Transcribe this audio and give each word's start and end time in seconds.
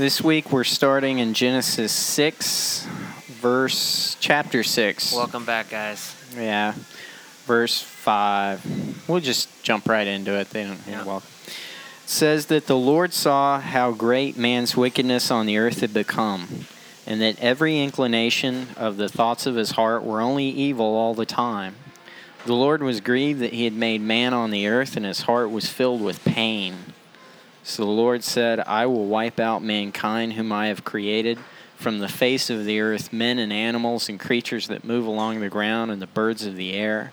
This 0.00 0.22
week 0.22 0.50
we're 0.50 0.64
starting 0.64 1.18
in 1.18 1.34
Genesis 1.34 1.92
6, 1.92 2.86
verse 3.42 4.16
chapter 4.18 4.62
6. 4.62 5.14
Welcome 5.14 5.44
back, 5.44 5.68
guys. 5.68 6.16
Yeah, 6.34 6.72
verse 7.44 7.82
5. 7.82 9.04
We'll 9.06 9.20
just 9.20 9.62
jump 9.62 9.86
right 9.86 10.06
into 10.06 10.32
it. 10.32 10.48
They 10.48 10.64
don't 10.64 10.80
Yeah. 10.88 11.04
welcome. 11.04 11.28
It 11.46 11.52
says 12.06 12.46
that 12.46 12.66
the 12.66 12.78
Lord 12.78 13.12
saw 13.12 13.60
how 13.60 13.92
great 13.92 14.38
man's 14.38 14.74
wickedness 14.74 15.30
on 15.30 15.44
the 15.44 15.58
earth 15.58 15.82
had 15.82 15.92
become, 15.92 16.64
and 17.06 17.20
that 17.20 17.38
every 17.38 17.78
inclination 17.78 18.68
of 18.78 18.96
the 18.96 19.10
thoughts 19.10 19.44
of 19.44 19.56
his 19.56 19.72
heart 19.72 20.02
were 20.02 20.22
only 20.22 20.48
evil 20.48 20.96
all 20.96 21.12
the 21.12 21.26
time. 21.26 21.74
The 22.46 22.54
Lord 22.54 22.82
was 22.82 23.02
grieved 23.02 23.40
that 23.40 23.52
he 23.52 23.64
had 23.64 23.74
made 23.74 24.00
man 24.00 24.32
on 24.32 24.50
the 24.50 24.66
earth, 24.66 24.96
and 24.96 25.04
his 25.04 25.20
heart 25.20 25.50
was 25.50 25.68
filled 25.68 26.00
with 26.00 26.24
pain. 26.24 26.89
So 27.62 27.84
the 27.84 27.90
Lord 27.90 28.24
said, 28.24 28.60
I 28.60 28.86
will 28.86 29.06
wipe 29.06 29.38
out 29.38 29.62
mankind 29.62 30.32
whom 30.34 30.50
I 30.52 30.68
have 30.68 30.84
created 30.84 31.38
from 31.76 31.98
the 31.98 32.08
face 32.08 32.50
of 32.50 32.64
the 32.64 32.80
earth, 32.80 33.12
men 33.12 33.38
and 33.38 33.52
animals 33.52 34.08
and 34.08 34.18
creatures 34.18 34.68
that 34.68 34.84
move 34.84 35.06
along 35.06 35.40
the 35.40 35.48
ground 35.48 35.90
and 35.90 36.00
the 36.02 36.06
birds 36.06 36.44
of 36.46 36.56
the 36.56 36.72
air, 36.74 37.12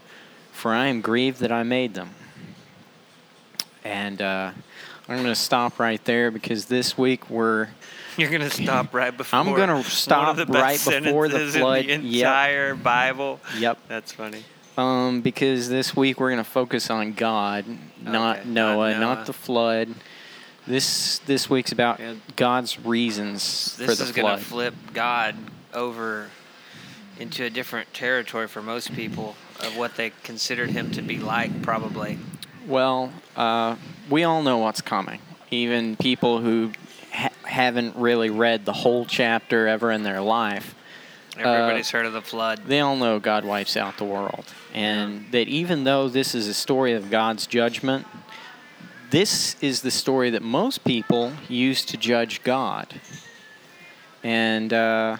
for 0.51 0.73
I 0.73 0.87
am 0.87 1.01
grieved 1.01 1.39
that 1.39 1.51
I 1.51 1.63
made 1.63 1.93
them. 1.93 2.09
And 3.83 4.21
uh, 4.21 4.51
I'm 5.07 5.15
going 5.15 5.27
to 5.27 5.35
stop 5.35 5.79
right 5.79 6.03
there 6.05 6.31
because 6.31 6.65
this 6.65 6.97
week 6.97 7.29
we're 7.29 7.69
You're 8.17 8.29
gonna 8.31 8.49
stop 8.49 8.93
right 8.93 9.15
before. 9.15 9.39
I'm 9.39 9.53
gonna 9.53 9.83
stop 9.83 10.35
the 10.35 10.45
right 10.47 10.81
before 10.83 11.29
the 11.29 11.39
flood. 11.39 11.85
In 11.85 12.01
the 12.01 12.07
Yep. 12.09 12.25
entire 12.27 12.75
Bible. 12.75 13.39
yep 13.57 13.77
That's 13.87 14.11
funny. 14.11 14.43
um, 14.77 15.21
because 15.21 15.69
this 15.69 15.95
week 15.95 16.19
we're 16.19 16.31
going 16.31 16.43
to 16.43 16.49
focus 16.49 16.89
on 16.89 17.13
God, 17.13 17.63
not 18.01 18.39
Okay, 18.39 18.49
Noah, 18.49 18.91
not 18.91 18.99
not 18.99 19.25
the 19.27 19.33
flood. 19.33 19.89
This 20.67 21.19
this 21.19 21.49
week's 21.49 21.71
about 21.71 21.99
Yeah. 21.99 22.15
God's 22.35 22.79
reasons 22.79 23.73
for 23.75 23.85
This 23.85 23.99
is 23.99 24.11
gonna 24.11 24.37
flip 24.37 24.73
God 24.93 25.35
over 25.73 26.27
into 27.19 27.45
a 27.45 27.49
different 27.49 27.93
territory 27.93 28.47
for 28.47 28.61
most 28.61 28.93
people 28.93 29.35
of 29.61 29.75
what 29.77 29.95
they 29.95 30.11
considered 30.23 30.69
him 30.69 30.91
to 30.91 31.01
be 31.01 31.17
like, 31.17 31.61
probably. 31.63 32.19
Well, 32.67 33.11
uh, 33.35 33.75
we 34.09 34.23
all 34.23 34.43
know 34.43 34.57
what's 34.57 34.81
coming. 34.81 35.19
Even 35.49 35.95
people 35.95 36.39
who 36.39 36.71
ha- 37.13 37.29
haven't 37.43 37.95
really 37.95 38.29
read 38.29 38.65
the 38.65 38.73
whole 38.73 39.05
chapter 39.05 39.67
ever 39.67 39.91
in 39.91 40.03
their 40.03 40.21
life, 40.21 40.75
Everybody's 41.37 41.91
heard 41.91 42.05
of 42.05 42.13
the 42.13 42.21
flood. 42.21 42.61
they 42.67 42.79
all 42.79 42.95
know 42.95 43.19
God 43.19 43.45
wipes 43.45 43.77
out 43.77 43.97
the 43.97 44.03
world. 44.03 44.45
And 44.73 45.25
that 45.31 45.47
even 45.47 45.83
though 45.85 46.09
this 46.09 46.35
is 46.35 46.47
a 46.47 46.53
story 46.53 46.93
of 46.93 47.09
God's 47.09 47.47
judgment, 47.47 48.05
this 49.09 49.55
is 49.61 49.81
the 49.81 49.91
story 49.91 50.29
that 50.31 50.41
most 50.41 50.83
people 50.83 51.33
use 51.47 51.85
to 51.85 51.97
judge 51.97 52.43
God. 52.43 52.99
And 54.23 54.73
uh, 54.73 55.17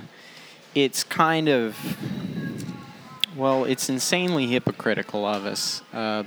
it's 0.75 1.03
kind 1.03 1.47
of, 1.47 1.77
well, 3.35 3.63
it's 3.63 3.89
insanely 3.89 4.47
hypocritical 4.47 5.25
of 5.25 5.45
us. 5.45 5.81
Uh, 5.93 6.23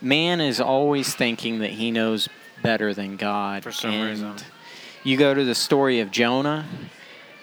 man 0.00 0.40
is 0.40 0.60
always 0.60 1.14
thinking 1.14 1.58
that 1.58 1.70
he 1.70 1.90
knows 1.90 2.28
better 2.62 2.94
than 2.94 3.16
God. 3.16 3.62
For 3.62 3.72
some 3.72 3.90
and 3.90 4.10
reason. 4.10 4.36
You 5.04 5.16
go 5.16 5.34
to 5.34 5.44
the 5.44 5.54
story 5.54 6.00
of 6.00 6.10
Jonah, 6.10 6.64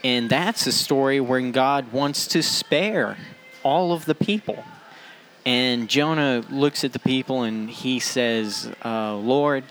and 0.04 0.30
that's 0.30 0.66
a 0.66 0.72
story 0.72 1.20
when 1.20 1.52
God 1.52 1.92
wants 1.92 2.26
to 2.28 2.42
spare 2.42 3.18
all 3.64 3.92
of 3.92 4.06
the 4.06 4.16
people. 4.16 4.64
And 5.46 5.88
Jonah 5.88 6.44
looks 6.50 6.84
at 6.84 6.94
the 6.94 7.00
people 7.00 7.44
and 7.44 7.70
he 7.70 8.00
says, 8.00 8.72
uh, 8.84 9.16
Lord, 9.16 9.64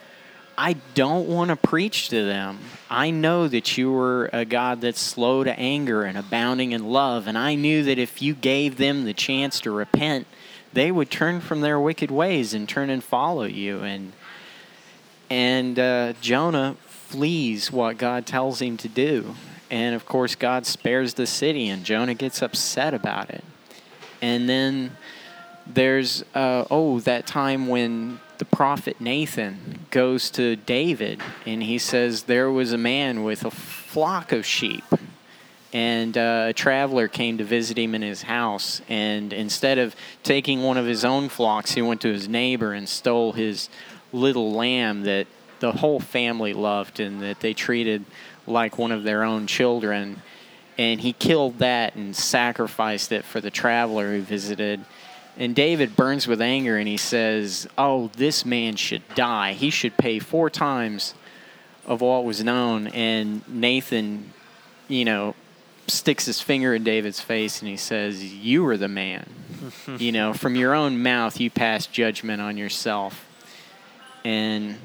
I 0.56 0.72
don't 0.94 1.28
want 1.28 1.50
to 1.50 1.56
preach 1.56 2.08
to 2.08 2.25
them. 2.25 2.58
I 2.91 3.10
know 3.10 3.47
that 3.47 3.78
you 3.78 3.92
were 3.92 4.28
a 4.33 4.44
God 4.44 4.80
that's 4.80 5.00
slow 5.00 5.44
to 5.44 5.56
anger 5.58 6.02
and 6.02 6.19
abounding 6.19 6.72
in 6.72 6.88
love. 6.88 7.28
And 7.28 7.38
I 7.38 7.55
knew 7.55 7.84
that 7.84 7.98
if 7.98 8.20
you 8.20 8.34
gave 8.34 8.77
them 8.77 9.05
the 9.05 9.14
chance 9.14 9.60
to 9.60 9.70
repent, 9.70 10.27
they 10.72 10.91
would 10.91 11.10
turn 11.10 11.41
from 11.41 11.60
their 11.60 11.78
wicked 11.78 12.10
ways 12.10 12.54
and 12.54 12.69
turn 12.69 12.91
and 12.91 13.04
follow 13.04 13.44
you. 13.44 13.81
And 13.81 14.12
and 15.31 15.78
uh, 15.78 16.15
Jonah 16.21 16.76
flees 16.87 17.71
what 17.71 17.98
God 17.98 18.26
tells 18.26 18.60
him 18.60 18.76
to 18.78 18.88
do. 18.88 19.34
And 19.71 19.94
of 19.94 20.06
course, 20.06 20.34
God 20.34 20.66
spares 20.66 21.15
the 21.15 21.26
city, 21.26 21.69
and 21.69 21.84
Jonah 21.84 22.15
gets 22.15 22.42
upset 22.42 22.94
about 22.94 23.31
it. 23.31 23.44
And 24.22 24.48
then 24.48 24.97
there's, 25.72 26.24
uh, 26.34 26.64
oh, 26.70 27.00
that 27.00 27.26
time 27.26 27.68
when 27.68 28.20
the 28.38 28.44
prophet 28.44 29.00
Nathan 29.00 29.86
goes 29.90 30.30
to 30.30 30.56
David 30.56 31.20
and 31.44 31.62
he 31.62 31.78
says, 31.78 32.24
There 32.24 32.50
was 32.50 32.72
a 32.72 32.78
man 32.78 33.24
with 33.24 33.44
a 33.44 33.50
flock 33.50 34.32
of 34.32 34.46
sheep. 34.46 34.84
And 35.72 36.16
uh, 36.16 36.46
a 36.48 36.52
traveler 36.54 37.08
came 37.08 37.38
to 37.38 37.44
visit 37.44 37.76
him 37.78 37.94
in 37.94 38.00
his 38.00 38.22
house. 38.22 38.80
And 38.88 39.32
instead 39.32 39.78
of 39.78 39.94
taking 40.22 40.62
one 40.62 40.78
of 40.78 40.86
his 40.86 41.04
own 41.04 41.28
flocks, 41.28 41.72
he 41.72 41.82
went 41.82 42.00
to 42.02 42.12
his 42.12 42.26
neighbor 42.26 42.72
and 42.72 42.88
stole 42.88 43.32
his 43.32 43.68
little 44.12 44.52
lamb 44.52 45.02
that 45.02 45.26
the 45.60 45.72
whole 45.72 46.00
family 46.00 46.54
loved 46.54 47.00
and 47.00 47.20
that 47.20 47.40
they 47.40 47.52
treated 47.52 48.04
like 48.46 48.78
one 48.78 48.92
of 48.92 49.02
their 49.02 49.24
own 49.24 49.46
children. 49.46 50.22
And 50.78 51.00
he 51.00 51.12
killed 51.12 51.58
that 51.58 51.96
and 51.96 52.16
sacrificed 52.16 53.12
it 53.12 53.24
for 53.24 53.40
the 53.40 53.50
traveler 53.50 54.12
who 54.12 54.22
visited. 54.22 54.84
And 55.38 55.54
David 55.54 55.94
burns 55.94 56.26
with 56.26 56.43
anger 56.43 56.76
and 56.76 56.88
he 56.88 56.97
says, 56.97 57.69
Oh, 57.78 58.10
this 58.16 58.44
man 58.44 58.75
should 58.75 59.03
die. 59.15 59.53
He 59.53 59.71
should 59.71 59.97
pay 59.97 60.19
four 60.19 60.50
times 60.50 61.15
of 61.87 62.00
what 62.00 62.25
was 62.25 62.43
known. 62.43 62.88
And 62.88 63.48
Nathan, 63.48 64.32
you 64.88 65.04
know, 65.04 65.37
sticks 65.87 66.27
his 66.27 66.41
finger 66.41 66.75
in 66.75 66.82
David's 66.82 67.21
face 67.21 67.60
and 67.60 67.69
he 67.69 67.77
says, 67.77 68.25
You 68.25 68.66
are 68.66 68.77
the 68.77 68.88
man. 68.88 69.28
you 69.98 70.10
know, 70.10 70.32
from 70.32 70.56
your 70.56 70.75
own 70.75 71.03
mouth, 71.04 71.38
you 71.38 71.50
pass 71.50 71.87
judgment 71.87 72.43
on 72.43 72.56
yourself. 72.56 73.25
And 74.25 74.77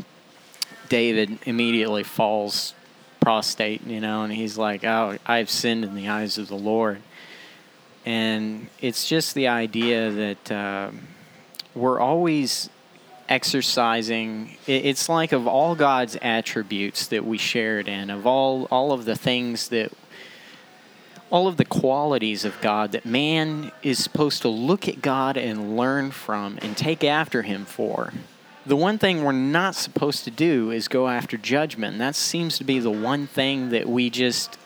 David 0.88 1.40
immediately 1.48 2.04
falls 2.04 2.76
prostrate, 3.22 3.86
you 3.88 4.00
know, 4.00 4.24
and 4.24 4.32
he's 4.32 4.56
like, 4.56 4.84
Oh, 4.84 5.18
I've 5.26 5.50
sinned 5.50 5.84
in 5.84 5.96
the 5.96 6.10
eyes 6.10 6.38
of 6.38 6.48
the 6.48 6.56
Lord. 6.56 7.02
And 8.06 8.68
it's 8.82 9.08
just 9.08 9.34
the 9.34 9.48
idea 9.48 10.12
that 10.12 10.52
uh, 10.52 10.92
we're 11.74 12.00
always 12.00 12.70
exercising. 13.30 14.58
It's 14.68 15.08
like 15.10 15.32
of 15.32 15.48
all 15.48 15.76
God's 15.76 16.18
attributes 16.22 17.08
that 17.08 17.26
we 17.26 17.38
shared 17.38 17.88
in, 17.88 18.10
of 18.10 18.28
all 18.28 18.66
all 18.66 18.92
of 18.92 19.06
the 19.06 19.16
things 19.16 19.70
that 19.70 19.92
all 21.30 21.48
of 21.48 21.58
the 21.58 21.66
qualities 21.66 22.46
of 22.46 22.60
God 22.62 22.92
that 22.92 23.06
man 23.06 23.72
is 23.82 23.98
supposed 23.98 24.44
to 24.44 24.50
look 24.50 24.88
at 24.88 25.02
God 25.02 25.36
and 25.36 25.76
learn 25.76 26.12
from 26.12 26.60
and 26.62 26.78
take 26.78 27.04
after 27.04 27.42
him 27.42 27.66
for. 27.66 28.14
The 28.66 28.76
one 28.76 28.98
thing 28.98 29.24
we're 29.24 29.32
not 29.32 29.76
supposed 29.76 30.26
to 30.26 30.32
do 30.32 30.70
is 30.70 30.88
go 30.88 31.08
after 31.08 31.36
judgment. 31.36 31.98
That 31.98 32.16
seems 32.16 32.58
to 32.60 32.64
be 32.64 32.80
the 32.80 32.92
one 32.92 33.26
thing 33.26 33.70
that 33.70 33.90
we 33.90 34.10
just 34.10 34.58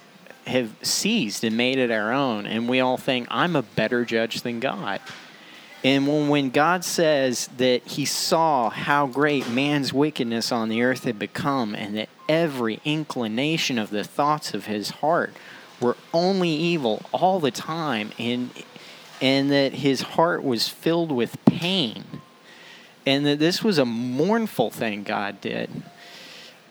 have 0.47 0.71
seized 0.81 1.43
and 1.43 1.55
made 1.55 1.77
it 1.77 1.91
our 1.91 2.11
own. 2.11 2.45
And 2.45 2.67
we 2.67 2.79
all 2.79 2.97
think, 2.97 3.27
I'm 3.29 3.55
a 3.55 3.61
better 3.61 4.05
judge 4.05 4.41
than 4.41 4.59
God. 4.59 5.01
And 5.83 6.07
when, 6.07 6.27
when 6.27 6.49
God 6.49 6.83
says 6.83 7.47
that 7.57 7.85
he 7.85 8.05
saw 8.05 8.69
how 8.69 9.07
great 9.07 9.49
man's 9.49 9.93
wickedness 9.93 10.51
on 10.51 10.69
the 10.69 10.81
earth 10.81 11.03
had 11.03 11.19
become, 11.19 11.75
and 11.75 11.95
that 11.97 12.09
every 12.27 12.81
inclination 12.83 13.77
of 13.77 13.89
the 13.89 14.03
thoughts 14.03 14.53
of 14.53 14.65
his 14.65 14.89
heart 14.89 15.33
were 15.79 15.95
only 16.13 16.49
evil 16.49 17.03
all 17.11 17.39
the 17.39 17.51
time, 17.51 18.11
and, 18.17 18.49
and 19.21 19.51
that 19.51 19.73
his 19.73 20.01
heart 20.01 20.43
was 20.43 20.67
filled 20.67 21.11
with 21.11 21.37
pain, 21.45 22.03
and 23.05 23.25
that 23.25 23.39
this 23.39 23.63
was 23.63 23.77
a 23.77 23.85
mournful 23.85 24.71
thing 24.71 25.03
God 25.03 25.39
did. 25.39 25.69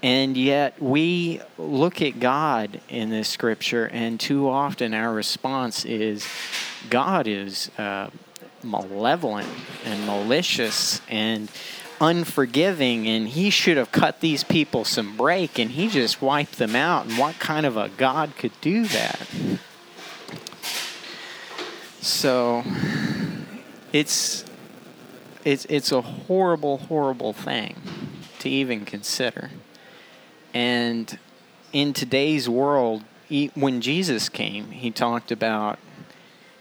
And 0.03 0.37
yet 0.37 0.81
we 0.81 1.41
look 1.59 2.03
at 2.03 2.21
God 2.21 2.81
in 2.89 3.11
this 3.11 3.29
scripture, 3.29 3.87
and 3.87 4.21
too 4.21 4.49
often 4.49 4.95
our 4.95 5.13
response 5.13 5.85
is 5.85 6.27
God 6.91 7.27
is 7.27 7.71
uh, 7.79 8.11
malevolent 8.63 9.49
and 9.85 10.07
malicious 10.07 11.01
and 11.09 11.51
unforgiving, 12.01 13.09
and 13.09 13.29
he 13.29 13.49
should 13.51 13.77
have 13.77 13.91
cut 13.91 14.21
these 14.21 14.45
people 14.45 14.85
some 14.85 15.17
break, 15.17 15.59
and 15.59 15.71
he 15.73 15.89
just 15.89 16.21
wiped 16.21 16.59
them 16.59 16.77
out. 16.77 17.07
And 17.07 17.19
what 17.19 17.39
kind 17.39 17.65
of 17.65 17.77
a 17.77 17.89
God 17.89 18.37
could 18.37 18.53
do 18.61 18.85
that? 18.87 19.27
So 22.01 22.63
it's 23.93 24.45
it's 25.45 25.65
it's 25.71 25.91
a 25.91 26.03
horrible, 26.03 26.79
horrible 26.79 27.33
thing 27.33 27.77
to 28.41 28.51
even 28.51 28.85
consider. 28.85 29.51
And 30.57 31.19
in 31.75 31.93
today's 31.93 32.49
world, 32.49 33.05
when 33.55 33.83
Jesus 33.83 34.31
came, 34.31 34.71
he 34.71 34.91
talked 34.91 35.31
about 35.31 35.79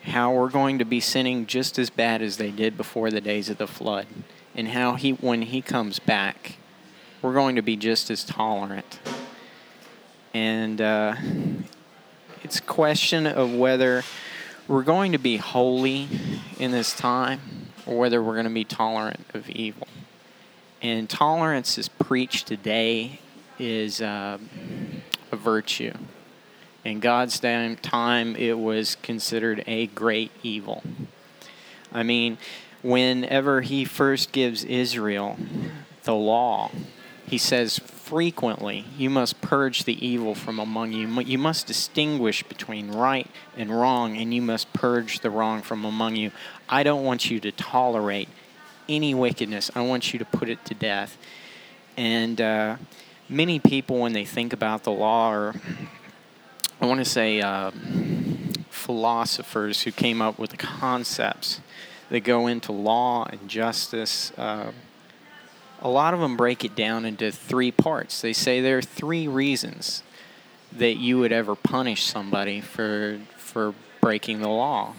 how 0.04 0.34
we're 0.34 0.50
going 0.50 0.80
to 0.80 0.84
be 0.84 1.00
sinning 1.00 1.46
just 1.46 1.80
as 1.80 1.90
bad 1.90 2.22
as 2.22 2.36
they 2.36 2.52
did 2.52 2.76
before 2.76 3.10
the 3.10 3.22
days 3.22 3.50
of 3.50 3.58
the 3.58 3.68
flood, 3.68 4.06
and 4.54 4.68
how 4.68 4.96
he, 4.96 5.12
when 5.12 5.44
he 5.44 5.62
comes 5.62 6.00
back, 6.00 6.58
we're 7.22 7.34
going 7.34 7.56
to 7.56 7.62
be 7.62 7.78
just 7.78 8.12
as 8.12 8.26
tolerant. 8.26 9.00
and 10.34 10.82
uh, 10.82 11.16
it's 12.44 12.60
a 12.60 12.64
question 12.64 13.26
of 13.26 13.54
whether 13.54 14.04
we're 14.68 14.84
going 14.84 15.14
to 15.14 15.18
be 15.18 15.38
holy 15.38 16.10
in 16.60 16.72
this 16.72 16.94
time 16.94 17.40
or 17.86 17.98
whether 17.98 18.22
we're 18.22 18.34
going 18.34 18.44
to 18.44 18.54
be 18.54 18.66
tolerant 18.66 19.26
of 19.34 19.50
evil. 19.50 19.88
And 20.82 21.10
tolerance 21.10 21.78
is 21.78 21.88
preached 21.88 22.46
today 22.48 23.22
is 23.60 24.02
uh, 24.02 24.38
a 25.32 25.36
virtue. 25.36 25.94
In 26.84 27.00
God's 27.00 27.40
time, 27.40 28.36
it 28.36 28.60
was 28.60 28.96
considered 28.96 29.64
a 29.66 29.88
great 29.88 30.32
evil. 30.44 30.84
I 31.92 32.04
mean, 32.04 32.38
whenever 32.84 33.62
He 33.62 33.86
first 33.86 34.32
gives 34.32 34.64
Israel 34.64 35.38
the 36.04 36.14
law, 36.14 36.70
He 37.26 37.40
says 37.40 37.80
frequently, 37.80 38.86
You 38.98 39.10
must 39.10 39.42
purge 39.42 39.86
the 39.86 40.06
evil 40.06 40.36
from 40.36 40.60
among 40.60 40.94
you. 40.94 41.08
You 41.22 41.40
must 41.40 41.66
distinguish 41.66 42.44
between 42.44 42.92
right 42.92 43.28
and 43.58 43.72
wrong, 43.72 44.16
and 44.16 44.32
you 44.32 44.44
must 44.44 44.72
purge 44.74 45.22
the 45.22 45.32
wrong 45.32 45.64
from 45.64 45.86
among 45.86 46.16
you. 46.16 46.32
I 46.70 46.84
don't 46.84 47.04
want 47.04 47.32
you 47.32 47.40
to 47.40 47.52
tolerate 47.52 48.30
any 48.88 49.16
wickedness, 49.16 49.72
I 49.74 49.82
want 49.82 50.14
you 50.14 50.20
to 50.20 50.26
put 50.26 50.50
it 50.50 50.64
to 50.66 50.76
death. 50.76 51.18
And 51.98 52.40
uh, 52.40 52.76
many 53.30 53.60
people, 53.60 54.00
when 54.00 54.14
they 54.14 54.26
think 54.26 54.54
about 54.54 54.84
the 54.84 54.92
law, 54.92 55.32
or 55.32 55.56
I 56.82 56.86
want 56.86 57.00
to 57.00 57.06
say 57.06 57.42
uh, 57.42 57.72
philosophers 58.70 59.84
who 59.84 59.92
came 59.92 60.22
up 60.22 60.38
with 60.38 60.52
the 60.52 60.58
concepts 60.58 61.62
that 62.10 62.22
go 62.22 62.48
into 62.48 62.72
law 62.72 63.26
and 63.26 63.50
justice, 63.50 64.32
uh, 64.38 64.72
a 65.82 65.90
lot 65.90 66.14
of 66.14 66.20
them 66.20 66.38
break 66.38 66.64
it 66.64 66.76
down 66.76 67.06
into 67.06 67.32
three 67.32 67.72
parts. 67.72 68.22
They 68.22 68.34
say 68.34 68.62
there 68.62 68.78
are 68.78 68.82
three 68.82 69.28
reasons 69.28 70.04
that 70.72 70.98
you 70.98 71.20
would 71.20 71.32
ever 71.32 71.56
punish 71.56 72.04
somebody 72.04 72.62
for 72.62 73.20
for 73.38 73.74
breaking 74.02 74.42
the 74.42 74.50
law. 74.50 74.94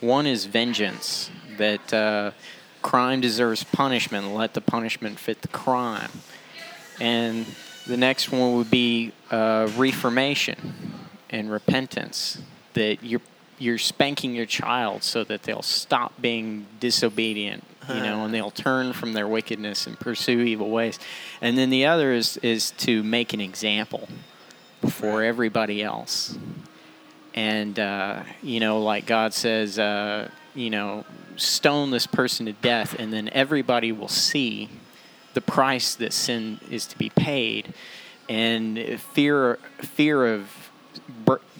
One 0.00 0.26
is 0.26 0.46
vengeance, 0.46 1.30
that 1.58 1.92
uh, 1.92 2.30
crime 2.80 3.20
deserves 3.20 3.64
punishment. 3.64 4.32
Let 4.34 4.54
the 4.54 4.60
punishment 4.60 5.18
fit 5.18 5.42
the 5.42 5.48
crime. 5.48 6.10
And 7.00 7.46
the 7.86 7.96
next 7.96 8.30
one 8.30 8.56
would 8.56 8.70
be 8.70 9.12
uh, 9.30 9.70
reformation 9.76 11.00
and 11.30 11.50
repentance, 11.50 12.38
that 12.74 13.02
you're 13.02 13.22
you're 13.58 13.78
spanking 13.78 14.34
your 14.34 14.46
child 14.46 15.02
so 15.02 15.22
that 15.22 15.42
they'll 15.42 15.60
stop 15.60 16.14
being 16.20 16.66
disobedient, 16.80 17.62
you 17.90 18.00
know, 18.00 18.24
and 18.24 18.32
they'll 18.32 18.50
turn 18.50 18.94
from 18.94 19.12
their 19.12 19.28
wickedness 19.28 19.86
and 19.86 20.00
pursue 20.00 20.40
evil 20.40 20.70
ways. 20.70 20.98
And 21.42 21.58
then 21.58 21.68
the 21.70 21.84
other 21.86 22.12
is 22.12 22.36
is 22.38 22.70
to 22.78 23.02
make 23.02 23.32
an 23.32 23.40
example 23.40 24.08
before 24.80 25.22
everybody 25.22 25.82
else. 25.82 26.38
And 27.34 27.78
uh, 27.78 28.22
you 28.42 28.60
know, 28.60 28.80
like 28.80 29.06
God 29.06 29.34
says, 29.34 29.78
uh, 29.78 30.30
you 30.54 30.70
know, 30.70 31.04
stone 31.36 31.90
this 31.90 32.06
person 32.06 32.46
to 32.46 32.52
death, 32.52 32.96
and 32.98 33.12
then 33.12 33.28
everybody 33.30 33.92
will 33.92 34.08
see 34.08 34.68
the 35.34 35.40
price 35.40 35.94
that 35.96 36.12
sin 36.12 36.60
is 36.70 36.86
to 36.86 36.98
be 36.98 37.10
paid, 37.10 37.72
and 38.28 39.00
fear 39.14 39.58
fear 39.80 40.26
of 40.34 40.70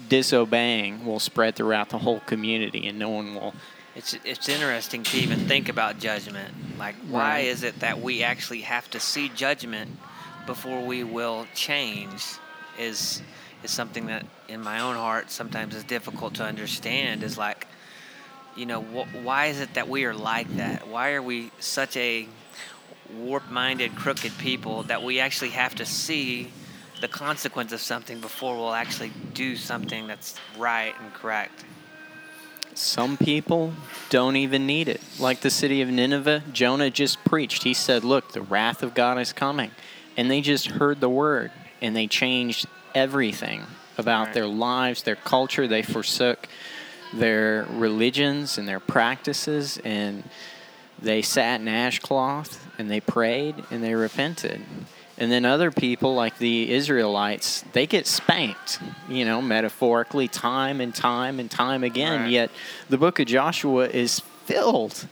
disobeying 0.08 1.04
will 1.06 1.20
spread 1.20 1.54
throughout 1.56 1.90
the 1.90 1.98
whole 1.98 2.20
community, 2.20 2.86
and 2.86 2.98
no 2.98 3.08
one 3.10 3.34
will. 3.34 3.54
It's 3.94 4.14
it's 4.24 4.48
interesting 4.48 5.02
to 5.04 5.16
even 5.18 5.46
think 5.48 5.68
about 5.68 5.98
judgment. 5.98 6.54
Like, 6.78 6.94
why 7.08 7.20
Right. 7.40 7.46
is 7.46 7.62
it 7.62 7.80
that 7.80 8.00
we 8.00 8.22
actually 8.22 8.62
have 8.62 8.88
to 8.90 9.00
see 9.00 9.28
judgment 9.28 9.98
before 10.46 10.84
we 10.84 11.04
will 11.04 11.46
change? 11.54 12.22
Is 12.78 13.22
is 13.62 13.70
something 13.70 14.06
that 14.06 14.24
in 14.48 14.60
my 14.62 14.80
own 14.80 14.96
heart 14.96 15.30
sometimes 15.30 15.74
is 15.74 15.84
difficult 15.84 16.34
to 16.34 16.44
understand. 16.44 17.22
Is 17.22 17.36
like, 17.36 17.66
you 18.56 18.64
know, 18.64 18.80
wh- 18.80 19.24
why 19.24 19.46
is 19.46 19.60
it 19.60 19.74
that 19.74 19.88
we 19.88 20.04
are 20.04 20.14
like 20.14 20.48
that? 20.56 20.88
Why 20.88 21.12
are 21.12 21.22
we 21.22 21.50
such 21.58 21.96
a 21.96 22.26
warp-minded, 23.18 23.94
crooked 23.96 24.36
people 24.38 24.84
that 24.84 25.02
we 25.02 25.20
actually 25.20 25.50
have 25.50 25.74
to 25.76 25.86
see 25.86 26.50
the 27.00 27.08
consequence 27.08 27.72
of 27.72 27.80
something 27.80 28.20
before 28.20 28.56
we'll 28.56 28.74
actually 28.74 29.12
do 29.34 29.56
something 29.56 30.06
that's 30.06 30.36
right 30.58 30.94
and 31.00 31.12
correct? 31.14 31.64
Some 32.74 33.16
people 33.16 33.72
don't 34.10 34.36
even 34.36 34.66
need 34.66 34.88
it. 34.88 35.00
Like 35.18 35.40
the 35.40 35.50
city 35.50 35.82
of 35.82 35.88
Nineveh, 35.88 36.44
Jonah 36.52 36.90
just 36.90 37.22
preached. 37.24 37.64
He 37.64 37.74
said, 37.74 38.04
Look, 38.04 38.32
the 38.32 38.42
wrath 38.42 38.82
of 38.82 38.94
God 38.94 39.18
is 39.18 39.32
coming. 39.32 39.70
And 40.16 40.30
they 40.30 40.40
just 40.40 40.66
heard 40.66 41.00
the 41.00 41.08
word 41.08 41.50
and 41.82 41.96
they 41.96 42.06
changed 42.06 42.66
everything 42.94 43.62
about 43.98 44.26
Right. 44.26 44.34
their 44.34 44.46
lives, 44.46 45.02
their 45.02 45.16
culture. 45.16 45.66
They 45.66 45.82
forsook 45.82 46.48
their 47.12 47.66
religions 47.70 48.56
and 48.56 48.68
their 48.68 48.80
practices 48.80 49.78
and 49.84 50.22
they 50.98 51.22
sat 51.22 51.60
in 51.60 51.68
ashcloth 51.68 52.59
and 52.80 52.90
they 52.90 53.00
prayed 53.00 53.54
and 53.70 53.84
they 53.84 53.94
repented. 53.94 54.60
And 55.18 55.30
then 55.30 55.44
other 55.44 55.70
people, 55.70 56.14
like 56.14 56.38
the 56.38 56.72
Israelites, 56.72 57.62
they 57.74 57.86
get 57.86 58.06
spanked, 58.06 58.80
you 59.08 59.26
know, 59.26 59.42
metaphorically, 59.42 60.28
time 60.28 60.80
and 60.80 60.94
time 60.94 61.38
and 61.38 61.50
time 61.50 61.84
again. 61.84 62.22
Right. 62.22 62.30
Yet 62.30 62.50
the 62.88 62.96
book 62.96 63.20
of 63.20 63.26
Joshua 63.26 63.86
is 63.88 64.20
filled 64.46 65.06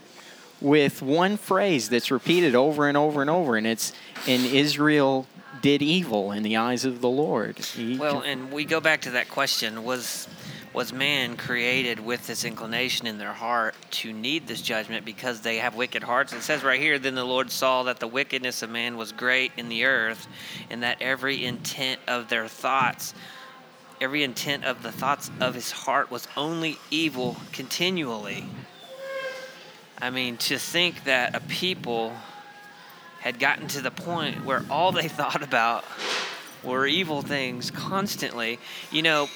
with 0.62 1.02
one 1.02 1.36
phrase 1.36 1.90
that's 1.90 2.10
repeated 2.10 2.54
over 2.54 2.88
and 2.88 2.96
over 2.96 3.20
and 3.20 3.28
over, 3.30 3.56
and 3.56 3.66
it's, 3.66 3.92
and 4.26 4.44
Israel 4.46 5.26
did 5.60 5.82
evil 5.82 6.32
in 6.32 6.42
the 6.42 6.56
eyes 6.56 6.84
of 6.86 7.00
the 7.00 7.08
Lord. 7.08 7.58
He- 7.58 7.98
Well, 7.98 8.22
and 8.22 8.50
we 8.50 8.64
go 8.64 8.80
back 8.80 9.02
to 9.02 9.10
that 9.10 9.28
question: 9.28 9.84
was 9.84 10.26
was 10.74 10.92
man 10.92 11.36
created 11.36 12.00
with 12.00 12.26
this 12.26 12.44
inclination 12.44 13.06
in 13.06 13.18
their 13.18 13.32
heart 13.32 13.74
to 13.90 14.12
need 14.12 14.46
this 14.46 14.62
judgment 14.62 15.04
because 15.04 15.40
they 15.40 15.58
have 15.58 15.74
wicked 15.74 16.02
hearts? 16.02 16.32
It 16.32 16.42
says 16.42 16.62
right 16.62 16.80
here, 16.80 16.98
then 16.98 17.14
the 17.14 17.24
Lord 17.24 17.50
saw 17.50 17.84
that 17.84 18.00
the 18.00 18.06
wickedness 18.06 18.62
of 18.62 18.70
man 18.70 18.96
was 18.96 19.12
great 19.12 19.52
in 19.56 19.68
the 19.68 19.84
earth, 19.84 20.26
and 20.70 20.82
that 20.82 21.00
every 21.00 21.44
intent 21.44 22.00
of 22.06 22.28
their 22.28 22.48
thoughts, 22.48 23.14
every 24.00 24.22
intent 24.22 24.64
of 24.64 24.82
the 24.82 24.92
thoughts 24.92 25.30
of 25.40 25.54
his 25.54 25.70
heart 25.70 26.10
was 26.10 26.28
only 26.36 26.78
evil 26.90 27.36
continually. 27.52 28.46
I 30.00 30.10
mean, 30.10 30.36
to 30.38 30.58
think 30.58 31.04
that 31.04 31.34
a 31.34 31.40
people 31.40 32.12
had 33.20 33.38
gotten 33.38 33.66
to 33.68 33.80
the 33.80 33.90
point 33.90 34.44
where 34.44 34.64
all 34.70 34.92
they 34.92 35.08
thought 35.08 35.42
about 35.42 35.84
were 36.62 36.86
evil 36.86 37.22
things 37.22 37.70
constantly. 37.70 38.58
You 38.90 39.02
know, 39.02 39.28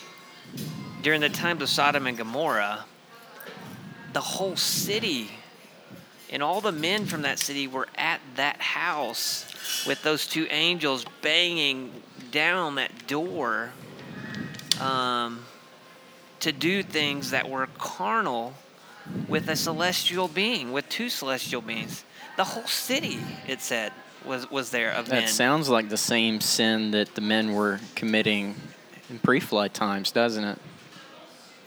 during 1.02 1.20
the 1.20 1.28
times 1.28 1.62
of 1.62 1.68
Sodom 1.68 2.06
and 2.06 2.16
Gomorrah, 2.16 2.84
the 4.12 4.20
whole 4.20 4.56
city 4.56 5.30
and 6.30 6.42
all 6.42 6.62
the 6.62 6.72
men 6.72 7.04
from 7.04 7.22
that 7.22 7.38
city 7.38 7.66
were 7.66 7.88
at 7.96 8.20
that 8.36 8.60
house 8.60 9.44
with 9.86 10.02
those 10.02 10.26
two 10.26 10.46
angels 10.50 11.04
banging 11.20 11.92
down 12.30 12.76
that 12.76 13.06
door 13.06 13.70
um, 14.80 15.44
to 16.40 16.52
do 16.52 16.82
things 16.82 17.30
that 17.30 17.48
were 17.48 17.68
carnal 17.78 18.54
with 19.28 19.48
a 19.48 19.56
celestial 19.56 20.26
being, 20.26 20.72
with 20.72 20.88
two 20.88 21.08
celestial 21.10 21.60
beings. 21.60 22.04
The 22.36 22.44
whole 22.44 22.66
city, 22.66 23.18
it 23.46 23.60
said, 23.60 23.92
was, 24.24 24.50
was 24.50 24.70
there 24.70 24.90
of 24.92 25.08
men. 25.08 25.24
that 25.24 25.28
sounds 25.28 25.68
like 25.68 25.90
the 25.90 25.96
same 25.96 26.40
sin 26.40 26.92
that 26.92 27.14
the 27.14 27.20
men 27.20 27.52
were 27.52 27.80
committing 27.94 28.54
in 29.12 29.18
pre 29.20 29.38
flood 29.38 29.72
times, 29.72 30.10
doesn't 30.10 30.42
it? 30.42 30.58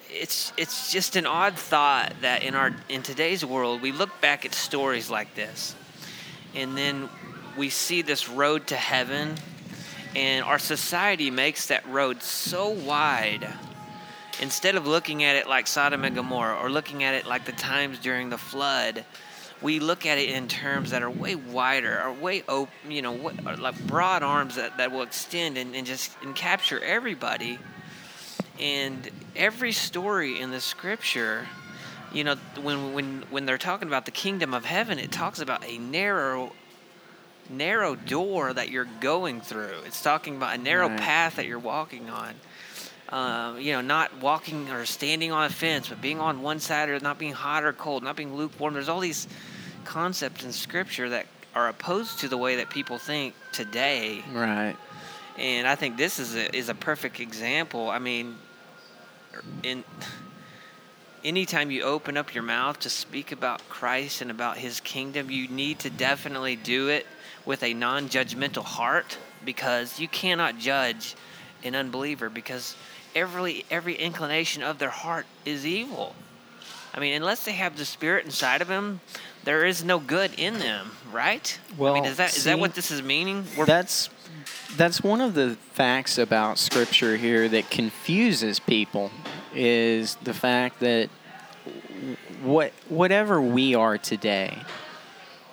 it's 0.09 0.53
it's 0.55 0.91
just 0.91 1.15
an 1.17 1.25
odd 1.25 1.55
thought 1.55 2.13
that 2.21 2.41
in 2.41 2.55
our 2.55 2.73
in 2.87 3.03
today's 3.03 3.43
world 3.43 3.81
we 3.81 3.91
look 3.91 4.21
back 4.21 4.45
at 4.45 4.53
stories 4.53 5.09
like 5.09 5.33
this 5.35 5.75
and 6.53 6.77
then 6.77 7.09
we 7.57 7.69
see 7.69 8.01
this 8.01 8.29
road 8.29 8.65
to 8.65 8.77
heaven 8.77 9.35
and 10.15 10.45
our 10.45 10.57
society 10.57 11.29
makes 11.29 11.67
that 11.67 11.85
road 11.89 12.23
so 12.23 12.69
wide 12.69 13.45
instead 14.41 14.75
of 14.75 14.87
looking 14.87 15.23
at 15.25 15.35
it 15.35 15.49
like 15.49 15.67
Sodom 15.67 16.05
and 16.05 16.15
Gomorrah 16.15 16.57
or 16.61 16.69
looking 16.69 17.03
at 17.03 17.13
it 17.13 17.25
like 17.25 17.43
the 17.43 17.51
times 17.51 17.99
during 17.99 18.29
the 18.29 18.37
flood 18.37 19.03
we 19.65 19.79
look 19.79 20.05
at 20.05 20.19
it 20.19 20.29
in 20.29 20.47
terms 20.47 20.91
that 20.91 21.01
are 21.01 21.09
way 21.09 21.33
wider 21.33 21.99
or 22.03 22.13
way 22.13 22.43
open 22.47 22.71
you 22.91 23.01
know 23.01 23.13
like 23.57 23.77
broad 23.87 24.21
arms 24.21 24.55
that, 24.55 24.77
that 24.77 24.91
will 24.91 25.01
extend 25.01 25.57
and, 25.57 25.75
and 25.75 25.87
just 25.87 26.15
and 26.21 26.35
capture 26.35 26.79
everybody. 26.83 27.57
And 28.59 29.09
every 29.35 29.71
story 29.73 30.39
in 30.39 30.51
the 30.51 30.61
scripture 30.61 31.47
you 32.13 32.23
know 32.23 32.35
when 32.61 32.93
when 32.93 33.23
when 33.31 33.45
they're 33.47 33.57
talking 33.57 33.87
about 33.87 34.05
the 34.05 34.11
kingdom 34.11 34.53
of 34.53 34.65
heaven 34.65 34.99
it 34.99 35.11
talks 35.11 35.39
about 35.39 35.65
a 35.67 35.79
narrow 35.79 36.53
narrow 37.49 37.95
door 37.95 38.53
that 38.53 38.69
you're 38.69 38.87
going 39.01 39.41
through. 39.41 39.79
It's 39.87 40.01
talking 40.01 40.35
about 40.37 40.55
a 40.55 40.61
narrow 40.61 40.89
Right. 40.89 40.99
path 40.99 41.35
that 41.37 41.47
you're 41.47 41.59
walking 41.59 42.09
on. 42.09 42.35
Um, 43.09 43.59
you 43.59 43.73
know 43.73 43.81
not 43.81 44.19
walking 44.21 44.69
or 44.69 44.85
standing 44.85 45.31
on 45.31 45.45
a 45.45 45.49
fence 45.49 45.89
but 45.89 46.01
being 46.01 46.19
on 46.19 46.41
one 46.41 46.59
side 46.59 46.89
or 46.89 46.99
not 46.99 47.19
being 47.19 47.33
hot 47.33 47.63
or 47.63 47.73
cold 47.73 48.03
not 48.03 48.15
being 48.15 48.35
lukewarm. 48.35 48.73
There's 48.75 48.89
all 48.89 48.99
these 48.99 49.27
concepts 49.85 50.43
in 50.43 50.51
scripture 50.51 51.09
that 51.09 51.27
are 51.53 51.69
opposed 51.69 52.19
to 52.19 52.27
the 52.27 52.37
way 52.37 52.57
that 52.57 52.69
people 52.69 52.97
think 52.97 53.33
today 53.53 54.23
Right. 54.33 54.75
And 55.37 55.67
I 55.67 55.75
think 55.75 55.97
this 55.97 56.19
is 56.19 56.35
a 56.35 56.55
is 56.55 56.69
a 56.69 56.75
perfect 56.75 57.19
example. 57.19 57.89
I 57.89 57.99
mean, 57.99 58.37
in 59.63 59.83
anytime 61.23 61.71
you 61.71 61.83
open 61.83 62.15
up 62.15 62.33
your 62.33 62.43
mouth 62.43 62.79
to 62.79 62.89
speak 62.89 63.31
about 63.31 63.67
Christ 63.67 64.21
and 64.21 64.31
about 64.31 64.57
his 64.57 64.79
kingdom, 64.79 65.29
you 65.29 65.47
need 65.49 65.79
to 65.79 65.89
definitely 65.89 66.55
do 66.55 66.87
it 66.87 67.05
with 67.45 67.63
a 67.63 67.73
non-judgmental 67.73 68.63
heart 68.63 69.17
because 69.43 69.99
you 69.99 70.07
cannot 70.07 70.57
judge 70.57 71.15
an 71.63 71.75
unbeliever 71.75 72.29
because 72.29 72.75
every 73.13 73.65
every 73.69 73.95
inclination 73.95 74.63
of 74.63 74.79
their 74.79 74.89
heart 74.89 75.25
is 75.43 75.65
evil. 75.65 76.15
I 76.93 77.01
mean, 77.01 77.13
unless 77.13 77.43
they 77.43 77.51
have 77.53 77.77
the 77.77 77.83
spirit 77.83 78.23
inside 78.23 78.61
of 78.61 78.69
them, 78.69 79.01
there 79.45 79.65
is 79.65 79.83
no 79.83 79.99
good 79.99 80.31
in 80.37 80.59
them, 80.59 80.91
right? 81.11 81.57
Well, 81.77 81.95
I 81.95 82.01
mean, 82.01 82.05
is 82.11 82.17
that 82.17 82.35
is 82.35 82.43
that 82.43 82.55
see, 82.55 82.59
what 82.59 82.75
this 82.75 82.91
is 82.91 83.01
meaning? 83.01 83.45
We're- 83.55 83.65
That's 83.65 84.09
that's 84.75 85.01
one 85.01 85.21
of 85.21 85.33
the 85.33 85.55
facts 85.73 86.17
about 86.17 86.57
scripture 86.57 87.15
here 87.15 87.47
that 87.47 87.69
confuses 87.69 88.59
people 88.59 89.09
is 89.53 90.15
the 90.23 90.33
fact 90.33 90.81
that 90.81 91.09
what 92.43 92.73
whatever 92.89 93.41
we 93.41 93.73
are 93.73 93.97
today 93.97 94.61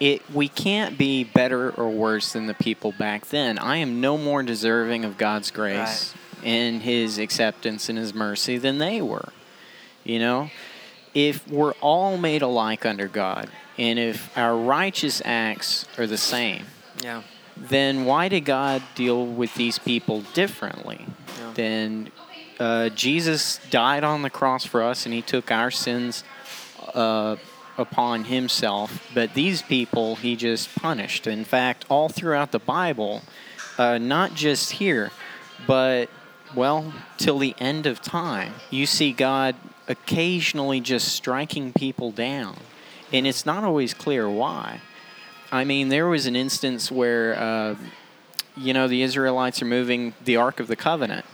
it 0.01 0.29
we 0.35 0.49
can't 0.49 0.99
be 0.99 1.23
better 1.23 1.71
or 1.71 1.89
worse 1.89 2.33
than 2.33 2.47
the 2.49 2.55
people 2.55 2.93
back 2.99 3.27
then. 3.27 3.57
I 3.59 3.77
am 3.77 4.01
no 4.01 4.19
more 4.19 4.43
deserving 4.43 5.05
of 5.05 5.17
God's 5.17 5.53
grace 5.53 6.13
and 6.43 6.83
his 6.83 7.19
acceptance 7.19 7.89
and 7.89 7.97
his 7.97 8.13
mercy 8.13 8.59
than 8.59 8.79
they 8.79 9.01
were. 9.01 9.29
You 10.03 10.19
know, 10.19 10.51
if 11.15 11.47
we're 11.47 11.75
all 11.81 12.17
made 12.19 12.43
alike 12.43 12.85
under 12.85 13.07
God 13.07 13.49
and 13.79 13.99
if 13.99 14.37
our 14.37 14.57
righteous 14.57 15.23
acts 15.25 15.87
are 15.99 16.07
the 16.07 16.19
same, 16.19 16.67
yeah. 17.03 17.23
then 17.57 18.05
why 18.05 18.29
did 18.29 18.45
God 18.45 18.83
deal 18.95 19.25
with 19.27 19.55
these 19.55 19.79
people 19.79 20.23
differently? 20.35 21.07
Yeah. 21.39 21.53
Then 21.55 22.11
uh, 22.59 22.91
Jesus 22.91 23.61
died 23.71 24.05
on 24.05 24.23
the 24.23 24.31
cross 24.31 24.65
for 24.65 24.83
us, 24.83 25.07
and 25.07 25.15
He 25.15 25.23
took 25.23 25.51
our 25.51 25.71
sins 25.71 26.25
uh, 26.95 27.37
upon 27.79 28.25
Himself. 28.25 29.11
But 29.15 29.35
these 29.35 29.63
people, 29.63 30.17
He 30.17 30.37
just 30.37 30.75
punished. 30.75 31.27
In 31.27 31.45
fact, 31.45 31.85
all 31.89 32.09
throughout 32.09 32.53
the 32.53 32.59
Bible, 32.59 33.23
uh, 33.79 33.99
not 33.99 34.35
just 34.35 34.73
here, 34.73 35.11
but 35.67 36.09
well, 36.55 36.93
till 37.17 37.39
the 37.39 37.55
end 37.59 37.87
of 37.87 38.03
time, 38.03 38.53
you 38.71 38.87
see 38.87 39.13
God 39.13 39.57
occasionally 39.89 40.81
just 40.81 41.09
striking 41.09 41.73
people 41.73 42.11
down, 42.13 42.57
and 43.13 43.27
it's 43.27 43.45
not 43.47 43.65
always 43.65 43.95
clear 43.95 44.29
why. 44.29 44.81
I 45.51 45.65
mean, 45.65 45.89
there 45.89 46.07
was 46.07 46.27
an 46.27 46.35
instance 46.35 46.91
where, 46.91 47.39
uh, 47.39 47.75
you 48.57 48.73
know, 48.73 48.89
the 48.89 49.03
Israelites 49.03 49.61
are 49.61 49.67
moving 49.67 50.15
the 50.25 50.37
Ark 50.37 50.61
of 50.61 50.67
the 50.69 50.77
Covenant, 50.77 51.27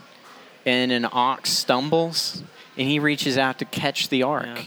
and 0.65 0.91
an 0.91 1.07
ox 1.11 1.49
stumbles, 1.51 2.43
and 2.77 2.87
he 2.87 2.99
reaches 2.99 3.37
out 3.37 3.59
to 3.59 3.65
catch 3.65 4.09
the 4.09 4.23
Ark. 4.23 4.45
Yeah. 4.45 4.63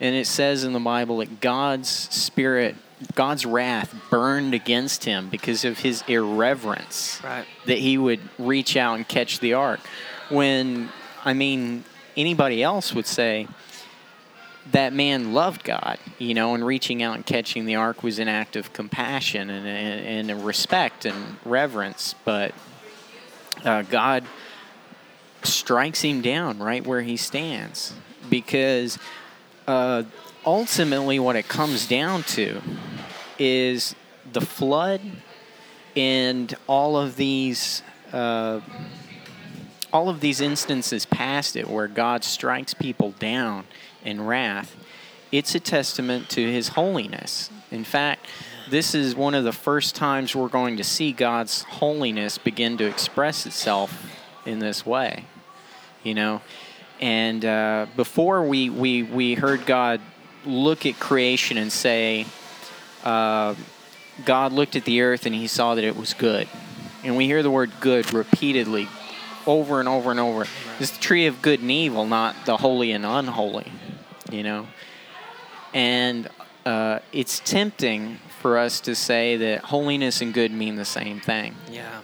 And 0.00 0.14
it 0.14 0.26
says 0.26 0.64
in 0.64 0.72
the 0.72 0.80
Bible 0.80 1.18
that 1.18 1.40
God's 1.40 1.88
Spirit, 1.88 2.76
God's 3.14 3.46
wrath 3.46 3.94
burned 4.10 4.52
against 4.54 5.04
him 5.04 5.28
because 5.30 5.64
of 5.64 5.78
his 5.78 6.02
irreverence 6.08 7.20
Right. 7.24 7.46
that 7.66 7.78
he 7.78 7.96
would 7.96 8.20
reach 8.38 8.76
out 8.76 8.96
and 8.96 9.08
catch 9.08 9.38
the 9.40 9.54
Ark. 9.54 9.80
When, 10.28 10.90
I 11.24 11.32
mean, 11.32 11.84
anybody 12.16 12.62
else 12.62 12.92
would 12.92 13.06
say, 13.06 13.46
that 14.72 14.92
man 14.92 15.32
loved 15.32 15.64
God, 15.64 15.98
you 16.18 16.34
know, 16.34 16.54
and 16.54 16.64
reaching 16.64 17.02
out 17.02 17.16
and 17.16 17.24
catching 17.24 17.66
the 17.66 17.76
ark 17.76 18.02
was 18.02 18.18
an 18.18 18.28
act 18.28 18.56
of 18.56 18.72
compassion 18.72 19.48
and, 19.48 19.66
and, 19.66 20.30
and 20.30 20.44
respect 20.44 21.04
and 21.04 21.36
reverence. 21.44 22.14
But 22.24 22.52
uh, 23.64 23.82
God 23.82 24.24
strikes 25.42 26.02
him 26.02 26.20
down 26.20 26.58
right 26.58 26.84
where 26.84 27.02
he 27.02 27.16
stands 27.16 27.94
because 28.28 28.98
uh, 29.68 30.02
ultimately 30.44 31.18
what 31.18 31.36
it 31.36 31.48
comes 31.48 31.86
down 31.86 32.24
to 32.24 32.60
is 33.38 33.94
the 34.32 34.40
flood 34.40 35.00
and 35.94 36.54
all 36.66 36.96
of 36.96 37.16
these. 37.16 37.82
Uh, 38.12 38.60
all 39.92 40.08
of 40.10 40.20
these 40.20 40.42
instances 40.42 41.06
past 41.06 41.56
it 41.56 41.68
where 41.70 41.88
God 41.88 42.22
strikes 42.22 42.74
people 42.74 43.12
down 43.12 43.64
in 44.06 44.24
wrath, 44.24 44.74
it's 45.32 45.54
a 45.54 45.60
testament 45.60 46.30
to 46.30 46.50
his 46.50 46.68
holiness. 46.68 47.50
In 47.70 47.84
fact, 47.84 48.26
this 48.70 48.94
is 48.94 49.14
one 49.14 49.34
of 49.34 49.44
the 49.44 49.52
first 49.52 49.94
times 49.94 50.34
we're 50.34 50.48
going 50.48 50.76
to 50.76 50.84
see 50.84 51.12
God's 51.12 51.62
holiness 51.62 52.38
begin 52.38 52.78
to 52.78 52.84
express 52.84 53.44
itself 53.44 54.10
in 54.46 54.60
this 54.60 54.86
way. 54.86 55.24
You 56.02 56.14
know? 56.14 56.40
And 57.00 57.44
uh, 57.44 57.86
before 57.96 58.42
we, 58.42 58.70
we, 58.70 59.02
we 59.02 59.34
heard 59.34 59.66
God 59.66 60.00
look 60.44 60.86
at 60.86 60.98
creation 60.98 61.58
and 61.58 61.72
say, 61.72 62.26
uh, 63.04 63.54
God 64.24 64.52
looked 64.52 64.76
at 64.76 64.84
the 64.84 65.02
earth 65.02 65.26
and 65.26 65.34
he 65.34 65.46
saw 65.46 65.74
that 65.74 65.84
it 65.84 65.96
was 65.96 66.14
good. 66.14 66.48
And 67.04 67.16
we 67.16 67.26
hear 67.26 67.42
the 67.42 67.50
word 67.50 67.70
good 67.80 68.12
repeatedly 68.12 68.88
over 69.46 69.78
and 69.78 69.88
over 69.88 70.10
and 70.10 70.18
over. 70.18 70.46
It's 70.80 70.90
the 70.90 71.00
tree 71.00 71.26
of 71.26 71.42
good 71.42 71.60
and 71.60 71.70
evil, 71.70 72.06
not 72.06 72.34
the 72.46 72.56
holy 72.56 72.92
and 72.92 73.04
unholy, 73.04 73.70
you 74.30 74.42
know? 74.42 74.66
And 75.74 76.28
uh, 76.64 77.00
it's 77.12 77.40
tempting 77.40 78.18
for 78.40 78.58
us 78.58 78.80
to 78.80 78.94
say 78.94 79.36
that 79.36 79.64
holiness 79.64 80.20
and 80.20 80.32
good 80.34 80.50
mean 80.50 80.76
the 80.76 80.84
same 80.84 81.20
thing. 81.20 81.54
Yeah. 81.70 82.00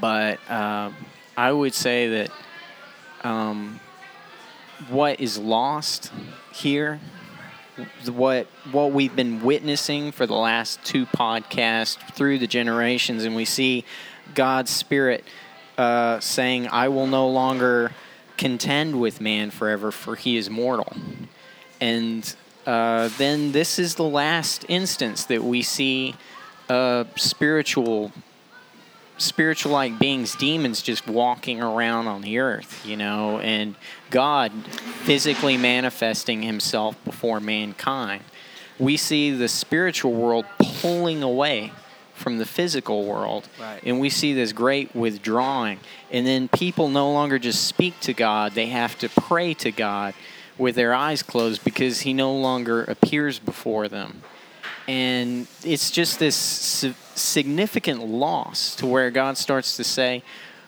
But 0.00 0.38
uh, 0.50 0.90
I 1.36 1.52
would 1.52 1.74
say 1.74 2.08
that 2.08 2.30
um, 3.24 3.80
what 4.88 5.20
is 5.20 5.38
lost 5.38 6.12
here, 6.52 7.00
what 8.06 8.46
what 8.72 8.92
we've 8.92 9.14
been 9.14 9.42
witnessing 9.42 10.12
for 10.12 10.26
the 10.26 10.34
last 10.34 10.82
two 10.84 11.06
podcasts 11.06 11.96
through 12.14 12.38
the 12.38 12.46
generations, 12.46 13.24
and 13.24 13.34
we 13.34 13.44
see 13.44 13.84
God's 14.34 14.70
Spirit 14.70 15.24
uh, 15.78 16.20
saying, 16.20 16.68
"I 16.68 16.88
will 16.88 17.06
no 17.06 17.28
longer 17.28 17.92
contend 18.36 19.00
with 19.00 19.20
man 19.20 19.50
forever, 19.50 19.90
for 19.90 20.16
he 20.16 20.36
is 20.36 20.50
mortal." 20.50 20.92
And 21.80 22.34
uh, 22.66 23.08
then 23.18 23.52
this 23.52 23.78
is 23.78 23.94
the 23.94 24.04
last 24.04 24.64
instance 24.68 25.24
that 25.24 25.44
we 25.44 25.62
see 25.62 26.14
uh, 26.68 27.04
spiritual 27.16 28.12
spiritual 29.18 29.72
like 29.72 29.98
beings, 29.98 30.34
demons 30.36 30.82
just 30.82 31.06
walking 31.06 31.62
around 31.62 32.06
on 32.06 32.20
the 32.20 32.38
earth, 32.38 32.84
you 32.84 32.96
know, 32.96 33.38
and 33.40 33.74
God 34.10 34.52
physically 35.04 35.56
manifesting 35.56 36.42
himself 36.42 37.02
before 37.04 37.40
mankind. 37.40 38.22
We 38.78 38.98
see 38.98 39.30
the 39.30 39.48
spiritual 39.48 40.12
world 40.12 40.44
pulling 40.58 41.22
away 41.22 41.72
from 42.16 42.38
the 42.38 42.46
physical 42.46 43.04
world. 43.04 43.48
Right. 43.60 43.80
And 43.84 44.00
we 44.00 44.10
see 44.10 44.32
this 44.34 44.52
great 44.52 44.94
withdrawing. 44.94 45.78
And 46.10 46.26
then 46.26 46.48
people 46.48 46.88
no 46.88 47.12
longer 47.12 47.38
just 47.38 47.64
speak 47.66 48.00
to 48.00 48.12
God, 48.12 48.52
they 48.52 48.66
have 48.66 48.98
to 48.98 49.08
pray 49.08 49.54
to 49.54 49.70
God 49.70 50.14
with 50.58 50.74
their 50.74 50.94
eyes 50.94 51.22
closed 51.22 51.62
because 51.64 52.00
he 52.00 52.14
no 52.14 52.34
longer 52.34 52.82
appears 52.84 53.38
before 53.38 53.88
them 53.88 54.22
and 54.88 55.48
it's 55.64 55.90
just 55.90 56.18
this 56.18 56.36
significant 57.14 58.06
loss 58.06 58.76
to 58.76 58.86
where 58.86 59.10
God 59.10 59.36
starts 59.36 59.76
to 59.76 59.84
say, 59.84 60.22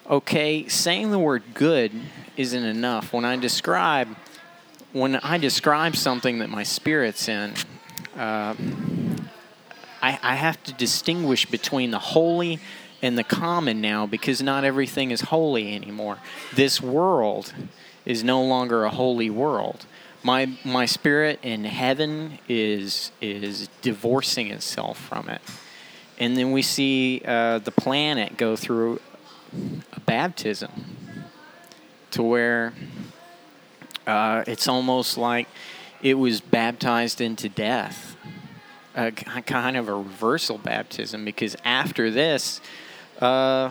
okay, 0.08 0.66
saying 0.68 1.10
the 1.10 1.18
word 1.18 1.42
good 1.54 1.92
isn't 2.36 2.64
enough. 2.64 3.12
When 3.12 3.24
I 3.24 3.36
describe 3.36 4.08
when 4.92 5.16
I 5.16 5.36
describe 5.36 5.94
something 5.96 6.38
that 6.38 6.48
my 6.48 6.62
spirit's 6.62 7.28
in, 7.28 7.52
uh, 8.16 8.54
I, 10.02 10.18
I 10.22 10.34
have 10.36 10.62
to 10.64 10.72
distinguish 10.72 11.46
between 11.46 11.90
the 11.90 11.98
holy 11.98 12.60
and 13.02 13.16
the 13.16 13.24
common 13.24 13.80
now 13.80 14.06
because 14.06 14.42
not 14.42 14.64
everything 14.64 15.10
is 15.10 15.22
holy 15.22 15.74
anymore. 15.74 16.18
This 16.54 16.80
world 16.80 17.52
is 18.04 18.24
no 18.24 18.42
longer 18.42 18.84
a 18.84 18.90
holy 18.90 19.30
world. 19.30 19.86
My 20.22 20.50
my 20.64 20.86
spirit 20.86 21.38
in 21.42 21.64
heaven 21.64 22.38
is 22.48 23.12
is 23.20 23.68
divorcing 23.82 24.50
itself 24.50 24.98
from 24.98 25.28
it, 25.28 25.40
and 26.18 26.36
then 26.36 26.50
we 26.50 26.62
see 26.62 27.22
uh, 27.24 27.60
the 27.60 27.70
planet 27.70 28.36
go 28.36 28.56
through 28.56 29.00
a 29.92 30.00
baptism 30.00 30.70
to 32.10 32.22
where 32.22 32.72
uh, 34.06 34.42
it's 34.46 34.66
almost 34.66 35.18
like 35.18 35.46
it 36.02 36.14
was 36.14 36.40
baptized 36.40 37.20
into 37.20 37.48
death, 37.48 38.07
a 38.94 39.12
kind 39.12 39.76
of 39.76 39.88
a 39.88 39.94
reversal 39.94 40.58
baptism. 40.58 41.24
Because 41.24 41.56
after 41.64 42.10
this, 42.10 42.60
uh, 43.20 43.70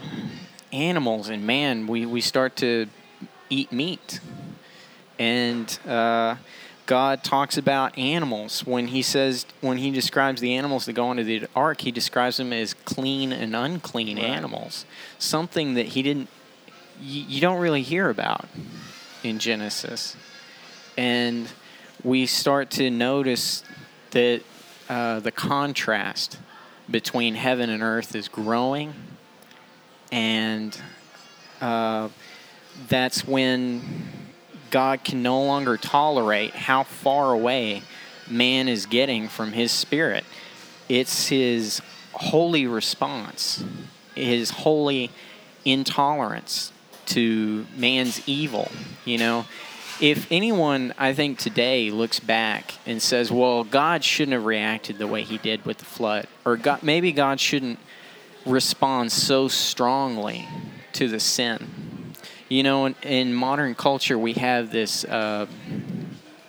animals 0.71 1.29
and 1.29 1.45
man, 1.45 1.87
we, 1.87 2.05
we 2.05 2.21
start 2.21 2.55
to 2.57 2.87
eat 3.49 3.71
meat. 3.71 4.19
And 5.19 5.79
uh, 5.87 6.35
God 6.85 7.23
talks 7.23 7.57
about 7.57 7.97
animals 7.97 8.65
when 8.65 8.87
he 8.87 9.01
says 9.01 9.45
when 9.61 9.77
he 9.77 9.91
describes 9.91 10.41
the 10.41 10.55
animals 10.55 10.85
that 10.85 10.93
go 10.93 11.11
into 11.11 11.23
the 11.23 11.47
ark, 11.55 11.81
he 11.81 11.91
describes 11.91 12.37
them 12.37 12.53
as 12.53 12.73
clean 12.73 13.31
and 13.31 13.55
unclean 13.55 14.17
Right. 14.17 14.25
animals. 14.25 14.85
Something 15.17 15.73
that 15.73 15.87
he 15.87 16.01
didn't 16.01 16.29
you, 17.01 17.23
you 17.23 17.41
don't 17.41 17.59
really 17.59 17.81
hear 17.83 18.09
about 18.09 18.47
in 19.23 19.39
Genesis. 19.39 20.15
And 20.97 21.47
we 22.03 22.25
start 22.25 22.71
to 22.71 22.89
notice 22.89 23.63
that 24.11 24.41
uh, 24.89 25.19
the 25.19 25.31
contrast 25.31 26.39
between 26.89 27.35
heaven 27.35 27.69
and 27.69 27.83
earth 27.83 28.15
is 28.15 28.27
growing, 28.27 28.93
and 30.11 30.79
uh, 31.61 32.09
that's 32.87 33.25
when 33.25 33.81
God 34.71 35.03
can 35.03 35.21
no 35.23 35.43
longer 35.43 35.77
tolerate 35.77 36.53
how 36.53 36.83
far 36.83 37.31
away 37.31 37.83
man 38.29 38.67
is 38.67 38.85
getting 38.85 39.27
from 39.27 39.53
his 39.53 39.71
spirit. 39.71 40.25
It's 40.89 41.27
his 41.27 41.81
holy 42.13 42.67
response, 42.67 43.63
his 44.15 44.51
holy 44.51 45.11
intolerance 45.65 46.71
to 47.07 47.65
man's 47.75 48.27
evil. 48.27 48.71
You 49.05 49.17
know, 49.17 49.45
if 49.99 50.31
anyone, 50.31 50.93
I 50.97 51.13
think, 51.13 51.39
today 51.39 51.89
looks 51.89 52.19
back 52.19 52.75
and 52.85 53.01
says, 53.01 53.31
well, 53.31 53.63
God 53.63 54.03
shouldn't 54.03 54.33
have 54.33 54.45
reacted 54.45 54.97
the 54.97 55.07
way 55.07 55.23
he 55.23 55.37
did 55.37 55.65
with 55.65 55.79
the 55.79 55.85
flood, 55.85 56.27
or 56.45 56.57
God, 56.57 56.83
maybe 56.83 57.11
God 57.11 57.39
shouldn't 57.39 57.79
respond 58.45 59.11
so 59.11 59.47
strongly 59.47 60.47
to 60.93 61.07
the 61.07 61.19
sin. 61.19 62.13
You 62.49 62.63
know, 62.63 62.85
in, 62.85 62.95
in 63.03 63.33
modern 63.33 63.75
culture, 63.75 64.17
we 64.17 64.33
have 64.33 64.71
this 64.71 65.03
uh, 65.03 65.47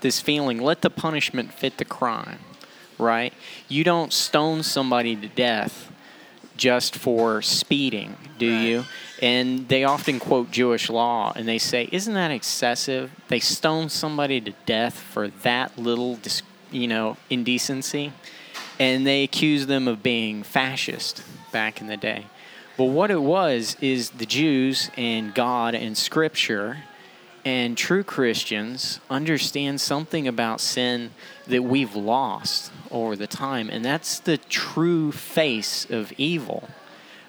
this 0.00 0.20
feeling: 0.20 0.58
let 0.58 0.82
the 0.82 0.90
punishment 0.90 1.52
fit 1.52 1.78
the 1.78 1.84
crime, 1.84 2.38
right? 2.98 3.32
You 3.68 3.82
don't 3.82 4.12
stone 4.12 4.62
somebody 4.62 5.16
to 5.16 5.28
death 5.28 5.88
just 6.58 6.94
for 6.94 7.40
speeding, 7.40 8.16
do 8.38 8.52
Right. 8.52 8.62
you? 8.62 8.84
And 9.22 9.66
they 9.68 9.84
often 9.84 10.20
quote 10.20 10.50
Jewish 10.50 10.90
law, 10.90 11.32
and 11.34 11.48
they 11.48 11.58
say, 11.58 11.88
"Isn't 11.90 12.12
that 12.14 12.30
excessive? 12.30 13.10
They 13.28 13.40
stone 13.40 13.88
somebody 13.88 14.40
to 14.42 14.52
death 14.66 14.98
for 14.98 15.28
that 15.42 15.78
little, 15.78 16.18
you 16.70 16.86
know, 16.86 17.16
indecency." 17.30 18.12
and 18.80 19.04
they 19.04 19.24
accused 19.24 19.66
them 19.66 19.88
of 19.88 20.02
being 20.04 20.42
fascist 20.44 21.22
back 21.50 21.80
in 21.80 21.88
the 21.88 21.96
day. 21.96 22.24
But 22.76 22.84
what 22.84 23.10
it 23.10 23.20
was 23.20 23.76
is 23.80 24.10
the 24.10 24.26
Jews 24.26 24.88
and 24.96 25.34
God 25.34 25.74
and 25.74 25.98
Scripture 25.98 26.84
and 27.48 27.78
true 27.78 28.04
Christians 28.04 29.00
understand 29.08 29.80
something 29.80 30.28
about 30.28 30.60
sin 30.60 31.12
that 31.46 31.62
we've 31.62 31.94
lost 31.94 32.70
over 32.90 33.16
the 33.16 33.26
time, 33.26 33.70
and 33.70 33.82
that's 33.82 34.20
the 34.20 34.36
true 34.36 35.10
face 35.12 35.86
of 35.88 36.12
evil. 36.18 36.68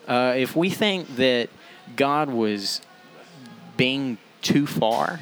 Uh, 0.09 0.33
if 0.35 0.57
we 0.57 0.69
think 0.69 1.15
that 1.15 1.49
God 1.95 2.29
was 2.29 2.81
being 3.77 4.17
too 4.41 4.67
far, 4.67 5.21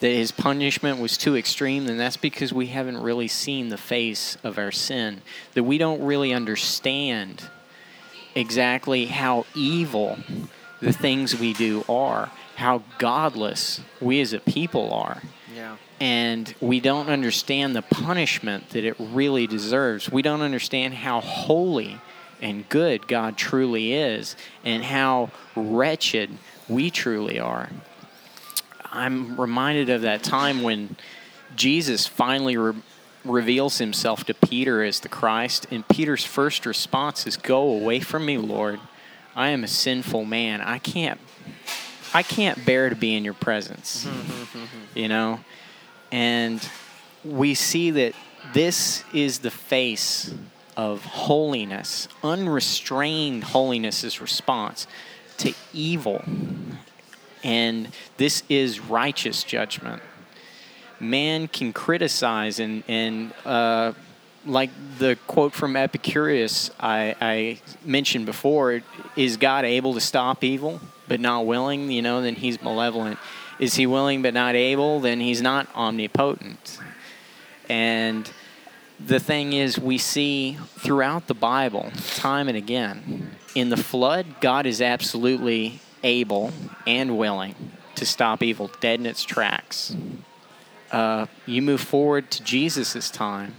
that 0.00 0.10
his 0.10 0.30
punishment 0.30 0.98
was 0.98 1.16
too 1.16 1.34
extreme, 1.34 1.86
then 1.86 1.96
that's 1.96 2.18
because 2.18 2.52
we 2.52 2.66
haven't 2.66 2.98
really 2.98 3.28
seen 3.28 3.70
the 3.70 3.78
face 3.78 4.36
of 4.44 4.58
our 4.58 4.72
sin. 4.72 5.22
That 5.54 5.64
we 5.64 5.78
don't 5.78 6.02
really 6.02 6.34
understand 6.34 7.44
exactly 8.34 9.06
how 9.06 9.46
evil 9.54 10.18
the 10.80 10.92
things 10.92 11.34
we 11.34 11.54
do 11.54 11.82
are, 11.88 12.30
how 12.56 12.82
godless 12.98 13.80
we 14.00 14.20
as 14.20 14.32
a 14.32 14.40
people 14.40 14.92
are. 14.92 15.22
Yeah. 15.54 15.76
And 16.00 16.54
we 16.60 16.80
don't 16.80 17.08
understand 17.08 17.76
the 17.76 17.82
punishment 17.82 18.70
that 18.70 18.84
it 18.84 18.96
really 18.98 19.46
deserves. 19.46 20.10
We 20.10 20.22
don't 20.22 20.40
understand 20.40 20.94
how 20.94 21.20
holy 21.20 22.00
and 22.40 22.68
good 22.68 23.06
God 23.06 23.36
truly 23.36 23.92
is 23.92 24.34
and 24.64 24.82
how 24.82 25.30
wretched 25.54 26.30
we 26.68 26.90
truly 26.90 27.38
are. 27.38 27.68
I'm 28.84 29.40
reminded 29.40 29.90
of 29.90 30.02
that 30.02 30.22
time 30.22 30.62
when 30.62 30.96
Jesus 31.54 32.06
finally 32.06 32.56
re- 32.56 32.74
reveals 33.24 33.78
himself 33.78 34.24
to 34.24 34.34
Peter 34.34 34.82
as 34.82 35.00
the 35.00 35.08
Christ, 35.08 35.66
and 35.70 35.86
Peter's 35.88 36.24
first 36.24 36.66
response 36.66 37.26
is, 37.26 37.36
"Go 37.36 37.70
away 37.70 38.00
from 38.00 38.26
me, 38.26 38.36
Lord. 38.36 38.80
I 39.34 39.48
am 39.48 39.64
a 39.64 39.68
sinful 39.68 40.24
man. 40.24 40.60
I 40.60 40.78
can't 40.78 41.20
I 42.14 42.22
can't 42.22 42.64
bear 42.64 42.88
to 42.88 42.96
be 42.96 43.14
in 43.14 43.24
your 43.24 43.34
presence." 43.34 44.04
Mm-hmm, 44.04 44.18
mm-hmm, 44.18 44.98
you 44.98 45.02
mm-hmm. 45.04 45.08
know? 45.08 45.40
And 46.10 46.68
we 47.24 47.54
see 47.54 47.90
that 47.92 48.14
this 48.52 49.04
is 49.12 49.38
the 49.40 49.50
face 49.50 50.34
of 50.76 51.04
holiness. 51.04 52.08
Unrestrained 52.22 53.44
holiness 53.44 54.04
is 54.04 54.20
response 54.20 54.86
to 55.38 55.54
evil. 55.72 56.24
And 57.44 57.88
this 58.16 58.42
is 58.48 58.80
righteous 58.80 59.42
judgment. 59.42 60.02
Man 61.00 61.48
can 61.48 61.72
criticize 61.72 62.60
and, 62.60 62.84
and 62.86 63.32
uh, 63.44 63.92
like 64.46 64.70
the 64.98 65.18
quote 65.26 65.52
from 65.52 65.76
Epicurus 65.76 66.70
I, 66.78 67.16
I 67.20 67.60
mentioned 67.84 68.26
before, 68.26 68.82
is 69.16 69.36
God 69.36 69.64
able 69.64 69.94
to 69.94 70.00
stop 70.00 70.44
evil 70.44 70.80
but 71.08 71.20
not 71.20 71.46
willing? 71.46 71.90
You 71.90 72.02
know, 72.02 72.22
then 72.22 72.36
he's 72.36 72.62
malevolent. 72.62 73.18
Is 73.58 73.74
he 73.74 73.86
willing 73.86 74.22
but 74.22 74.34
not 74.34 74.54
able? 74.54 75.00
Then 75.00 75.20
he's 75.20 75.42
not 75.42 75.68
omnipotent. 75.74 76.78
And 77.68 78.30
the 78.98 79.20
thing 79.20 79.52
is, 79.52 79.78
we 79.78 79.98
see 79.98 80.58
throughout 80.78 81.26
the 81.26 81.34
Bible, 81.34 81.90
time 82.16 82.48
and 82.48 82.56
again, 82.56 83.36
in 83.54 83.68
the 83.68 83.76
flood, 83.76 84.40
God 84.40 84.66
is 84.66 84.80
absolutely 84.80 85.80
able 86.02 86.52
and 86.86 87.18
willing 87.18 87.54
to 87.96 88.06
stop 88.06 88.42
evil 88.42 88.70
dead 88.80 89.00
in 89.00 89.06
its 89.06 89.22
tracks. 89.22 89.94
Uh, 90.90 91.26
you 91.46 91.62
move 91.62 91.80
forward 91.80 92.30
to 92.30 92.42
Jesus' 92.42 93.10
time, 93.10 93.54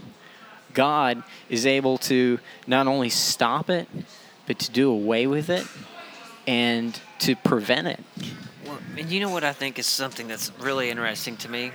God 0.73 1.23
is 1.49 1.65
able 1.65 1.97
to 1.99 2.39
not 2.67 2.87
only 2.87 3.09
stop 3.09 3.69
it, 3.69 3.87
but 4.45 4.59
to 4.59 4.71
do 4.71 4.91
away 4.91 5.27
with 5.27 5.49
it 5.49 5.65
and 6.47 6.99
to 7.19 7.35
prevent 7.35 7.87
it. 7.87 7.99
Well, 8.65 8.79
and 8.97 9.09
you 9.09 9.19
know 9.19 9.29
what 9.29 9.43
I 9.43 9.53
think 9.53 9.79
is 9.79 9.87
something 9.87 10.27
that's 10.27 10.51
really 10.59 10.89
interesting 10.89 11.37
to 11.37 11.49
me? 11.49 11.71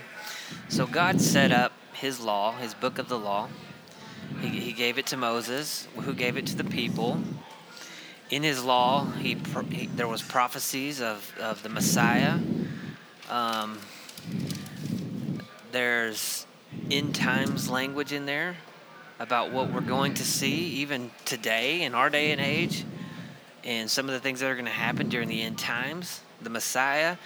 So 0.67 0.85
God 0.85 1.21
set 1.21 1.51
up 1.51 1.71
his 1.93 2.19
law, 2.19 2.53
his 2.53 2.73
book 2.73 2.97
of 2.97 3.09
the 3.09 3.17
law. 3.17 3.49
He, 4.41 4.47
he 4.47 4.71
gave 4.73 4.97
it 4.97 5.07
to 5.07 5.17
Moses, 5.17 5.87
who 6.01 6.13
gave 6.13 6.37
it 6.37 6.47
to 6.47 6.55
the 6.55 6.63
people. 6.63 7.21
In 8.29 8.43
his 8.43 8.63
law, 8.63 9.05
he, 9.05 9.37
he 9.71 9.87
there 9.87 10.07
was 10.07 10.21
prophecies 10.21 11.01
of, 11.01 11.33
of 11.39 11.63
the 11.63 11.69
Messiah. 11.69 12.39
Um, 13.29 13.79
there's 15.71 16.45
end 16.91 17.15
times 17.15 17.69
language 17.69 18.13
in 18.13 18.25
there 18.25 18.55
about 19.19 19.51
what 19.51 19.73
we're 19.73 19.81
going 19.81 20.13
to 20.15 20.23
see 20.23 20.53
even 20.53 21.11
today 21.25 21.81
in 21.81 21.93
our 21.93 22.09
day 22.09 22.31
and 22.31 22.39
age 22.39 22.85
and 23.63 23.89
some 23.89 24.07
of 24.07 24.13
the 24.13 24.19
things 24.19 24.39
that 24.39 24.49
are 24.49 24.55
going 24.55 24.65
to 24.65 24.71
happen 24.71 25.09
during 25.09 25.27
the 25.27 25.41
end 25.41 25.57
times, 25.57 26.21
the 26.41 26.49
Messiah, 26.49 27.17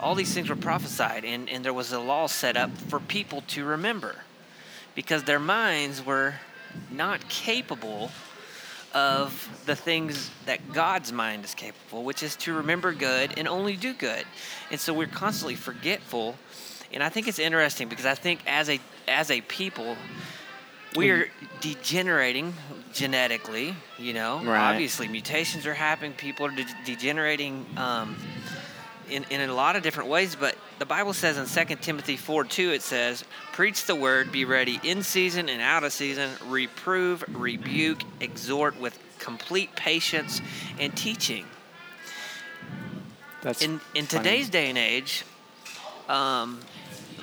all 0.00 0.14
these 0.14 0.32
things 0.32 0.48
were 0.48 0.56
prophesied, 0.56 1.24
and, 1.24 1.48
and 1.48 1.64
there 1.64 1.74
was 1.74 1.92
a 1.92 2.00
law 2.00 2.26
set 2.26 2.56
up 2.56 2.70
for 2.88 2.98
people 3.00 3.42
to 3.48 3.64
remember 3.64 4.16
because 4.94 5.24
their 5.24 5.38
minds 5.38 6.04
were 6.04 6.34
not 6.90 7.28
capable 7.28 8.10
of 8.94 9.62
the 9.66 9.74
things 9.74 10.30
that 10.46 10.72
God's 10.72 11.12
mind 11.12 11.44
is 11.44 11.54
capable, 11.54 12.04
which 12.04 12.22
is 12.22 12.36
to 12.36 12.54
remember 12.54 12.92
good 12.92 13.32
and 13.36 13.48
only 13.48 13.76
do 13.76 13.94
good. 13.94 14.24
And 14.70 14.78
so 14.78 14.92
we're 14.92 15.06
constantly 15.06 15.54
forgetful. 15.54 16.36
And 16.92 17.02
I 17.02 17.08
think 17.08 17.26
it's 17.26 17.38
interesting 17.38 17.88
because 17.88 18.04
I 18.06 18.14
think 18.14 18.40
as 18.46 18.68
a 18.68 18.80
as 19.08 19.30
a 19.30 19.40
people, 19.42 19.96
we're 20.96 21.30
degenerating 21.60 22.54
genetically. 22.92 23.74
You 23.98 24.12
know, 24.12 24.42
Right. 24.44 24.70
obviously 24.72 25.08
mutations 25.08 25.66
are 25.66 25.74
happening. 25.74 26.12
People 26.12 26.46
are 26.46 26.50
de- 26.50 26.66
degenerating 26.84 27.66
um, 27.76 28.16
in 29.08 29.24
in 29.30 29.40
a 29.48 29.54
lot 29.54 29.76
of 29.76 29.82
different 29.82 30.08
ways. 30.08 30.36
But 30.36 30.56
the 30.78 30.86
Bible 30.86 31.12
says 31.12 31.36
in 31.38 31.66
2 31.66 31.76
Timothy 31.76 32.16
4 32.16 32.44
2, 32.44 32.70
it 32.72 32.82
says, 32.82 33.24
Preach 33.52 33.84
the 33.86 33.94
word, 33.94 34.32
be 34.32 34.44
ready 34.44 34.80
in 34.82 35.02
season 35.02 35.48
and 35.48 35.60
out 35.60 35.84
of 35.84 35.92
season, 35.92 36.30
reprove, 36.46 37.24
rebuke, 37.28 38.02
exhort 38.20 38.78
with 38.80 38.98
complete 39.18 39.74
patience 39.76 40.40
and 40.78 40.96
teaching. 40.96 41.46
That's 43.42 43.60
In, 43.62 43.80
in 43.94 44.06
funny. 44.06 44.22
today's 44.22 44.48
day 44.50 44.68
and 44.68 44.78
age, 44.78 45.24
um, 46.08 46.60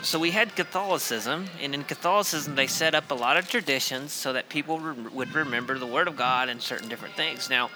so 0.01 0.17
we 0.19 0.31
had 0.31 0.55
Catholicism, 0.55 1.45
and 1.61 1.73
in 1.73 1.83
Catholicism, 1.83 2.55
they 2.55 2.67
set 2.67 2.95
up 2.95 3.11
a 3.11 3.13
lot 3.13 3.37
of 3.37 3.49
traditions 3.49 4.13
so 4.13 4.33
that 4.33 4.49
people 4.49 4.79
re- 4.79 5.09
would 5.13 5.33
remember 5.33 5.77
the 5.77 5.87
Word 5.87 6.07
of 6.07 6.15
God 6.15 6.49
and 6.49 6.61
certain 6.61 6.87
different 6.87 7.15
things. 7.15 7.49
Now, 7.49 7.69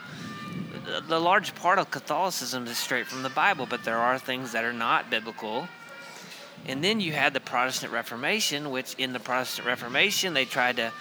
the, 0.85 1.01
the 1.01 1.19
large 1.19 1.53
part 1.55 1.79
of 1.79 1.91
Catholicism 1.91 2.65
is 2.67 2.77
straight 2.77 3.07
from 3.07 3.23
the 3.23 3.29
Bible, 3.29 3.65
but 3.69 3.83
there 3.83 3.97
are 3.97 4.17
things 4.17 4.51
that 4.53 4.63
are 4.63 4.73
not 4.73 5.09
biblical. 5.09 5.67
And 6.65 6.83
then 6.83 7.01
you 7.01 7.11
had 7.11 7.33
the 7.33 7.41
Protestant 7.41 7.91
Reformation, 7.91 8.71
which 8.71 8.95
in 8.95 9.11
the 9.11 9.19
Protestant 9.19 9.67
Reformation 9.67 10.33
they 10.33 10.45
tried 10.45 10.77
to 10.77 10.91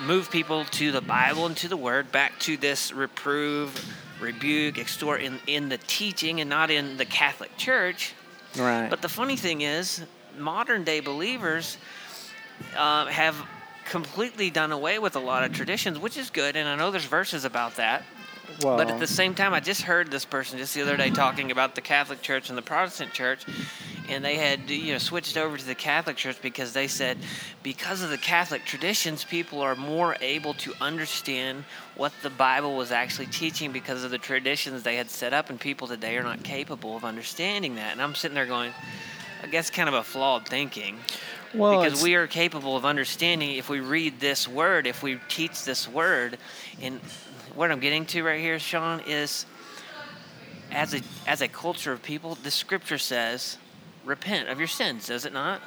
move 0.00 0.30
people 0.30 0.64
to 0.64 0.90
the 0.90 1.00
Bible 1.00 1.46
and 1.46 1.56
to 1.58 1.68
the 1.68 1.76
Word, 1.76 2.10
back 2.10 2.38
to 2.40 2.56
this 2.56 2.92
reprove, 2.92 3.94
rebuke, 4.20 4.78
extort 4.78 5.22
in, 5.22 5.38
in 5.46 5.68
the 5.68 5.78
teaching 5.86 6.40
and 6.40 6.50
not 6.50 6.70
in 6.70 6.96
the 6.96 7.04
Catholic 7.04 7.56
Church. 7.56 8.14
Right. 8.56 8.88
But 8.88 9.02
the 9.02 9.08
funny 9.08 9.36
thing 9.36 9.60
is, 9.60 10.02
modern 10.38 10.84
day 10.84 11.00
believers 11.00 11.78
uh, 12.76 13.06
have 13.06 13.36
completely 13.84 14.50
done 14.50 14.72
away 14.72 14.98
with 14.98 15.16
a 15.16 15.20
lot 15.20 15.44
of 15.44 15.52
traditions, 15.52 15.98
which 15.98 16.16
is 16.16 16.30
good, 16.30 16.56
and 16.56 16.68
I 16.68 16.76
know 16.76 16.90
there's 16.90 17.04
verses 17.04 17.44
about 17.44 17.76
that. 17.76 18.02
well, 18.62 18.76
But 18.76 18.90
at 18.90 19.00
the 19.00 19.06
same 19.06 19.34
time, 19.34 19.52
I 19.54 19.60
just 19.60 19.82
heard 19.82 20.10
this 20.10 20.24
person 20.24 20.58
just 20.58 20.74
the 20.74 20.82
other 20.82 20.96
day 20.96 21.10
talking 21.10 21.50
about 21.50 21.74
the 21.74 21.80
Catholic 21.80 22.22
Church 22.22 22.48
and 22.48 22.58
the 22.58 22.62
Protestant 22.62 23.12
Church, 23.12 23.44
and 24.08 24.24
they 24.24 24.36
had 24.36 24.70
you 24.70 24.92
know 24.92 24.98
switched 24.98 25.36
over 25.36 25.56
to 25.56 25.64
the 25.64 25.74
Catholic 25.74 26.16
Church 26.16 26.36
because 26.42 26.72
they 26.72 26.86
said 26.86 27.18
because 27.62 28.02
of 28.02 28.10
the 28.10 28.18
Catholic 28.18 28.64
traditions, 28.64 29.24
people 29.24 29.60
are 29.60 29.74
more 29.74 30.16
able 30.20 30.54
to 30.54 30.74
understand 30.80 31.64
what 31.96 32.12
the 32.22 32.30
Bible 32.30 32.76
was 32.76 32.90
actually 32.92 33.26
teaching 33.26 33.72
because 33.72 34.04
of 34.04 34.10
the 34.10 34.18
traditions 34.18 34.82
they 34.82 34.96
had 34.96 35.10
set 35.10 35.32
up, 35.32 35.50
and 35.50 35.58
people 35.58 35.86
today 35.86 36.16
are 36.16 36.22
not 36.22 36.42
capable 36.42 36.96
of 36.96 37.04
understanding 37.04 37.76
that. 37.76 37.92
And 37.92 38.02
I'm 38.02 38.14
sitting 38.14 38.34
there 38.34 38.46
going, 38.46 38.72
I 39.44 39.46
guess 39.46 39.68
kind 39.68 39.90
of 39.90 39.94
a 39.94 40.02
flawed 40.02 40.48
thinking 40.48 40.98
well, 41.52 41.82
because 41.82 42.02
we 42.02 42.14
are 42.14 42.26
capable 42.26 42.78
of 42.78 42.86
understanding 42.86 43.56
if 43.56 43.68
we 43.68 43.78
read 43.78 44.18
this 44.18 44.48
word, 44.48 44.86
if 44.86 45.02
we 45.02 45.20
teach 45.28 45.66
this 45.66 45.86
word. 45.86 46.38
And 46.80 46.98
what 47.54 47.70
I'm 47.70 47.78
getting 47.78 48.06
to 48.06 48.22
right 48.22 48.40
here, 48.40 48.58
Sean, 48.58 49.02
is 49.06 49.44
as 50.70 50.94
a 50.94 51.02
as 51.26 51.42
a 51.42 51.48
culture 51.48 51.92
of 51.92 52.02
people, 52.02 52.36
the 52.36 52.50
scripture 52.50 52.96
says, 52.96 53.58
repent 54.02 54.48
of 54.48 54.58
your 54.58 54.66
sins, 54.66 55.08
does 55.08 55.26
it 55.26 55.34
not? 55.34 55.60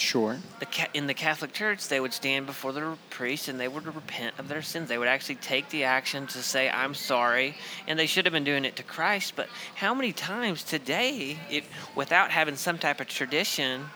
Sure. 0.00 0.38
The 0.58 0.66
ca- 0.66 0.88
in 0.94 1.06
the 1.06 1.14
Catholic 1.14 1.52
Church, 1.52 1.88
they 1.88 2.00
would 2.00 2.12
stand 2.12 2.46
before 2.46 2.72
the 2.72 2.96
priest 3.10 3.48
and 3.48 3.60
they 3.60 3.68
would 3.68 3.86
repent 3.86 4.38
of 4.38 4.48
their 4.48 4.62
sins. 4.62 4.88
They 4.88 4.98
would 4.98 5.08
actually 5.08 5.36
take 5.36 5.68
the 5.70 5.84
action 5.84 6.26
to 6.28 6.42
say, 6.42 6.68
"I'm 6.68 6.94
sorry," 6.94 7.56
and 7.86 7.98
they 7.98 8.06
should 8.06 8.24
have 8.26 8.32
been 8.32 8.44
doing 8.44 8.64
it 8.64 8.76
to 8.76 8.82
Christ. 8.82 9.34
But 9.36 9.48
how 9.76 9.94
many 9.94 10.12
times 10.12 10.62
today, 10.62 11.38
if 11.50 11.68
without 11.94 12.30
having 12.30 12.56
some 12.56 12.78
type 12.78 13.00
of 13.00 13.08
tradition 13.08 13.90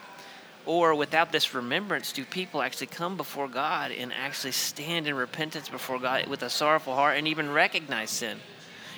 or 0.65 0.95
without 0.95 1.31
this 1.31 1.53
remembrance, 1.53 2.11
do 2.11 2.25
people 2.25 2.61
actually 2.61 2.87
come 2.87 3.17
before 3.17 3.47
God 3.47 3.91
and 3.91 4.11
actually 4.13 4.51
stand 4.51 5.07
in 5.07 5.15
repentance 5.15 5.69
before 5.69 5.99
God 5.99 6.27
with 6.27 6.41
a 6.41 6.49
sorrowful 6.49 6.95
heart 6.95 7.17
and 7.17 7.27
even 7.27 7.51
recognize 7.51 8.09
sin? 8.09 8.39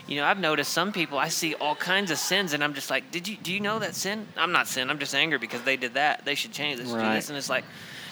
You 0.08 0.16
know, 0.18 0.26
I've 0.26 0.40
noticed 0.40 0.72
some 0.72 0.92
people. 0.94 1.18
I 1.20 1.28
see 1.28 1.54
all 1.56 1.76
kinds 1.76 2.12
of 2.12 2.18
sins, 2.18 2.54
and 2.54 2.64
I'm 2.64 2.74
just 2.74 2.90
like, 2.90 3.12
"Did 3.12 3.28
you? 3.28 3.36
Do 3.36 3.52
you 3.54 3.60
know 3.60 3.80
that 3.80 3.94
sin? 3.94 4.28
I'm 4.38 4.52
not 4.54 4.68
sin. 4.68 4.90
I'm 4.90 5.00
just 5.00 5.14
angry 5.14 5.38
because 5.38 5.62
they 5.64 5.76
did 5.78 5.96
that. 5.96 6.24
They 6.26 6.36
should 6.36 6.54
change 6.54 6.80
this. 6.80 6.90
Do 6.90 6.96
Right. 6.96 7.16
this." 7.16 7.30
And 7.30 7.38
it's 7.38 7.50
like, 7.50 7.66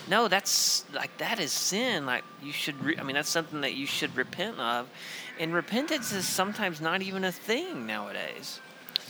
no, 0.07 0.27
that's 0.27 0.83
like 0.93 1.17
that 1.17 1.39
is 1.39 1.51
sin. 1.53 2.05
Like 2.05 2.23
you 2.43 2.51
should. 2.51 2.83
Re- 2.83 2.97
I 2.99 3.03
mean, 3.03 3.15
that's 3.15 3.29
something 3.29 3.61
that 3.61 3.73
you 3.75 3.85
should 3.87 4.15
repent 4.15 4.59
of, 4.59 4.87
and 5.39 5.53
repentance 5.53 6.11
is 6.11 6.27
sometimes 6.27 6.81
not 6.81 7.01
even 7.01 7.23
a 7.23 7.31
thing 7.31 7.87
nowadays. 7.87 8.59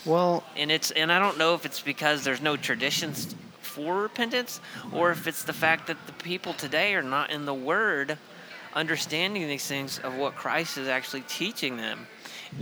Well, 0.06 0.44
And 0.56 0.72
it's 0.72 0.92
and 0.92 1.12
I 1.12 1.18
don't 1.18 1.40
know 1.40 1.56
if 1.56 1.66
it's 1.66 1.82
because 1.82 2.24
there's 2.24 2.42
no 2.42 2.56
traditions 2.56 3.36
for 3.62 4.04
repentance, 4.04 4.62
or 4.94 5.10
if 5.10 5.26
it's 5.26 5.44
the 5.44 5.54
fact 5.54 5.88
that 5.88 5.98
the 6.06 6.14
people 6.14 6.54
today 6.54 6.94
are 6.94 7.02
not 7.02 7.32
in 7.32 7.46
the 7.46 7.54
Word, 7.56 8.20
understanding 8.76 9.48
these 9.48 9.66
things 9.66 9.98
of 10.00 10.14
what 10.16 10.36
Christ 10.36 10.78
is 10.78 10.88
actually 10.88 11.22
teaching 11.22 11.78
them. 11.78 12.08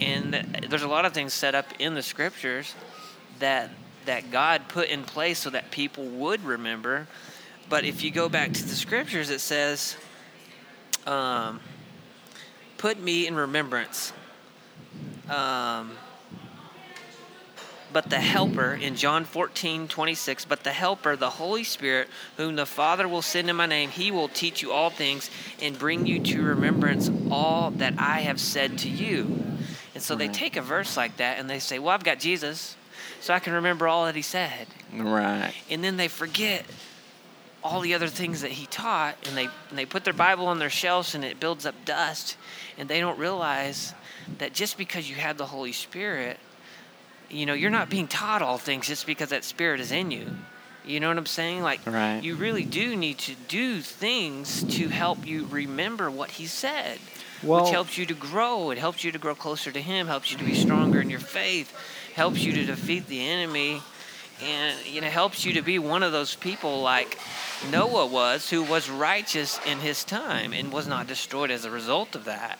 And 0.01 0.33
there's 0.69 0.83
a 0.83 0.87
lot 0.87 1.05
of 1.05 1.13
things 1.13 1.33
set 1.33 1.55
up 1.55 1.65
in 1.79 1.93
the 1.93 2.03
Scriptures 2.03 2.73
that 3.39 3.69
that 4.05 4.31
God 4.31 4.67
put 4.67 4.89
in 4.89 5.03
place 5.03 5.39
so 5.39 5.49
that 5.49 5.71
people 5.71 6.05
would 6.05 6.43
remember. 6.43 7.07
But 7.69 7.85
if 7.85 8.03
you 8.03 8.11
go 8.11 8.27
back 8.27 8.51
to 8.51 8.63
the 8.63 8.75
Scriptures, 8.75 9.29
it 9.29 9.39
says, 9.39 9.95
um, 11.07 11.61
"Put 12.77 12.99
me 12.99 13.27
in 13.27 13.35
remembrance." 13.35 14.11
Um, 15.29 15.97
but 17.93 18.09
the 18.09 18.19
Helper 18.19 18.73
in 18.73 18.95
John 18.95 19.23
14, 19.23 19.87
26, 19.87 20.45
but 20.45 20.63
the 20.63 20.71
Helper, 20.71 21.15
the 21.15 21.29
Holy 21.29 21.63
Spirit, 21.63 22.09
whom 22.37 22.55
the 22.55 22.65
Father 22.65 23.07
will 23.07 23.21
send 23.21 23.49
in 23.51 23.55
my 23.55 23.67
name, 23.67 23.91
he 23.91 24.09
will 24.09 24.27
teach 24.27 24.63
you 24.63 24.71
all 24.71 24.89
things 24.89 25.29
and 25.61 25.77
bring 25.77 26.07
you 26.07 26.19
to 26.19 26.41
remembrance 26.41 27.11
all 27.29 27.69
that 27.71 27.93
I 27.99 28.21
have 28.21 28.39
said 28.39 28.79
to 28.79 28.89
you. 28.89 29.45
So 30.03 30.15
they 30.15 30.27
take 30.27 30.55
a 30.57 30.61
verse 30.61 30.97
like 30.97 31.17
that 31.17 31.39
and 31.39 31.49
they 31.49 31.59
say, 31.59 31.79
Well, 31.79 31.89
I've 31.93 32.03
got 32.03 32.19
Jesus, 32.19 32.75
so 33.21 33.33
I 33.33 33.39
can 33.39 33.53
remember 33.53 33.87
all 33.87 34.05
that 34.05 34.15
he 34.15 34.21
said. 34.21 34.67
right. 34.93 35.53
And 35.69 35.83
then 35.83 35.97
they 35.97 36.07
forget 36.07 36.65
all 37.63 37.79
the 37.79 37.93
other 37.93 38.07
things 38.07 38.41
that 38.41 38.51
he 38.51 38.65
taught 38.65 39.15
and 39.27 39.37
they, 39.37 39.45
and 39.69 39.77
they 39.77 39.85
put 39.85 40.03
their 40.03 40.13
Bible 40.13 40.47
on 40.47 40.59
their 40.59 40.69
shelves 40.69 41.15
and 41.15 41.23
it 41.23 41.39
builds 41.39 41.65
up 41.65 41.75
dust. 41.85 42.35
And 42.77 42.89
they 42.89 42.99
don't 42.99 43.17
realize 43.17 43.93
that 44.39 44.53
just 44.53 44.77
because 44.77 45.09
you 45.09 45.15
have 45.15 45.37
the 45.37 45.45
Holy 45.45 45.71
Spirit, 45.71 46.37
you 47.29 47.45
know, 47.45 47.53
you're 47.53 47.69
not 47.71 47.89
being 47.89 48.07
taught 48.07 48.41
all 48.41 48.57
things 48.57 48.87
just 48.87 49.05
because 49.07 49.29
that 49.29 49.43
Spirit 49.45 49.79
is 49.79 49.91
in 49.91 50.11
you. 50.11 50.27
You 50.85 50.99
know 50.99 51.07
what 51.07 51.17
I'm 51.17 51.25
saying? 51.25 51.61
Like, 51.63 51.79
Right. 51.85 52.21
you 52.21 52.35
really 52.35 52.65
do 52.65 52.97
need 52.97 53.17
to 53.19 53.35
do 53.47 53.79
things 53.79 54.63
to 54.75 54.89
help 54.89 55.25
you 55.25 55.45
remember 55.45 56.11
what 56.11 56.31
he 56.31 56.45
said, 56.45 56.99
Well- 57.43 57.63
which 57.63 57.71
helps 57.71 57.97
you 57.97 58.05
to 58.05 58.13
grow. 58.13 58.71
It 58.71 58.77
helps 58.77 59.03
you 59.03 59.11
to 59.11 59.19
grow 59.19 59.35
closer 59.35 59.71
to 59.71 59.81
him, 59.81 60.07
helps 60.07 60.31
you 60.31 60.37
to 60.37 60.43
be 60.43 60.55
stronger 60.55 61.01
in 61.01 61.09
your 61.09 61.19
faith, 61.19 61.73
helps 62.15 62.39
you 62.39 62.53
to 62.53 62.65
defeat 62.65 63.07
the 63.07 63.27
enemy, 63.27 63.81
and 64.41 64.75
you 64.85 65.01
know, 65.01 65.09
helps 65.09 65.45
you 65.45 65.53
to 65.53 65.61
be 65.61 65.79
one 65.79 66.03
of 66.03 66.11
those 66.11 66.35
people 66.35 66.81
like 66.81 67.17
Noah 67.71 68.05
was, 68.05 68.49
who 68.49 68.63
was 68.63 68.89
righteous 68.89 69.59
in 69.65 69.79
his 69.79 70.03
time 70.03 70.53
and 70.53 70.71
was 70.71 70.87
not 70.87 71.07
destroyed 71.07 71.51
as 71.51 71.65
a 71.65 71.71
result 71.71 72.15
of 72.15 72.25
that. 72.25 72.59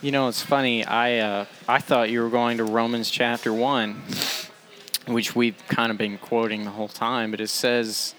You 0.00 0.12
know, 0.12 0.28
it's 0.28 0.42
funny. 0.42 0.84
I 0.84 1.18
uh, 1.18 1.44
I 1.68 1.80
thought 1.80 2.10
you 2.10 2.22
were 2.22 2.28
going 2.28 2.58
to 2.58 2.64
Romans 2.64 3.10
chapter 3.10 3.52
one, 3.52 4.02
which 5.06 5.34
we've 5.34 5.60
kind 5.66 5.90
of 5.90 5.98
been 5.98 6.18
quoting 6.18 6.64
the 6.64 6.70
whole 6.70 6.88
time, 6.88 7.32
but 7.32 7.40
it 7.40 7.48
says, 7.50 8.14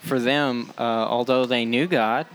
"For 0.00 0.20
them, 0.20 0.72
uh, 0.78 0.82
although 0.82 1.44
they 1.44 1.64
knew 1.64 1.88
God, 1.88 2.26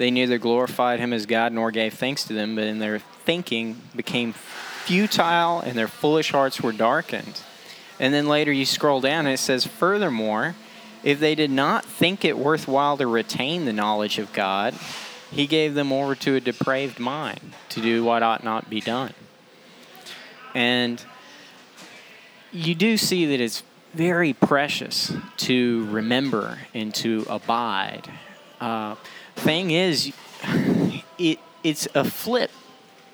they 0.00 0.10
neither 0.10 0.38
glorified 0.38 0.98
Him 0.98 1.12
as 1.12 1.26
God 1.26 1.52
nor 1.52 1.70
gave 1.70 1.92
thanks 1.92 2.24
to 2.24 2.32
them, 2.32 2.54
but 2.56 2.64
in 2.64 2.78
their 2.78 2.98
thinking 2.98 3.82
became 3.94 4.32
futile, 4.32 5.60
and 5.60 5.76
their 5.76 5.88
foolish 5.88 6.30
hearts 6.30 6.62
were 6.62 6.72
darkened." 6.72 7.42
And 7.98 8.14
then 8.14 8.26
later 8.26 8.50
you 8.50 8.64
scroll 8.64 9.02
down, 9.02 9.26
and 9.26 9.34
it 9.34 9.38
says, 9.38 9.66
"Furthermore, 9.66 10.54
if 11.04 11.20
they 11.20 11.34
did 11.34 11.50
not 11.50 11.84
think 11.84 12.24
it 12.24 12.38
worthwhile 12.38 12.96
to 12.96 13.06
retain 13.06 13.66
the 13.66 13.74
knowledge 13.74 14.18
of 14.18 14.32
God." 14.32 14.74
He 15.30 15.46
gave 15.46 15.74
them 15.74 15.92
over 15.92 16.14
to 16.14 16.34
a 16.34 16.40
depraved 16.40 16.98
mind 16.98 17.52
to 17.68 17.82
do 17.82 18.02
what 18.02 18.22
ought 18.22 18.42
not 18.42 18.70
be 18.70 18.80
done. 18.80 19.12
And 20.54 21.04
you 22.52 22.74
do 22.74 22.96
see 22.96 23.26
that 23.26 23.38
it's 23.38 23.62
very 23.94 24.32
precious 24.32 25.12
to 25.36 25.86
remember 25.90 26.60
and 26.72 26.94
to 26.94 27.26
abide. 27.28 28.10
Uh, 28.60 28.96
thing 29.40 29.70
is, 29.70 30.12
it 31.18 31.38
it's 31.62 31.88
a 31.94 32.04
flip. 32.04 32.50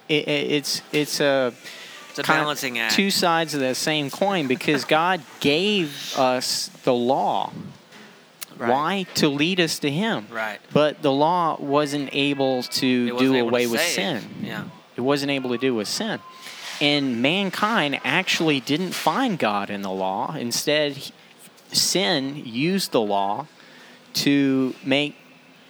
It, 0.09 0.29
it- 0.29 0.51
it's 0.53 0.83
it's 0.93 1.21
a 1.21 1.53
It's 2.11 2.19
a 2.21 2.23
balancing 2.23 2.79
act. 2.79 2.95
two 2.95 3.11
sides 3.11 3.55
of 3.55 3.61
the 3.61 3.75
same 3.75 4.11
coin 4.11 4.47
because 4.47 4.85
God 5.01 5.21
gave 5.41 6.17
us 6.17 6.69
the 6.85 6.95
law. 6.95 7.53
Right. 8.59 8.71
Why? 8.71 9.07
To 9.17 9.29
lead 9.29 9.61
us 9.61 9.81
to 9.81 9.91
Him. 9.91 10.27
Right. 10.31 10.59
But 10.73 11.03
the 11.03 11.12
law 11.12 11.57
wasn't 11.61 12.09
able 12.12 12.62
to 12.62 13.12
wasn't 13.12 13.19
do 13.19 13.35
able 13.35 13.49
to 13.49 13.51
away 13.51 13.67
with 13.67 13.81
save. 13.81 14.23
sin. 14.23 14.31
Yeah. 14.43 14.65
It 14.97 15.03
wasn't 15.03 15.31
able 15.31 15.51
to 15.51 15.59
do 15.59 15.75
with 15.75 15.89
sin. 15.89 16.21
And 16.81 17.21
mankind 17.21 18.01
actually 18.05 18.61
didn't 18.61 18.93
find 18.93 19.39
God 19.39 19.69
in 19.69 19.83
the 19.83 19.91
law. 19.91 20.35
Instead, 20.37 20.97
sin 21.73 22.43
used 22.47 22.93
the 22.93 23.01
law 23.01 23.47
to 24.15 24.75
make 24.85 25.17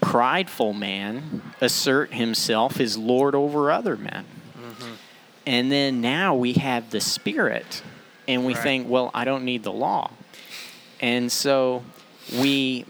prideful 0.01 0.73
man 0.73 1.43
assert 1.61 2.13
himself 2.15 2.81
as 2.81 2.97
Lord 2.97 3.35
over 3.35 3.71
other 3.71 3.97
men. 3.97 4.25
Mm-hmm. 4.59 4.93
And 5.47 5.71
then 5.73 6.01
now 6.01 6.35
we 6.35 6.55
have 6.55 6.91
the 6.91 7.01
Spirit, 7.01 7.83
and 8.27 8.45
we 8.45 8.55
Right. 8.55 8.63
think, 8.63 8.89
well, 8.89 9.11
I 9.15 9.25
don't 9.25 9.45
need 9.45 9.63
the 9.63 9.73
law. 9.73 10.11
And 11.01 11.31
so 11.31 11.85
we 12.41 12.85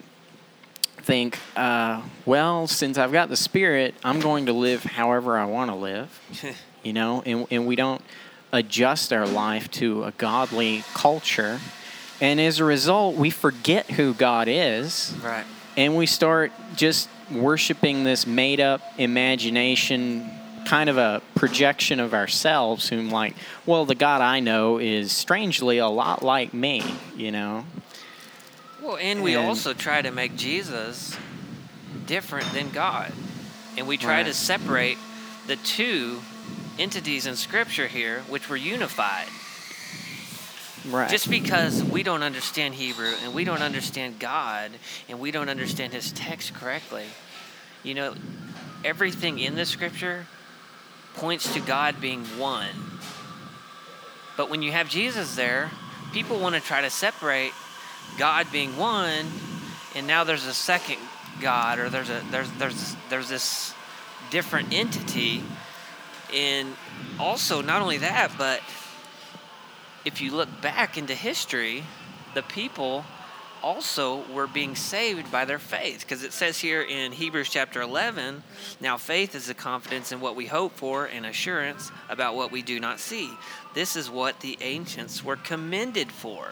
think, 0.99 1.38
uh, 1.57 2.03
well, 2.25 2.66
since 2.66 2.99
I've 2.99 3.12
got 3.12 3.29
the 3.29 3.37
Spirit, 3.37 3.95
I'm 4.03 4.21
going 4.21 4.47
to 4.47 4.53
live 4.53 4.83
however 4.85 5.38
I 5.38 5.45
want 5.45 5.71
to 5.71 5.77
live, 5.77 6.21
you 6.83 6.92
know, 6.92 7.23
and, 7.27 7.47
and 7.51 7.66
we 7.66 7.77
don't 7.77 8.03
adjust 8.53 9.12
our 9.12 9.27
life 9.27 9.71
to 9.73 10.05
a 10.05 10.12
godly 10.12 10.83
culture. 10.95 11.61
And 12.21 12.40
as 12.40 12.59
a 12.61 12.64
result, 12.64 13.16
we 13.16 13.29
forget 13.31 13.90
who 13.90 14.14
God 14.14 14.49
is 14.49 15.14
Right. 15.23 15.45
And 15.77 15.97
we 15.97 16.07
start 16.07 16.53
just 16.75 17.09
worshiping 17.31 18.05
this 18.05 18.27
made 18.27 18.61
up 18.61 18.81
imagination 18.99 20.31
kind 20.67 20.89
of 20.89 20.97
a 20.99 21.21
projection 21.35 22.01
of 22.01 22.12
ourselves 22.15 22.89
whom 22.89 23.11
like 23.11 23.35
well 23.67 23.85
the 23.85 23.95
god 23.95 24.21
i 24.21 24.41
know 24.41 24.79
is 24.79 25.12
strangely 25.12 25.79
a 25.79 25.87
lot 25.89 26.23
like 26.23 26.53
me 26.55 26.83
you 27.17 27.31
know 27.31 27.65
Well, 28.83 28.97
and 28.97 29.23
we 29.23 29.35
And- 29.35 29.47
also 29.47 29.75
try 29.75 30.03
to 30.03 30.11
make 30.12 30.37
Jesus 30.37 31.17
different 32.07 32.53
than 32.53 32.71
God. 32.71 33.12
And 33.77 33.89
we 33.89 33.97
try 33.97 34.23
to 34.23 34.33
separate 34.33 34.97
the 35.49 35.57
two 35.57 36.21
entities 36.79 37.27
in 37.27 37.35
Scripture 37.35 37.89
here, 37.89 38.21
which 38.29 38.49
were 38.49 38.57
unified. 38.57 39.27
Right. 40.88 41.11
Just 41.11 41.29
because 41.29 41.83
we 41.83 42.03
don't 42.03 42.22
understand 42.22 42.75
Hebrew 42.75 43.12
and 43.22 43.35
we 43.35 43.44
don't 43.44 43.62
understand 43.62 44.18
God 44.20 44.70
and 45.09 45.18
we 45.18 45.31
don't 45.31 45.49
understand 45.49 45.92
His 45.92 46.12
text 46.12 46.55
correctly, 46.55 47.07
you 47.83 47.94
know, 47.94 48.14
everything 48.85 49.38
in 49.38 49.57
the 49.57 49.66
Scripture 49.66 50.27
points 51.16 51.53
to 51.55 51.61
God 51.61 52.01
being 52.01 52.25
one. 52.38 52.70
But 54.37 54.51
when 54.51 54.62
you 54.62 54.70
have 54.72 54.88
Jesus 54.88 55.35
there, 55.35 55.70
people 56.12 56.38
want 56.38 56.55
to 56.55 56.61
try 56.61 56.83
to 56.83 56.90
separate 56.90 57.53
God 58.18 58.46
being 58.53 58.77
one, 58.77 59.27
and 59.94 60.07
now 60.07 60.25
there's 60.25 60.46
a 60.46 60.55
second 60.55 60.99
God, 61.40 61.79
or 61.79 61.88
there's 61.88 62.11
a 62.11 62.22
there's 62.31 62.51
there's 62.53 62.96
there's 63.11 63.29
this 63.29 63.75
different 64.31 64.72
entity, 64.72 65.42
and 66.33 66.68
also 67.18 67.62
not 67.62 67.83
only 67.83 67.99
that, 67.99 68.33
but 68.38 68.61
if 70.07 70.21
you 70.21 70.31
look 70.31 70.62
back 70.62 70.97
into 70.97 71.14
history, 71.14 71.83
the 72.35 72.42
people 72.42 73.05
also 73.61 74.23
were 74.33 74.47
being 74.47 74.77
saved 74.77 75.33
by 75.33 75.45
their 75.45 75.59
faith. 75.59 76.01
Because 76.01 76.23
it 76.23 76.33
says 76.33 76.61
here 76.61 76.81
in 76.81 77.11
Hebrews 77.11 77.51
chapter 77.51 77.83
11 77.83 78.45
now 78.81 78.97
faith 78.97 79.35
is 79.35 79.49
the 79.49 79.55
confidence 79.55 80.12
in 80.12 80.21
what 80.21 80.37
we 80.37 80.47
hope 80.47 80.77
for 80.77 81.07
and 81.07 81.27
assurance 81.27 81.90
about 82.09 82.37
what 82.37 82.53
we 82.53 82.62
do 82.62 82.79
not 82.79 83.01
see. 83.01 83.31
This 83.75 83.97
is 83.97 84.09
what 84.09 84.40
the 84.40 84.57
ancients 84.61 85.25
were 85.25 85.37
commended 85.37 86.12
for 86.12 86.51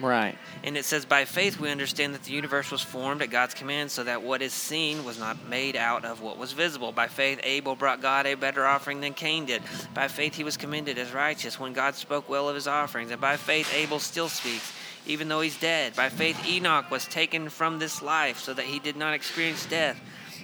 right. 0.00 0.36
and 0.64 0.76
it 0.76 0.84
says, 0.84 1.04
By 1.04 1.24
faith 1.24 1.58
we 1.60 1.70
understand 1.70 2.14
that 2.14 2.24
the 2.24 2.32
universe 2.32 2.70
was 2.70 2.82
formed 2.82 3.22
at 3.22 3.30
God's 3.30 3.54
command, 3.54 3.90
so 3.90 4.04
that 4.04 4.22
what 4.22 4.42
is 4.42 4.52
seen 4.52 5.04
was 5.04 5.18
not 5.18 5.48
made 5.48 5.76
out 5.76 6.04
of 6.04 6.20
what 6.20 6.38
was 6.38 6.52
visible. 6.52 6.92
By 6.92 7.08
faith 7.08 7.40
Abel 7.42 7.76
brought 7.76 8.00
God 8.00 8.26
a 8.26 8.34
better 8.34 8.66
offering 8.66 9.00
than 9.00 9.14
Cain 9.14 9.46
did. 9.46 9.62
By 9.94 10.08
faith 10.08 10.34
he 10.34 10.44
was 10.44 10.56
commended 10.56 10.98
as 10.98 11.12
righteous 11.12 11.58
when 11.58 11.72
God 11.72 11.94
spoke 11.94 12.28
well 12.28 12.48
of 12.48 12.54
his 12.54 12.68
offerings. 12.68 13.10
And 13.10 13.20
by 13.20 13.36
faith 13.36 13.72
Abel 13.74 13.98
still 13.98 14.28
speaks, 14.28 14.72
even 15.06 15.28
though 15.28 15.40
he's 15.40 15.58
dead. 15.58 15.94
By 15.96 16.08
faith 16.08 16.46
Enoch 16.46 16.90
was 16.90 17.04
taken 17.06 17.48
from 17.48 17.78
this 17.78 18.02
life, 18.02 18.38
so 18.38 18.54
that 18.54 18.66
he 18.66 18.78
did 18.78 18.96
not 18.96 19.14
experience 19.14 19.66
death. 19.66 20.00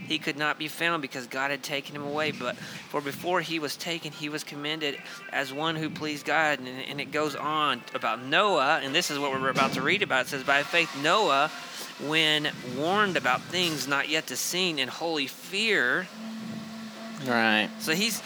He 0.06 0.18
could 0.18 0.36
not 0.36 0.58
be 0.58 0.68
found 0.68 1.02
because 1.02 1.26
God 1.26 1.50
had 1.50 1.62
taken 1.62 1.96
him 1.96 2.02
away. 2.02 2.30
But 2.32 2.56
for 2.56 3.00
before 3.00 3.40
he 3.40 3.58
was 3.58 3.76
taken, 3.76 4.12
he 4.12 4.28
was 4.28 4.44
commended 4.44 4.98
as 5.32 5.52
one 5.52 5.76
who 5.76 5.90
pleased 5.90 6.26
God. 6.26 6.58
And, 6.58 6.68
and 6.68 7.00
it 7.00 7.12
goes 7.12 7.34
on 7.34 7.82
about 7.94 8.22
Noah, 8.22 8.80
and 8.82 8.94
this 8.94 9.10
is 9.10 9.18
what 9.18 9.30
we're 9.32 9.48
about 9.48 9.72
to 9.72 9.82
read 9.82 10.02
about. 10.02 10.26
It 10.26 10.28
says, 10.28 10.44
By 10.44 10.62
faith, 10.62 10.90
Noah, 11.02 11.50
when 12.06 12.50
warned 12.76 13.16
about 13.16 13.40
things 13.42 13.88
not 13.88 14.08
yet 14.08 14.26
to 14.28 14.36
seen 14.36 14.78
in 14.78 14.88
holy 14.88 15.26
fear. 15.26 16.06
Right. 17.26 17.70
So 17.78 17.92
he's. 17.92 18.22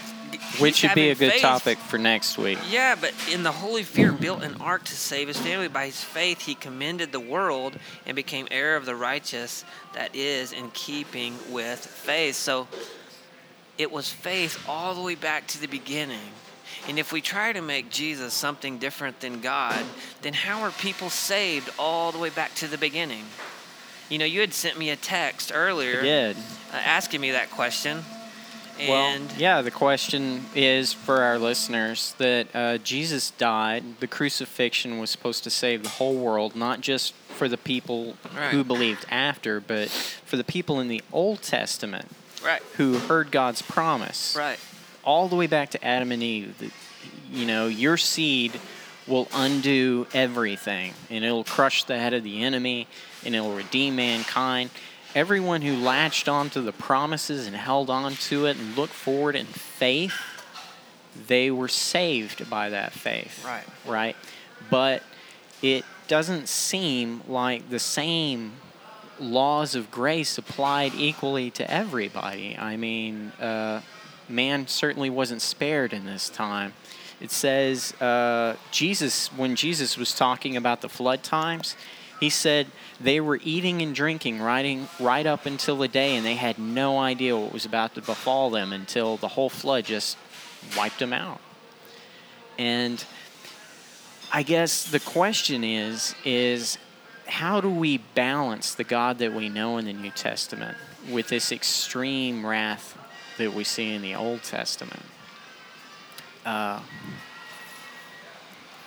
Which 0.59 0.77
should 0.77 0.95
be 0.95 1.11
a 1.11 1.15
good 1.15 1.33
faith. 1.33 1.43
topic 1.43 1.79
for 1.79 1.99
next 1.99 2.39
week. 2.39 2.59
Yeah, 2.71 2.97
but 3.01 3.13
in 3.33 3.43
the 3.43 3.53
holy 3.53 3.83
fear, 3.83 4.13
built 4.13 4.43
an 4.43 4.57
ark 4.61 4.85
to 4.85 4.95
save 4.95 5.29
his 5.29 5.39
family. 5.39 5.69
By 5.69 5.87
his 5.87 6.03
faith, 6.03 6.41
he 6.41 6.55
commended 6.55 7.13
the 7.13 7.21
world 7.21 7.79
and 8.07 8.17
became 8.17 8.49
heir 8.51 8.77
of 8.77 8.87
the 8.87 8.97
righteous 8.97 9.65
that 9.95 10.15
is 10.17 10.53
in 10.53 10.71
keeping 10.73 11.37
with 11.51 11.79
faith. 11.79 12.37
So 12.37 12.67
it 13.77 13.93
was 13.93 14.11
faith 14.11 14.65
all 14.69 14.95
the 14.95 15.03
way 15.03 15.15
back 15.15 15.47
to 15.49 15.61
the 15.61 15.69
beginning. 15.69 16.33
And 16.89 16.99
if 16.99 17.13
we 17.13 17.21
try 17.21 17.53
to 17.53 17.61
make 17.61 17.91
Jesus 17.91 18.35
something 18.35 18.79
different 18.79 19.21
than 19.21 19.41
God, 19.41 19.85
then 20.23 20.33
how 20.33 20.63
are 20.63 20.71
people 20.71 21.11
saved 21.11 21.71
all 21.79 22.13
the 22.13 22.19
way 22.19 22.31
back 22.31 22.55
to 22.57 22.67
the 22.67 22.79
beginning? 22.79 23.25
You 24.09 24.19
know, 24.19 24.25
you 24.25 24.41
had 24.41 24.55
sent 24.55 24.79
me 24.79 24.91
a 24.91 24.97
text 24.97 25.53
earlier 25.55 26.01
did. 26.01 26.37
uh, 26.37 26.77
asking 26.77 27.21
me 27.21 27.33
that 27.33 27.51
question. 27.51 28.03
Well, 28.79 29.19
yeah, 29.37 29.63
the 29.63 29.71
question 29.71 30.45
is 30.55 30.93
for 30.93 31.23
our 31.23 31.39
listeners 31.39 32.15
that 32.19 32.47
uh, 32.55 32.79
Jesus 32.79 33.31
died. 33.33 33.99
The 34.01 34.07
crucifixion 34.07 34.99
was 34.99 35.11
supposed 35.11 35.43
to 35.45 35.51
save 35.51 35.83
the 35.83 35.89
whole 35.89 36.15
world, 36.17 36.55
not 36.55 36.81
just 36.81 37.15
for 37.15 37.49
the 37.49 37.57
people 37.57 38.17
Right. 38.37 38.51
who 38.51 38.63
believed 38.65 39.05
after, 39.11 39.61
but 39.61 39.89
for 39.89 40.37
the 40.37 40.45
people 40.45 40.81
in 40.81 40.89
the 40.89 41.03
Old 41.13 41.43
Testament 41.43 42.07
right, 42.45 42.63
who 42.77 42.99
heard 42.99 43.31
God's 43.31 43.63
promise. 43.63 44.37
right. 44.39 44.59
All 45.05 45.29
the 45.29 45.37
way 45.37 45.47
back 45.47 45.71
to 45.71 45.85
Adam 45.85 46.13
and 46.13 46.23
Eve. 46.23 46.57
That, 46.59 46.71
you 47.33 47.47
know, 47.47 47.67
your 47.67 47.97
seed 47.97 48.61
will 49.07 49.27
undo 49.33 50.07
everything, 50.13 50.93
and 51.11 51.25
it'll 51.25 51.45
crush 51.45 51.85
the 51.85 51.99
head 51.99 52.13
of 52.13 52.23
the 52.25 52.43
enemy, 52.43 52.87
and 53.25 53.35
it'll 53.35 53.55
redeem 53.55 53.97
mankind. 53.97 54.71
Everyone 55.15 55.63
who 55.63 55.75
latched 55.77 56.29
onto 56.29 56.61
the 56.61 56.73
promises 56.73 57.47
and 57.47 57.57
held 57.57 57.91
on 57.91 58.13
to 58.15 58.47
it 58.47 58.57
and 58.57 58.77
looked 58.77 58.93
forward 58.93 59.37
in 59.37 59.47
faith, 59.47 60.15
they 61.27 61.51
were 61.51 61.69
saved 61.69 62.49
by 62.49 62.69
that 62.69 62.93
faith. 62.93 63.45
Right. 63.45 63.65
Right? 63.87 64.17
But 64.71 65.03
it 65.63 65.85
doesn't 66.09 66.49
seem 66.49 67.23
like 67.27 67.71
the 67.71 67.79
same 67.79 68.53
laws 69.19 69.75
of 69.75 69.91
grace 69.91 70.39
applied 70.39 70.95
equally 70.95 71.51
to 71.53 71.69
everybody. 71.71 72.57
I 72.57 72.77
mean, 72.77 73.33
uh, 73.41 73.81
man 74.29 74.69
certainly 74.69 75.11
wasn't 75.11 75.43
spared 75.43 75.93
in 75.93 76.07
this 76.07 76.29
time. 76.29 76.75
It 77.21 77.31
says 77.31 77.93
uh, 78.01 78.57
Jesus, 78.71 79.29
when 79.29 79.57
Jesus 79.57 79.97
was 79.97 80.15
talking 80.15 80.57
about 80.57 80.83
the 80.83 80.89
flood 80.89 81.23
times, 81.23 81.75
he 82.21 82.31
said 82.31 82.67
they 83.01 83.21
were 83.21 83.39
eating 83.43 83.81
and 83.83 83.95
drinking 83.95 84.41
right, 84.41 84.65
in, 84.65 84.89
right 84.99 85.27
up 85.27 85.47
until 85.47 85.77
the 85.77 85.89
day, 85.89 86.17
and 86.17 86.27
they 86.27 86.35
had 86.35 86.59
no 86.59 86.99
idea 86.99 87.37
what 87.37 87.53
was 87.53 87.65
about 87.65 87.95
to 87.95 88.03
befall 88.03 88.51
them 88.51 88.73
until 88.73 89.17
the 89.17 89.29
whole 89.29 89.49
flood 89.49 89.85
just 89.85 90.17
wiped 90.77 90.99
them 90.99 91.13
out. 91.13 91.41
And 92.59 93.05
I 94.33 94.43
guess 94.43 94.85
the 94.85 95.01
question 95.01 95.63
is 95.63 96.15
is 96.25 96.77
how 97.27 97.61
do 97.61 97.71
we 97.71 97.99
balance 97.99 98.75
the 98.75 98.85
God 98.85 99.19
that 99.19 99.33
we 99.33 99.49
know 99.49 99.77
in 99.79 99.85
the 99.85 99.93
New 99.93 100.11
Testament 100.11 100.77
with 101.11 101.29
this 101.29 101.53
extreme 101.53 102.45
wrath 102.45 102.99
that 103.37 103.53
we 103.53 103.65
see 103.65 103.95
in 103.95 104.03
the 104.03 104.15
Old 104.15 104.43
Testament? 104.43 105.05
Uh, 106.45 106.81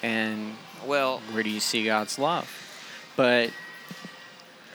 and 0.04 0.56
Well, 0.86 1.20
where 1.32 1.44
do 1.44 1.50
you 1.50 1.60
see 1.60 1.86
God's 1.86 2.18
love? 2.18 2.71
But 3.22 3.52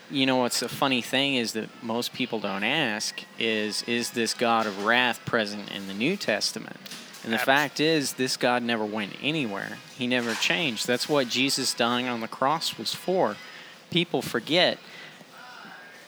you 0.09 0.25
know 0.25 0.37
what's 0.37 0.61
a 0.61 0.69
funny 0.69 1.01
thing 1.01 1.35
is 1.35 1.51
that 1.51 1.67
most 1.83 2.13
people 2.13 2.39
don't 2.39 2.63
ask 2.63 3.21
is 3.37 3.83
is 3.83 4.11
this 4.11 4.33
God 4.33 4.65
of 4.65 4.85
wrath 4.85 5.19
present 5.25 5.69
in 5.69 5.87
the 5.87 5.93
New 5.93 6.15
Testament? 6.15 6.77
And 7.25 7.33
the 7.33 7.39
fact 7.39 7.81
is 7.81 8.13
this 8.13 8.37
God 8.37 8.63
never 8.63 8.85
went 8.85 9.11
anywhere. 9.21 9.79
He 9.97 10.07
never 10.07 10.33
changed. 10.33 10.87
That's 10.87 11.09
what 11.09 11.27
Jesus 11.27 11.73
dying 11.73 12.07
on 12.07 12.21
the 12.21 12.27
cross 12.29 12.77
was 12.77 12.93
for. 12.93 13.35
People 13.91 14.21
forget 14.21 14.77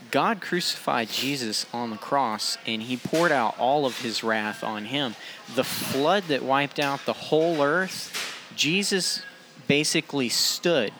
God 0.09 0.39
crucified 0.39 1.09
Jesus 1.09 1.65
on 1.73 1.89
the 1.89 1.97
cross 1.97 2.57
and 2.65 2.83
he 2.83 2.95
poured 2.95 3.33
out 3.33 3.59
all 3.59 3.85
of 3.85 3.99
his 3.99 4.23
wrath 4.23 4.63
on 4.63 4.85
him. 4.85 5.15
The 5.55 5.65
flood 5.65 6.23
that 6.29 6.41
wiped 6.41 6.79
out 6.79 7.05
the 7.05 7.11
whole 7.11 7.61
earth, 7.61 8.47
Jesus 8.55 9.23
basically 9.67 10.29
stood 10.29 10.93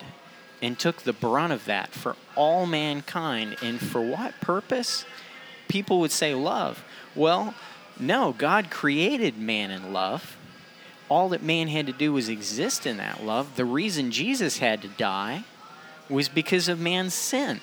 and 0.62 0.78
took 0.78 1.04
the 1.04 1.14
brunt 1.14 1.54
of 1.54 1.66
that 1.66 1.92
for 1.92 2.16
all 2.36 2.66
mankind. 2.66 3.58
And 3.62 3.80
for 3.80 4.02
what 4.02 4.40
purpose? 4.42 5.06
People 5.68 6.00
would 6.00 6.12
say 6.12 6.34
love. 6.34 6.84
Well, 7.16 7.54
no, 8.00 8.34
God 8.38 8.70
created 8.72 9.38
man 9.38 9.72
in 9.72 9.94
love. 9.94 10.38
All 11.10 11.30
that 11.30 11.44
man 11.44 11.68
had 11.68 11.88
to 11.88 11.94
do 11.94 12.14
was 12.14 12.30
exist 12.30 12.86
in 12.86 12.98
that 12.98 13.24
love. 13.24 13.56
The 13.56 13.66
reason 13.66 14.12
Jesus 14.12 14.60
had 14.60 14.82
to 14.84 14.88
die 14.88 15.44
was 16.10 16.30
because 16.30 16.68
of 16.68 16.80
man's 16.80 17.14
sin. 17.14 17.60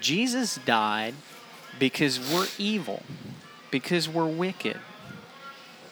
Jesus 0.00 0.58
died 0.64 1.14
because 1.78 2.18
we're 2.32 2.46
evil, 2.58 3.02
because 3.70 4.08
we're 4.08 4.28
wicked. 4.28 4.78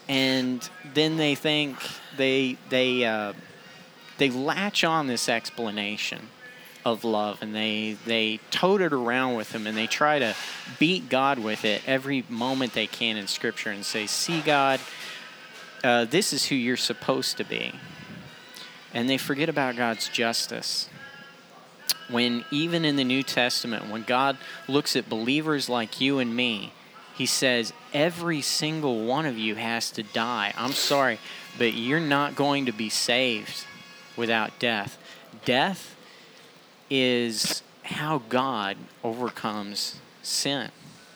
And 0.09 0.69
then 0.93 1.17
they 1.17 1.35
think 1.35 1.77
they 2.17 2.59
they 2.69 3.05
uh, 3.05 3.33
they 4.19 4.31
latch 4.31 4.85
on 4.85 5.07
this 5.07 5.29
explanation 5.29 6.29
of 6.85 7.03
love 7.03 7.39
and 7.41 7.55
they 7.55 7.97
they 8.05 8.39
tote 8.51 8.81
it 8.81 8.93
around 8.93 9.35
with 9.35 9.51
them 9.53 9.67
and 9.67 9.77
they 9.77 9.87
try 9.87 10.19
to 10.19 10.35
beat 10.79 11.09
God 11.09 11.39
with 11.39 11.65
it 11.65 11.83
every 11.87 12.25
moment 12.29 12.75
they 12.75 12.87
can 12.87 13.17
in 13.17 13.27
Scripture 13.27 13.71
and 13.71 13.85
say, 13.85 14.07
"See, 14.07 14.41
God, 14.41 14.81
uh, 15.83 16.05
this 16.05 16.33
is 16.33 16.47
who 16.47 16.55
you're 16.55 16.77
supposed 16.77 17.39
to 17.39 17.45
be," 17.45 17.73
and 18.93 19.09
they 19.09 19.19
forget 19.19 19.49
about 19.49 19.77
God's 19.77 20.09
justice. 20.09 20.89
When 22.11 22.45
even 22.51 22.85
in 22.85 22.97
the 22.97 23.05
New 23.05 23.23
Testament, 23.23 23.89
when 23.89 24.03
God 24.03 24.37
looks 24.69 24.95
at 24.95 25.09
believers 25.09 25.71
like 25.71 26.03
you 26.03 26.19
and 26.19 26.37
me, 26.37 26.75
He 27.17 27.25
says, 27.25 27.73
every 27.95 28.43
single 28.43 29.07
one 29.07 29.25
of 29.25 29.39
you 29.39 29.55
has 29.55 29.91
to 29.93 30.03
die. 30.03 30.53
I'm 30.55 30.73
sorry, 30.73 31.19
but 31.57 31.73
you're 31.73 32.01
not 32.01 32.35
going 32.35 32.67
to 32.67 32.73
be 32.73 32.91
saved 32.91 33.65
without 34.17 34.59
death. 34.59 34.99
Death 35.45 35.97
is 36.91 37.63
how 37.85 38.23
God 38.29 38.77
overcomes 39.03 39.97
sin. 40.23 40.71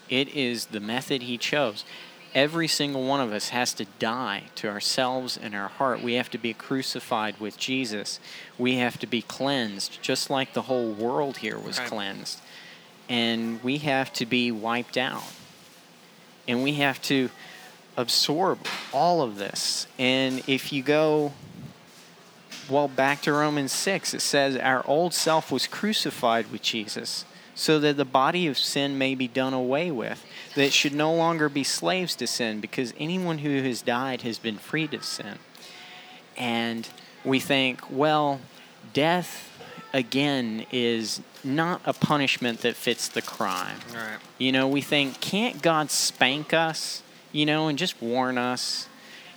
It 0.08 0.28
is 0.28 0.66
the 0.66 0.80
method 0.80 1.22
He 1.22 1.38
chose. 1.38 1.84
Every 2.34 2.68
single 2.68 3.06
one 3.06 3.20
of 3.20 3.32
us 3.32 3.48
has 3.50 3.72
to 3.74 3.87
die 3.98 4.44
to 4.56 4.68
ourselves 4.68 5.38
and 5.40 5.54
our 5.54 5.68
heart. 5.68 6.02
We 6.02 6.14
have 6.14 6.30
to 6.30 6.38
be 6.38 6.52
crucified 6.52 7.40
with 7.40 7.56
Jesus. 7.56 8.20
We 8.58 8.76
have 8.76 8.98
to 8.98 9.06
be 9.06 9.22
cleansed, 9.22 9.98
just 10.02 10.28
like 10.28 10.52
the 10.52 10.62
whole 10.62 10.92
world 10.92 11.38
here 11.38 11.58
was 11.58 11.78
Right. 11.78 11.88
cleansed. 11.88 12.40
And 13.08 13.62
we 13.62 13.78
have 13.78 14.12
to 14.14 14.26
be 14.26 14.52
wiped 14.52 14.98
out. 14.98 15.24
And 16.46 16.62
we 16.62 16.74
have 16.74 17.00
to 17.02 17.30
absorb 17.96 18.66
all 18.92 19.22
of 19.22 19.37
this. 19.37 19.87
And 19.98 20.42
if 20.46 20.72
you 20.72 20.82
go 20.82 21.32
well 22.68 22.88
back 22.88 23.22
to 23.22 23.33
Romans 23.33 23.72
6, 23.72 24.14
it 24.14 24.20
says 24.20 24.57
our 24.57 24.87
old 24.87 25.14
self 25.14 25.50
was 25.50 25.66
crucified 25.66 26.50
with 26.50 26.62
Jesus 26.62 27.24
so 27.59 27.81
that 27.81 27.96
the 27.96 28.04
body 28.04 28.46
of 28.46 28.57
sin 28.57 28.96
may 28.96 29.16
be 29.16 29.26
done 29.26 29.52
away 29.52 29.90
with, 29.90 30.24
that 30.54 30.66
it 30.66 30.72
should 30.72 30.94
no 30.94 31.12
longer 31.12 31.48
be 31.48 31.64
slaves 31.64 32.14
to 32.14 32.24
sin 32.24 32.61
because 32.61 32.94
anyone 32.98 33.38
who 33.38 33.62
has 33.62 33.83
died 33.83 34.22
has 34.22 34.38
been 34.38 34.57
freed 34.57 34.94
of 34.94 35.02
sin. 35.02 35.38
And 36.37 36.88
we 37.24 37.40
think, 37.40 37.81
well, 37.90 38.40
death 38.92 39.50
again 39.92 40.66
is 40.70 41.20
not 41.42 41.81
a 41.85 41.92
punishment 41.92 42.61
that 42.61 42.76
fits 42.76 43.09
the 43.09 43.22
crime. 43.22 43.78
Right. 43.92 44.18
You 44.38 44.52
know, 44.52 44.68
we 44.68 44.81
think, 44.81 45.20
can't 45.20 45.61
God 45.61 45.90
spank 45.90 46.54
us, 46.54 47.02
you 47.33 47.44
know, 47.44 47.66
and 47.66 47.76
just 47.76 48.00
warn 48.00 48.38
us? 48.38 48.88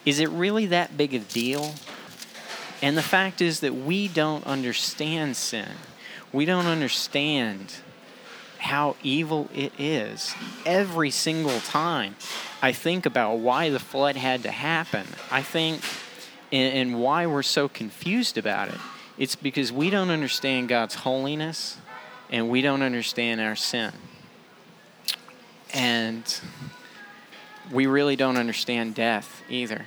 Is 0.06 0.20
it 0.20 0.30
really 0.30 0.68
that 0.68 0.96
big 0.96 1.16
a 1.16 1.20
deal? 1.20 1.74
And 2.82 2.98
the 2.98 3.04
fact 3.04 3.42
is 3.42 3.60
that 3.60 3.76
we 3.76 4.08
don't 4.08 4.46
understand 4.46 5.38
sin. 5.38 5.70
We 6.34 6.46
don't 6.46 6.66
understand 6.66 7.76
how 8.58 8.96
evil 9.04 9.50
it 9.54 9.74
is. 9.80 10.34
Every 10.66 11.12
single 11.12 11.60
time 11.60 12.16
I 12.62 12.72
think 12.72 13.06
about 13.06 13.40
why 13.40 13.70
the 13.70 13.80
flood 13.80 14.16
had 14.16 14.44
to 14.44 14.52
happen, 14.52 15.06
I 15.32 15.42
think, 15.42 15.82
and, 16.52 16.74
and 16.76 17.00
why 17.02 17.26
we're 17.26 17.44
so 17.44 17.68
confused 17.68 18.38
about 18.38 18.70
it, 18.70 18.80
it's 19.18 19.36
because 19.36 19.72
we 19.72 19.90
don't 19.90 20.10
understand 20.10 20.70
God's 20.70 20.96
holiness 20.96 21.78
and 22.30 22.50
we 22.50 22.62
don't 22.62 22.82
understand 22.82 23.42
our 23.42 23.56
sin. 23.56 23.92
And 25.74 26.24
we 27.72 27.88
really 27.88 28.16
don't 28.16 28.38
understand 28.38 28.96
death 28.96 29.42
either. 29.50 29.86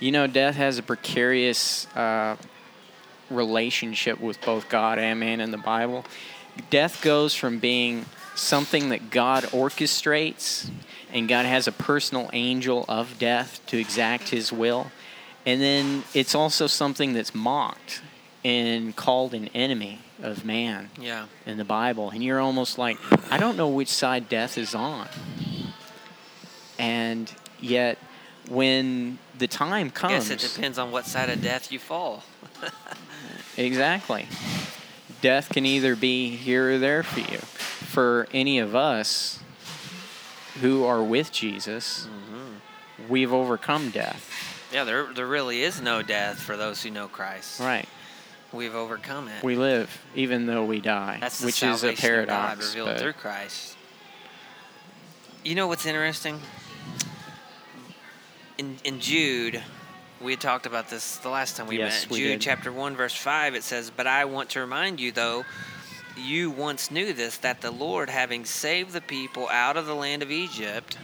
You 0.00 0.12
know, 0.12 0.26
death 0.26 0.54
has 0.56 0.78
a 0.78 0.82
precarious 0.82 1.86
uh, 1.96 2.36
relationship 3.30 4.20
with 4.20 4.40
both 4.42 4.68
God 4.68 4.98
and 4.98 5.18
man 5.18 5.40
in 5.40 5.50
the 5.50 5.58
Bible. 5.58 6.04
Death 6.70 7.02
goes 7.02 7.34
from 7.34 7.58
being 7.58 8.06
something 8.34 8.90
that 8.90 9.10
God 9.10 9.44
orchestrates, 9.44 10.70
and 11.12 11.28
God 11.28 11.46
has 11.46 11.66
a 11.66 11.72
personal 11.72 12.30
angel 12.32 12.84
of 12.88 13.18
death 13.18 13.60
to 13.66 13.78
exact 13.78 14.28
his 14.28 14.52
will. 14.52 14.90
And 15.44 15.60
then 15.60 16.04
it's 16.14 16.34
also 16.34 16.66
something 16.66 17.12
that's 17.12 17.34
mocked 17.34 18.02
and 18.44 18.94
called 18.94 19.34
an 19.34 19.48
enemy 19.48 20.00
of 20.22 20.44
man 20.44 20.90
Yeah. 21.00 21.26
in 21.46 21.58
the 21.58 21.64
Bible, 21.64 22.10
and 22.10 22.22
you're 22.22 22.40
almost 22.40 22.78
like, 22.78 22.98
I 23.32 23.36
don't 23.38 23.56
know 23.56 23.68
which 23.68 23.88
side 23.88 24.28
death 24.28 24.56
is 24.58 24.74
on. 24.74 25.08
And 26.78 27.32
yet, 27.60 27.98
when 28.48 29.18
the 29.38 29.46
time 29.46 29.86
I 29.86 29.90
comes, 29.90 30.28
guess 30.28 30.30
it 30.30 30.54
depends 30.54 30.78
on 30.78 30.90
what 30.90 31.06
side 31.06 31.30
of 31.30 31.42
death 31.42 31.70
you 31.72 31.78
fall. 31.78 32.22
exactly, 33.56 34.26
death 35.20 35.48
can 35.50 35.66
either 35.66 35.96
be 35.96 36.30
here 36.36 36.72
or 36.74 36.78
there 36.78 37.02
for 37.02 37.20
you. 37.20 37.38
For 37.38 38.26
any 38.32 38.58
of 38.58 38.74
us 38.76 39.38
who 40.60 40.84
are 40.84 41.02
with 41.02 41.32
Jesus, 41.32 42.06
Mm-hmm. 42.06 43.08
we've 43.08 43.32
overcome 43.32 43.90
death. 43.90 44.30
Yeah, 44.72 44.84
there 44.84 45.12
there 45.14 45.26
really 45.26 45.62
is 45.62 45.80
no 45.80 46.02
death 46.02 46.38
for 46.40 46.56
those 46.56 46.82
who 46.82 46.90
know 46.90 47.08
Christ. 47.08 47.60
Right. 47.60 47.88
We've 48.52 48.74
overcome 48.74 49.28
it. 49.28 49.42
We 49.44 49.56
live 49.56 50.02
even 50.14 50.46
though 50.46 50.64
we 50.64 50.80
die, 50.80 51.18
That's 51.20 51.38
the 51.40 51.46
which 51.46 51.62
is 51.62 51.82
a 51.84 51.94
salvation 51.96 52.20
of 52.20 52.26
God 52.26 52.34
paradox. 52.34 52.74
revealed 52.74 52.98
through 52.98 53.12
Christ. 53.14 53.76
You 55.44 55.54
know 55.54 55.66
what's 55.66 55.86
interesting? 55.86 56.40
In 58.58 58.76
in 58.84 59.00
Jude, 59.00 59.62
we 60.20 60.32
had 60.32 60.40
talked 60.40 60.66
about 60.66 60.90
this 60.90 61.16
the 61.18 61.28
last 61.28 61.56
time 61.56 61.68
we 61.68 61.78
Yes, 61.78 62.02
met. 62.02 62.10
we 62.10 62.18
Jude 62.18 62.28
did. 62.28 62.40
chapter 62.40 62.72
one 62.72 62.96
verse 62.96 63.14
five 63.14 63.54
it 63.54 63.62
says, 63.62 63.90
"But 63.90 64.06
I 64.08 64.24
want 64.24 64.50
to 64.50 64.60
remind 64.60 65.00
you, 65.00 65.12
though." 65.12 65.44
You 66.16 66.50
once 66.50 66.90
knew 66.90 67.12
this, 67.12 67.36
that 67.38 67.60
the 67.60 67.70
Lord, 67.70 68.10
having 68.10 68.44
saved 68.44 68.92
the 68.92 69.00
people 69.00 69.48
out 69.50 69.76
of 69.76 69.86
the 69.86 69.94
land 69.94 70.20
of 70.20 70.32
Egypt, 70.32 70.98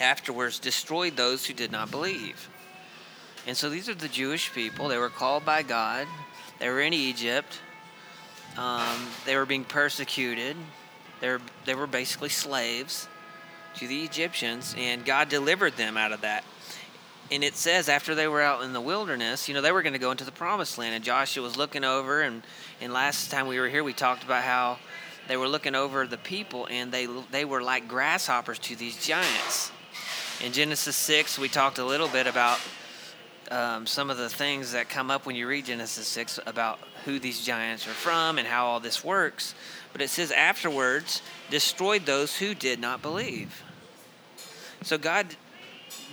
afterwards 0.00 0.58
destroyed 0.58 1.14
those 1.14 1.44
who 1.44 1.52
did 1.52 1.70
not 1.70 1.90
believe. 1.90 2.48
And 3.46 3.54
so 3.54 3.68
these 3.68 3.86
are 3.86 3.94
the 3.94 4.08
Jewish 4.08 4.50
people. 4.54 4.88
They 4.88 4.96
were 4.96 5.10
called 5.10 5.44
by 5.44 5.62
God. 5.62 6.06
They 6.58 6.70
were 6.70 6.80
in 6.80 6.94
Egypt. 6.94 7.60
Um, 8.56 9.10
they 9.26 9.36
were 9.36 9.44
being 9.44 9.64
persecuted. 9.64 10.56
They 11.20 11.28
were, 11.28 11.42
they 11.66 11.74
were 11.74 11.86
basically 11.86 12.30
slaves 12.30 13.08
to 13.78 13.86
the 13.86 14.02
Egyptians, 14.02 14.74
and 14.76 15.04
God 15.04 15.28
delivered 15.28 15.76
them 15.76 15.96
out 15.96 16.12
of 16.12 16.22
that. 16.22 16.44
And 17.30 17.44
it 17.44 17.54
says 17.54 17.88
after 17.88 18.14
they 18.14 18.26
were 18.26 18.40
out 18.40 18.62
in 18.62 18.72
the 18.72 18.80
wilderness, 18.80 19.48
you 19.48 19.54
know, 19.54 19.60
they 19.60 19.70
were 19.70 19.82
going 19.82 19.92
to 19.92 19.98
go 19.98 20.10
into 20.10 20.24
the 20.24 20.32
promised 20.32 20.78
land. 20.78 20.94
And 20.94 21.04
Joshua 21.04 21.42
was 21.42 21.56
looking 21.56 21.84
over, 21.84 22.22
and, 22.22 22.42
and 22.80 22.92
last 22.92 23.30
time 23.30 23.46
we 23.46 23.60
were 23.60 23.68
here, 23.68 23.84
we 23.84 23.92
talked 23.92 24.24
about 24.24 24.42
how 24.42 24.78
they 25.28 25.36
were 25.36 25.48
looking 25.48 25.74
over 25.74 26.06
the 26.06 26.16
people, 26.16 26.66
and 26.70 26.90
they, 26.90 27.06
they 27.30 27.44
were 27.44 27.62
like 27.62 27.86
grasshoppers 27.86 28.58
to 28.60 28.76
these 28.76 29.04
giants. 29.04 29.70
In 30.42 30.52
Genesis 30.52 30.96
6, 30.96 31.38
we 31.38 31.48
talked 31.48 31.78
a 31.78 31.84
little 31.84 32.08
bit 32.08 32.26
about 32.26 32.58
um, 33.50 33.86
some 33.86 34.10
of 34.10 34.16
the 34.16 34.28
things 34.28 34.72
that 34.72 34.88
come 34.88 35.10
up 35.10 35.26
when 35.26 35.36
you 35.36 35.46
read 35.46 35.66
Genesis 35.66 36.06
6 36.08 36.40
about 36.46 36.78
who 37.04 37.18
these 37.18 37.44
giants 37.44 37.86
are 37.86 37.92
from 37.92 38.38
and 38.38 38.48
how 38.48 38.66
all 38.66 38.80
this 38.80 39.04
works. 39.04 39.54
But 39.92 40.02
it 40.02 40.08
says, 40.08 40.32
afterwards, 40.32 41.22
destroyed 41.50 42.06
those 42.06 42.36
who 42.36 42.54
did 42.54 42.80
not 42.80 43.02
believe. 43.02 43.62
So 44.82 44.98
God 44.98 45.34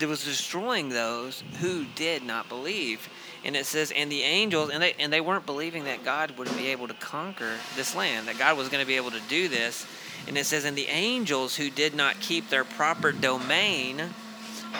was 0.02 0.24
destroying 0.24 0.90
those 0.90 1.44
who 1.60 1.86
did 1.96 2.24
not 2.24 2.50
believe. 2.50 3.10
And 3.44 3.56
it 3.56 3.66
says, 3.66 3.92
and 3.92 4.12
the 4.12 4.24
angels, 4.24 4.72
and 4.72 4.82
they 4.82 4.94
and 5.00 5.14
they 5.14 5.22
weren't 5.22 5.46
believing 5.46 5.84
that 5.84 6.04
God 6.04 6.38
would 6.38 6.50
be 6.58 6.68
able 6.68 6.88
to 6.88 6.94
conquer 6.96 7.54
this 7.76 7.96
land, 7.96 8.28
that 8.28 8.40
God 8.40 8.58
was 8.58 8.70
going 8.70 8.82
to 8.82 8.88
be 8.88 8.96
able 8.96 9.12
to 9.12 9.22
do 9.30 9.48
this. 9.48 9.86
And 10.28 10.38
it 10.38 10.46
says, 10.46 10.66
and 10.66 10.76
the 10.76 10.88
angels 10.88 11.56
who 11.56 11.70
did 11.70 11.94
not 11.94 12.20
keep 12.20 12.50
their 12.50 12.64
proper 12.64 13.12
domain, 13.12 14.02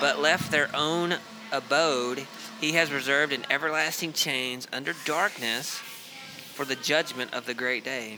but 0.02 0.20
left 0.20 0.52
their 0.52 0.70
own 0.76 1.16
abode, 1.52 2.26
he 2.60 2.72
has 2.72 2.92
reserved 2.92 3.32
in 3.32 3.46
everlasting 3.52 4.14
chains 4.14 4.68
under 4.74 4.94
darkness 5.06 5.76
for 6.56 6.66
the 6.66 6.76
judgment 6.76 7.34
of 7.34 7.46
the 7.46 7.54
great 7.54 7.84
day. 7.84 8.18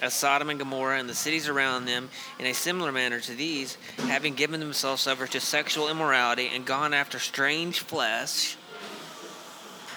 As 0.00 0.14
Sodom 0.14 0.48
and 0.48 0.58
Gomorrah 0.58 0.98
and 0.98 1.08
the 1.08 1.14
cities 1.14 1.46
around 1.46 1.84
them, 1.84 2.08
in 2.38 2.46
a 2.46 2.54
similar 2.54 2.90
manner 2.90 3.20
to 3.20 3.34
these, 3.34 3.76
having 3.98 4.34
given 4.34 4.58
themselves 4.58 5.06
over 5.06 5.26
to 5.26 5.40
sexual 5.40 5.88
immorality 5.90 6.50
and 6.54 6.64
gone 6.64 6.94
after 6.94 7.18
strange 7.18 7.80
flesh, 7.80 8.56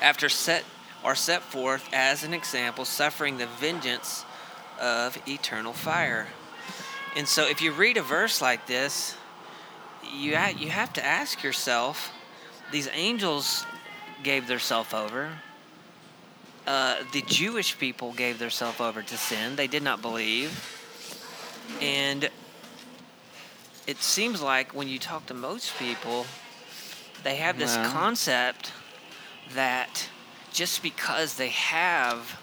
after 0.02 0.28
set 0.28 0.66
are 1.04 1.16
set 1.16 1.42
forth 1.42 1.88
as 1.94 2.24
an 2.24 2.34
example, 2.34 2.86
suffering 2.86 3.38
the 3.38 3.48
vengeance 3.48 4.26
of 4.80 5.18
eternal 5.28 5.74
fire. 5.74 6.28
And 7.16 7.28
so, 7.28 7.48
if 7.48 7.62
you 7.62 7.72
read 7.72 7.98
a 7.98 8.02
verse 8.02 8.42
like 8.42 8.68
this, 8.68 9.16
you 10.14 10.36
ha- 10.36 10.54
you 10.58 10.70
have 10.70 10.92
to 10.94 11.06
ask 11.06 11.44
yourself: 11.44 12.12
these 12.72 12.90
angels 12.92 13.66
gave 14.24 14.48
themselves 14.48 14.94
over. 14.94 15.40
Uh, 16.66 16.96
the 17.12 17.22
Jewish 17.24 17.78
people 17.78 18.14
gave 18.14 18.40
themselves 18.40 18.80
over 18.80 19.02
to 19.02 19.18
sin; 19.18 19.56
they 19.56 19.68
did 19.68 19.84
not 19.84 20.02
believe. 20.02 20.80
And 21.82 22.30
it 23.88 23.98
seems 23.98 24.42
like 24.42 24.74
when 24.74 24.88
you 24.88 25.00
talk 25.00 25.26
to 25.28 25.34
most 25.34 25.78
people, 25.78 26.26
they 27.24 27.36
have 27.38 27.58
this 27.58 27.76
concept 27.76 28.72
that 29.56 30.10
just 30.54 30.82
because 30.84 31.36
they 31.36 31.50
have 31.50 32.40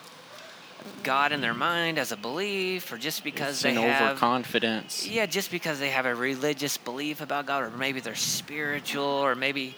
God 1.02 1.32
in 1.32 1.40
their 1.40 1.54
mind 1.54 1.98
as 1.98 2.12
a 2.12 2.16
belief, 2.16 2.92
or 2.92 2.98
just 2.98 3.24
because 3.24 3.54
It's 3.56 3.62
they 3.62 3.70
an 3.76 3.76
have 3.76 4.10
overconfidence. 4.12 5.06
yeah, 5.06 5.26
just 5.26 5.50
because 5.50 5.78
they 5.78 5.90
have 5.90 6.06
a 6.06 6.14
religious 6.14 6.76
belief 6.76 7.20
about 7.20 7.46
God, 7.46 7.62
or 7.62 7.70
maybe 7.70 8.00
they're 8.00 8.14
spiritual, 8.14 9.04
or 9.04 9.34
maybe 9.34 9.76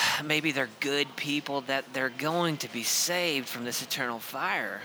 maybe 0.24 0.52
they're 0.52 0.68
good 0.80 1.16
people 1.16 1.62
that 1.62 1.92
they're 1.92 2.08
going 2.08 2.56
to 2.58 2.72
be 2.72 2.82
saved 2.82 3.48
from 3.48 3.64
this 3.64 3.82
eternal 3.82 4.18
fire. 4.18 4.82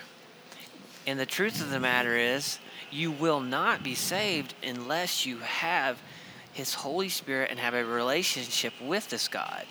And 1.05 1.20
the 1.20 1.26
truth 1.26 1.62
of 1.62 1.70
the 1.70 1.80
matter 1.80 2.18
is, 2.18 2.60
you 2.91 3.12
will 3.12 3.39
not 3.39 3.84
be 3.84 3.95
saved 3.95 4.53
unless 4.64 5.26
you 5.26 5.39
have 5.39 6.01
His 6.53 6.74
Holy 6.74 7.10
Spirit 7.10 7.51
and 7.51 7.60
have 7.60 7.74
a 7.74 7.84
relationship 7.86 8.74
with 8.82 9.10
this 9.10 9.28
God, 9.28 9.66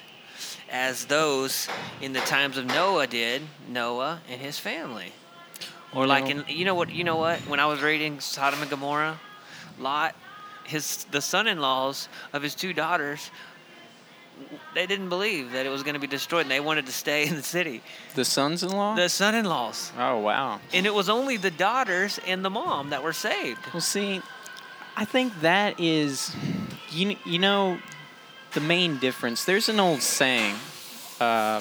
as 0.71 1.07
those 1.07 1.69
in 2.01 2.13
the 2.13 2.21
times 2.21 2.57
of 2.57 2.67
Noah 2.67 3.07
did, 3.07 3.43
Noah 3.69 4.21
and 4.29 4.41
his 4.41 4.59
family. 4.59 5.13
Or 5.95 6.07
like 6.07 6.29
in 6.29 6.45
you 6.49 6.65
know 6.65 6.75
what 6.75 6.91
you 6.91 7.05
know 7.05 7.17
what 7.17 7.41
when 7.49 7.61
I 7.61 7.67
was 7.67 7.81
reading 7.81 8.21
Sodom 8.21 8.61
and 8.61 8.71
Gomorrah, 8.71 9.19
Lot, 9.79 10.15
his 10.65 11.05
the 11.11 11.23
son-in-laws 11.23 12.09
of 12.33 12.43
his 12.43 12.55
two 12.55 12.73
daughters, 12.73 13.31
they 14.75 14.87
didn't 14.87 15.09
believe 15.09 15.53
that 15.53 15.67
it 15.67 15.71
was 15.71 15.83
going 15.83 15.95
to 15.95 16.01
be 16.01 16.07
destroyed, 16.07 16.43
and 16.43 16.51
they 16.51 16.61
wanted 16.61 16.87
to 16.87 16.93
stay 16.93 17.27
in 17.27 17.35
the 17.35 17.43
city. 17.43 17.83
The 18.15 18.25
sons-in-law. 18.25 18.95
The 18.95 19.09
son-in-laws, 19.09 19.93
oh 19.99 20.19
wow. 20.19 20.61
and 20.73 20.87
it 20.87 20.95
was 20.95 21.09
only 21.09 21.37
the 21.37 21.51
daughters 21.51 22.21
and 22.27 22.45
the 22.45 22.51
mom 22.51 22.91
that 22.91 23.03
were 23.03 23.13
saved. 23.13 23.61
Well, 23.73 23.81
see, 23.81 24.21
I 24.97 25.05
think 25.05 25.41
that 25.41 25.81
is, 25.81 26.35
you, 26.91 27.17
you 27.25 27.39
know, 27.39 27.79
the 28.53 28.61
main 28.61 28.99
difference. 28.99 29.45
There's 29.45 29.69
an 29.69 29.81
old 29.81 30.03
saying. 30.03 30.55
Uh, 31.21 31.61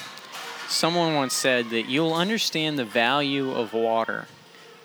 someone 0.68 1.14
once 1.14 1.34
said 1.34 1.70
that 1.70 1.88
you'll 1.88 2.14
understand 2.14 2.78
the 2.78 2.84
value 2.84 3.52
of 3.52 3.72
water 3.72 4.26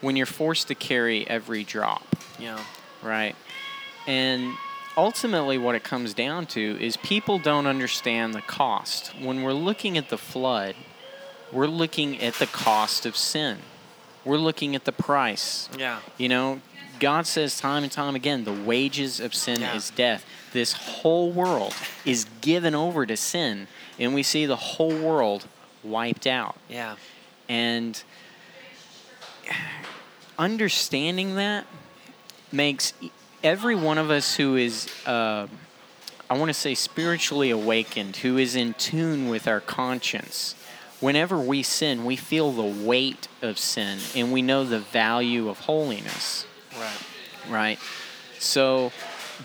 when 0.01 0.15
you're 0.15 0.25
forced 0.25 0.67
to 0.67 0.75
carry 0.75 1.27
every 1.27 1.63
drop, 1.63 2.03
know, 2.39 2.59
right? 3.01 3.35
And 4.07 4.53
ultimately, 4.97 5.57
what 5.57 5.75
it 5.75 5.83
comes 5.83 6.13
down 6.13 6.45
to 6.47 6.77
is 6.79 6.97
people 6.97 7.39
don't 7.39 7.67
understand 7.67 8.33
the 8.33 8.41
cost. 8.41 9.07
When 9.19 9.41
we're 9.43 9.53
looking 9.53 9.97
at 9.97 10.09
the 10.09 10.17
flood, 10.17 10.75
we're 11.51 11.67
looking 11.67 12.21
at 12.21 12.35
the 12.35 12.47
cost 12.47 13.05
of 13.05 13.15
sin. 13.17 13.59
We're 14.23 14.37
looking 14.37 14.75
at 14.75 14.85
the 14.85 14.91
price. 14.91 15.67
yeah, 15.77 15.99
You 16.17 16.29
know, 16.29 16.61
God 16.99 17.25
says 17.25 17.59
time 17.59 17.83
and 17.83 17.91
time 17.91 18.15
again, 18.15 18.43
the 18.43 18.53
wages 18.53 19.19
of 19.19 19.33
sin 19.33 19.61
Yeah. 19.61 19.75
is 19.75 19.89
death. 19.89 20.25
This 20.53 20.73
whole 20.73 21.31
world 21.31 21.73
is 22.05 22.25
given 22.41 22.75
over 22.75 23.05
to 23.05 23.17
sin, 23.17 23.67
and 23.97 24.13
we 24.13 24.21
see 24.23 24.45
the 24.45 24.55
whole 24.55 24.95
world 24.95 25.45
wiped 25.83 26.27
out. 26.27 26.55
yeah, 26.69 26.95
And 27.49 28.01
understanding 30.37 31.35
that 31.35 31.65
makes 32.51 32.93
every 33.43 33.75
one 33.75 33.97
of 33.97 34.09
us 34.09 34.35
who 34.35 34.55
is, 34.55 34.87
uh, 35.05 35.47
I 36.29 36.37
want 36.37 36.49
to 36.49 36.53
say, 36.53 36.75
spiritually 36.75 37.49
awakened, 37.49 38.17
who 38.17 38.37
is 38.37 38.55
in 38.55 38.73
tune 38.75 39.29
with 39.29 39.47
our 39.47 39.59
conscience. 39.59 40.55
Whenever 40.99 41.39
we 41.39 41.63
sin, 41.63 42.05
we 42.05 42.15
feel 42.15 42.51
the 42.51 42.85
weight 42.85 43.27
of 43.41 43.57
sin 43.57 43.99
and 44.15 44.31
we 44.31 44.41
know 44.41 44.63
the 44.63 44.79
value 44.79 45.49
of 45.49 45.61
holiness 45.61 46.45
right, 46.77 46.99
right? 47.49 47.79
So, 48.39 48.91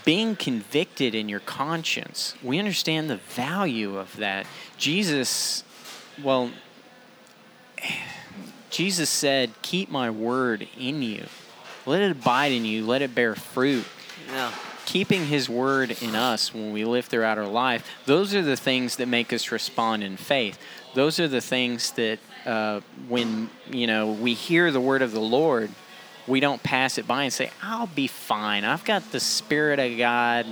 being 0.05 0.35
convicted 0.35 1.15
in 1.15 1.27
your 1.29 1.39
conscience, 1.39 2.35
we 2.43 2.59
understand 2.59 3.09
the 3.09 3.17
value 3.17 3.97
of 3.97 4.15
that. 4.17 4.45
Jesus, 4.77 5.63
well, 6.23 6.51
Jesus 8.69 9.09
said, 9.09 9.51
Keep 9.61 9.89
my 9.89 10.09
word 10.09 10.67
in 10.77 11.01
you. 11.01 11.25
Let 11.87 12.01
it 12.01 12.11
abide 12.11 12.51
in 12.51 12.65
you. 12.65 12.85
Let 12.85 13.01
it 13.01 13.15
bear 13.15 13.33
fruit. 13.33 13.85
yeah, 14.29 14.51
Keeping 14.85 15.25
his 15.25 15.49
word 15.49 15.95
in 16.01 16.15
us 16.15 16.53
when 16.53 16.73
we 16.73 16.83
live 16.83 17.05
throughout 17.05 17.37
our 17.37 17.47
life, 17.47 17.89
those 18.05 18.35
are 18.35 18.41
the 18.41 18.57
things 18.57 18.97
that 18.97 19.07
make 19.07 19.31
us 19.31 19.51
respond 19.51 20.03
in 20.03 20.17
faith. 20.17 20.59
Those 20.95 21.17
are 21.19 21.29
the 21.29 21.41
things 21.41 21.91
that, 21.91 22.19
uh, 22.45 22.81
when 23.07 23.49
you 23.71 23.87
know 23.87 24.11
we 24.11 24.33
hear 24.33 24.69
the 24.69 24.81
word 24.81 25.01
of 25.01 25.13
the 25.13 25.21
Lord, 25.21 25.71
we 26.27 26.41
don't 26.41 26.61
pass 26.61 26.97
it 26.97 27.07
by 27.07 27.23
and 27.23 27.33
say, 27.33 27.51
"I'll 27.63 27.87
be 27.87 28.07
fine. 28.07 28.65
I've 28.65 28.83
got 28.83 29.11
the 29.11 29.19
Spirit 29.19 29.79
of 29.79 29.97
God." 29.97 30.45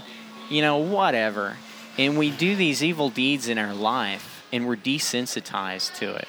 You 0.50 0.62
know, 0.62 0.78
whatever. 0.78 1.58
And 1.98 2.18
we 2.18 2.30
do 2.30 2.56
these 2.56 2.84
evil 2.84 3.10
deeds 3.10 3.48
in 3.48 3.58
our 3.58 3.74
life, 3.74 4.44
and 4.54 4.68
we're 4.68 4.76
desensitized 4.76 5.96
to 5.96 6.16
it. 6.16 6.28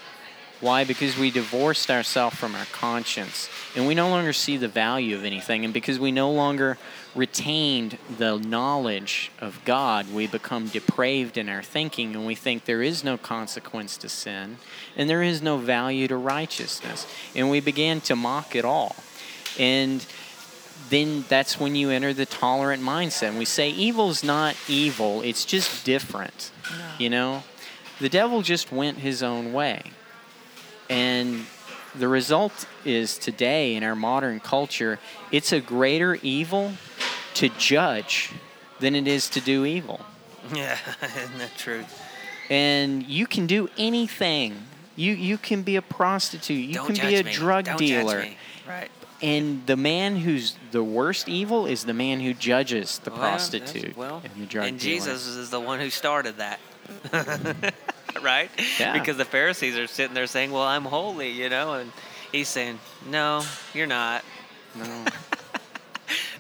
Why? 0.61 0.85
Because 0.85 1.19
we 1.19 1.31
divorced 1.31 1.91
ourselves 1.91 2.37
from 2.37 2.55
our 2.55 2.65
conscience 2.67 3.51
and 3.75 3.87
we 3.87 3.95
no 3.95 4.09
longer 4.09 4.33
see 4.33 4.57
the 4.57 4.69
value 4.69 5.15
of 5.15 5.25
anything. 5.25 5.65
And 5.67 5.75
because 5.75 5.99
we 5.99 6.11
no 6.11 6.31
longer 6.31 6.79
retained 7.15 7.99
the 8.17 8.39
knowledge 8.39 9.31
of 9.39 9.61
God, 9.67 10.13
we 10.13 10.27
become 10.27 10.69
depraved 10.69 11.37
in 11.37 11.51
our 11.51 11.63
thinking 11.63 12.15
and 12.15 12.27
we 12.27 12.35
think 12.35 12.65
there 12.65 12.83
is 12.83 13.05
no 13.05 13.19
consequence 13.19 13.99
to 13.99 14.09
sin 14.09 14.57
and 14.97 15.11
there 15.11 15.23
is 15.23 15.43
no 15.43 15.59
value 15.59 16.09
to 16.09 16.17
righteousness. 16.17 17.07
And 17.35 17.51
we 17.51 17.61
began 17.61 18.01
to 18.03 18.17
mock 18.17 18.57
it 18.57 18.65
all. 18.65 18.97
And 19.59 20.07
then 20.89 21.25
that's 21.29 21.61
when 21.61 21.75
you 21.75 21.91
enter 21.91 22.15
the 22.15 22.27
tolerant 22.27 22.83
mindset. 22.83 23.29
And 23.29 23.39
we 23.39 23.45
say 23.45 23.71
evil's 23.71 24.25
not 24.25 24.57
evil, 24.69 25.21
it's 25.21 25.45
just 25.45 25.85
different. 25.85 26.51
You 26.99 27.11
know? 27.11 27.43
The 27.99 28.09
devil 28.09 28.41
just 28.43 28.73
went 28.73 28.99
his 28.99 29.23
own 29.23 29.53
way. 29.53 29.93
And 30.89 31.47
the 31.95 32.09
result 32.09 32.67
is 32.85 33.19
today 33.19 33.75
in 33.75 33.83
our 33.83 33.97
modern 33.97 34.41
culture, 34.41 34.99
it's 35.33 35.53
a 35.53 35.61
greater 35.61 36.17
evil 36.17 36.73
to 37.35 37.49
judge 37.51 38.33
than 38.81 38.95
it 38.95 39.07
is 39.09 39.29
to 39.31 39.41
do 39.41 39.65
evil. 39.65 40.01
yeah. 40.55 40.79
Isn't 41.03 41.39
that 41.39 41.57
true? 41.57 41.85
And 42.51 43.03
you 43.05 43.27
can 43.27 43.47
do 43.47 43.69
anything. 43.77 44.55
You 44.95 45.13
you 45.13 45.37
can 45.37 45.63
be 45.63 45.77
a 45.77 45.83
prostitute. 45.83 46.65
You 46.65 46.75
Don't 46.75 46.95
can 46.95 47.09
be 47.09 47.17
a 47.17 47.25
me. 47.25 47.33
drug 47.33 47.65
Don't 47.65 47.79
dealer. 47.79 48.27
Right. 48.69 48.91
And 49.23 49.67
the 49.67 49.77
man 49.77 50.17
who's 50.17 50.57
the 50.71 50.85
worst 50.85 51.29
evil 51.29 51.67
is 51.67 51.85
the 51.85 51.95
man 51.95 52.21
who 52.21 52.35
judges 52.35 52.99
the 52.99 53.11
Well, 53.11 53.19
prostitute 53.19 53.97
Well, 53.97 54.23
and 54.23 54.43
the 54.43 54.47
drug 54.47 54.67
and 54.69 54.79
dealer. 54.79 54.95
Jesus 54.95 55.27
is 55.27 55.51
the 55.51 55.61
one 55.61 55.81
who 55.81 55.91
started 55.91 56.37
that. 56.37 56.61
right? 58.23 58.51
Yeah. 58.79 58.93
Because 58.93 59.17
the 59.17 59.25
Pharisees 59.25 59.77
are 59.77 59.87
sitting 59.87 60.15
there 60.15 60.27
saying, 60.27 60.51
"Well, 60.53 60.63
I'm 60.63 60.85
holy," 60.85 61.31
you 61.31 61.49
know, 61.49 61.75
and 61.75 61.93
he's 62.33 62.49
saying, 62.49 62.79
"No, 63.09 63.43
you're 63.75 63.87
not. 63.87 64.25
No. 64.77 65.05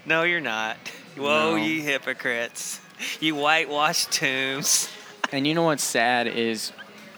No, 0.08 0.22
you're 0.22 0.40
not. 0.40 0.76
Whoa, 1.16 1.56
No. 1.56 1.56
ye 1.56 1.80
hypocrites! 1.80 2.80
You 3.20 3.34
whitewashed 3.34 4.12
tombs." 4.12 4.88
And 5.32 5.44
you 5.44 5.54
know 5.54 5.64
what's 5.64 5.82
sad 5.82 6.28
is 6.28 6.70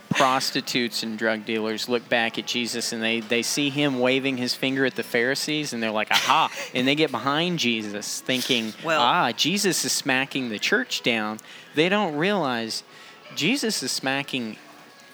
prostitutes 0.08 1.02
and 1.02 1.18
drug 1.18 1.44
dealers 1.44 1.90
look 1.90 2.08
back 2.08 2.38
at 2.38 2.46
Jesus 2.46 2.94
and 2.94 3.02
they, 3.02 3.20
they 3.20 3.42
see 3.42 3.68
him 3.68 3.98
waving 4.00 4.38
his 4.38 4.54
finger 4.54 4.86
at 4.86 4.94
the 4.96 5.02
Pharisees 5.02 5.74
and 5.74 5.82
they're 5.82 5.90
like, 5.90 6.10
aha. 6.10 6.50
and 6.74 6.88
they 6.88 6.94
get 6.94 7.10
behind 7.10 7.58
Jesus 7.58 8.20
thinking, 8.22 8.72
Well- 8.82 9.02
ah, 9.02 9.32
Jesus 9.32 9.84
is 9.84 9.92
smacking 9.92 10.48
the 10.48 10.58
church 10.58 11.02
down. 11.02 11.38
They 11.74 11.90
don't 11.90 12.16
realize 12.16 12.82
Jesus 13.38 13.84
is 13.84 13.92
smacking 13.92 14.56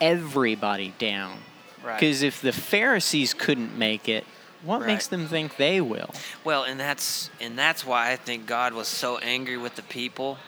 everybody 0.00 0.94
down. 0.98 1.38
Right. 1.84 2.00
Because 2.00 2.22
if 2.22 2.40
the 2.40 2.52
Pharisees 2.52 3.34
couldn't 3.34 3.76
make 3.76 4.08
it, 4.08 4.24
what 4.62 4.80
Right. 4.80 4.86
makes 4.86 5.06
them 5.08 5.28
think 5.28 5.58
they 5.58 5.82
will? 5.82 6.14
Well, 6.42 6.64
and 6.64 6.80
that's 6.80 7.28
and 7.38 7.58
that's 7.58 7.84
why 7.84 8.10
I 8.12 8.16
think 8.16 8.46
God 8.46 8.72
was 8.72 8.88
so 8.88 9.18
angry 9.18 9.58
with 9.58 9.76
the 9.76 9.82
people 9.82 10.38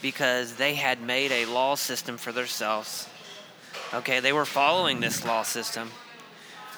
because 0.00 0.54
they 0.54 0.76
had 0.76 1.02
made 1.02 1.30
a 1.30 1.44
law 1.44 1.74
system 1.74 2.16
for 2.16 2.32
themselves. 2.32 3.06
Okay, 3.92 4.20
they 4.20 4.32
were 4.32 4.46
following 4.46 5.00
this 5.00 5.26
law 5.26 5.42
system, 5.42 5.90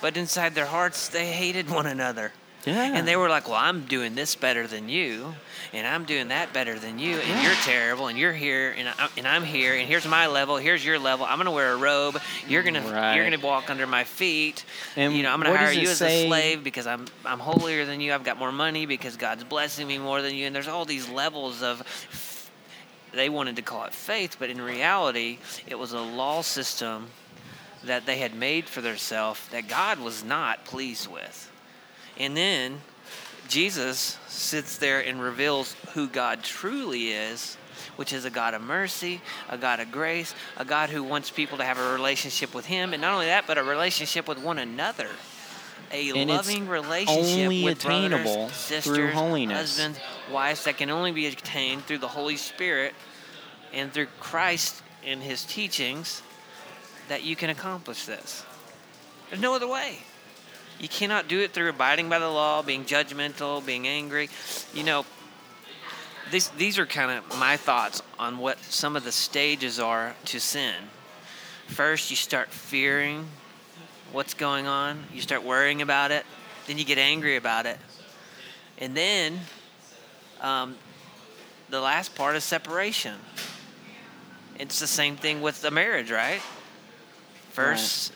but 0.01 0.17
inside 0.17 0.57
their 0.57 0.67
hearts 0.67 1.09
they 1.09 1.27
hated 1.27 1.71
one 1.71 1.87
another. 1.87 2.33
Yeah. 2.67 2.83
And 2.97 3.07
they 3.07 3.15
were 3.15 3.29
like, 3.29 3.47
"Well, 3.47 3.57
I'm 3.57 3.83
doing 3.85 4.17
this 4.17 4.35
better 4.35 4.67
than 4.67 4.89
you, 4.89 5.35
and 5.73 5.87
I'm 5.87 6.05
doing 6.05 6.29
that 6.29 6.53
better 6.53 6.77
than 6.79 6.99
you, 6.99 7.17
and 7.17 7.29
Yeah. 7.29 7.43
you're 7.45 7.55
terrible, 7.63 8.09
and 8.09 8.19
you're 8.19 8.33
here, 8.33 8.75
and 8.77 8.89
I'm, 8.89 9.09
and 9.17 9.29
I'm 9.29 9.45
here, 9.45 9.75
and 9.75 9.87
here's 9.89 10.05
my 10.05 10.27
level, 10.27 10.57
here's 10.57 10.85
your 10.85 10.99
level. 10.99 11.25
I'm 11.27 11.39
gonna 11.39 11.53
wear 11.53 11.73
a 11.73 11.77
robe. 11.77 12.21
You're 12.49 12.65
gonna 12.65 12.81
Right. 12.81 13.15
you're 13.15 13.25
gonna 13.25 13.39
walk 13.39 13.71
under 13.71 13.87
my 13.87 14.03
feet, 14.03 14.65
And 14.97 15.17
you 15.17 15.23
know, 15.23 15.31
I'm 15.31 15.41
gonna 15.41 15.57
hire 15.57 15.71
you 15.71 15.89
as 15.91 15.99
say- 15.99 16.25
a 16.25 16.29
slave 16.29 16.65
because 16.65 16.89
I'm 16.89 17.07
I'm 17.25 17.39
holier 17.39 17.85
than 17.87 18.01
you. 18.01 18.13
I've 18.13 18.25
got 18.25 18.37
more 18.37 18.51
money 18.53 18.85
because 18.85 19.17
God's 19.17 19.45
blessing 19.45 19.87
me 19.87 19.99
more 19.99 20.21
than 20.21 20.35
you. 20.35 20.47
And 20.47 20.55
there's 20.55 20.69
all 20.69 20.85
these 20.85 21.09
levels 21.09 21.63
of 21.63 21.83
they 23.13 23.29
wanted 23.29 23.55
to 23.57 23.63
call 23.63 23.85
it 23.85 23.95
faith, 23.95 24.37
but 24.41 24.51
in 24.51 24.61
reality, 24.61 25.39
it 25.69 25.79
was 25.79 25.93
a 25.93 26.01
law 26.01 26.43
system 26.43 27.11
that 27.85 28.05
they 28.07 28.19
had 28.19 28.35
made 28.35 28.69
for 28.69 28.81
themselves 28.81 29.41
that 29.53 29.69
God 29.69 30.01
was 30.01 30.25
not 30.25 30.65
pleased 30.65 31.07
with. 31.07 31.46
And 32.19 32.37
then 32.37 32.81
Jesus 33.49 34.19
sits 34.29 34.79
there 34.79 35.01
and 35.01 35.21
reveals 35.21 35.75
who 35.95 36.09
God 36.09 36.43
truly 36.43 37.09
is, 37.09 37.57
which 37.97 38.13
is 38.13 38.25
a 38.25 38.31
God 38.31 38.55
of 38.55 38.63
mercy, 38.63 39.21
a 39.49 39.59
God 39.59 39.81
of 39.81 39.93
grace, 39.93 40.35
a 40.57 40.65
God 40.65 40.91
who 40.91 41.03
wants 41.03 41.31
people 41.31 41.59
to 41.59 41.65
have 41.65 41.79
a 41.79 41.93
relationship 41.93 42.55
with 42.55 42.67
Him, 42.67 42.93
and 42.93 43.01
not 43.01 43.15
only 43.15 43.27
that, 43.27 43.47
but 43.47 43.59
a 43.59 43.63
relationship 43.63 44.29
with 44.29 44.39
one 44.39 44.59
another. 44.59 45.09
A 45.93 46.11
And 46.11 46.31
loving 46.31 46.67
relationship 46.67 47.45
only 47.45 47.63
with 47.63 47.85
attainable 47.85 48.49
brothers, 48.49 48.85
through 48.85 49.13
holiness. 49.13 49.59
husbands, 49.59 50.01
wives 50.33 50.65
that 50.65 50.79
can 50.79 50.91
only 50.91 51.13
be 51.13 51.27
attained 51.27 51.85
through 51.85 51.99
the 51.99 52.09
Holy 52.09 52.37
Spirit 52.37 52.95
and 53.73 53.93
through 53.93 54.07
Christ 54.19 54.83
and 55.05 55.23
His 55.23 55.45
teachings 55.45 56.23
that 57.09 57.23
you 57.23 57.37
can 57.37 57.51
accomplish 57.51 58.05
this. 58.05 58.45
There's 59.31 59.41
no 59.41 59.55
other 59.55 59.69
way. 59.69 59.99
You 60.79 60.89
cannot 60.89 61.29
do 61.29 61.41
it 61.41 61.53
through 61.53 61.71
abiding 61.71 62.09
by 62.09 62.19
the 62.19 62.29
law, 62.29 62.63
being 62.63 62.85
judgmental, 62.85 63.65
being 63.65 63.87
angry. 63.87 64.29
You 64.75 64.85
know, 64.85 65.07
these 66.31 66.49
these 66.51 66.79
are 66.79 66.87
kind 66.87 67.11
of 67.11 67.39
my 67.39 67.57
thoughts 67.57 68.03
on 68.19 68.39
what 68.39 68.59
some 68.65 68.97
of 68.97 69.05
the 69.05 69.13
stages 69.13 69.79
are 69.79 70.15
to 70.27 70.39
sin. 70.39 70.75
First, 71.69 72.11
you 72.11 72.17
start 72.17 72.51
fearing 72.51 73.27
what's 74.13 74.35
going 74.35 74.67
on. 74.67 75.05
You 75.13 75.21
start 75.21 75.43
worrying 75.45 75.83
about 75.83 76.11
it. 76.11 76.25
then 76.67 76.79
you 76.79 76.85
get 76.85 76.99
angry 76.99 77.37
about 77.37 77.65
it, 77.67 77.79
and 78.79 78.97
then 78.97 79.41
um, 80.41 80.77
the 81.71 81.81
last 81.81 82.15
part 82.15 82.37
is 82.37 82.45
separation. 82.45 83.15
It's 84.59 84.81
the 84.81 84.87
same 84.87 85.17
thing 85.17 85.43
with 85.43 85.61
the 85.63 85.71
marriage, 85.71 86.11
right? 86.11 86.41
First, 87.51 88.13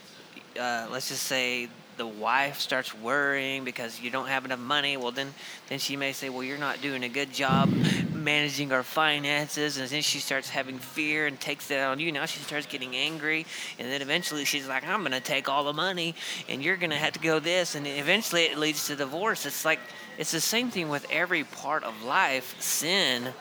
uh, 0.59 0.89
let's 0.91 1.09
just 1.09 1.25
say 1.25 1.69
the 2.01 2.07
wife 2.07 2.59
starts 2.59 2.95
worrying 2.95 3.63
because 3.63 4.01
you 4.01 4.09
don't 4.09 4.29
have 4.29 4.47
enough 4.47 4.59
money. 4.59 4.97
Well, 4.97 5.11
then, 5.11 5.35
then 5.69 5.79
she 5.79 5.99
may 5.99 6.15
say, 6.15 6.31
"Well, 6.31 6.43
you're 6.43 6.57
not 6.57 6.81
doing 6.81 7.05
a 7.05 7.11
good 7.11 7.31
job 7.31 7.69
managing 8.15 8.73
our 8.73 8.83
finances," 8.83 9.77
and 9.77 9.87
then 9.87 10.01
she 10.01 10.19
starts 10.19 10.49
having 10.49 10.79
fear 10.79 11.27
and 11.27 11.39
takes 11.39 11.67
that 11.67 11.87
on 11.87 12.01
you. 12.01 12.11
Now 12.11 12.25
she 12.25 12.39
starts 12.39 12.65
getting 12.65 12.97
angry, 12.97 13.45
and 13.79 13.93
then 13.93 14.01
eventually 14.01 14.47
she's 14.47 14.67
like, 14.67 14.83
"I'm 14.87 15.03
gonna 15.03 15.21
take 15.21 15.51
all 15.51 15.63
the 15.63 15.75
money, 15.75 16.15
and 16.49 16.63
you're 16.63 16.79
gonna 16.79 16.97
have 16.97 17.13
to 17.13 17.19
go 17.19 17.39
this," 17.39 17.75
and 17.75 17.87
eventually 17.87 18.45
it 18.45 18.57
leads 18.57 18.87
to 18.87 18.97
divorce. 18.97 19.45
It's 19.45 19.67
like 19.67 19.81
it's 20.17 20.31
the 20.31 20.41
same 20.41 20.71
thing 20.71 20.89
with 20.89 21.05
every 21.11 21.45
part 21.45 21.85
of 21.85 22.03
life. 22.03 22.59
Sin 22.63 23.35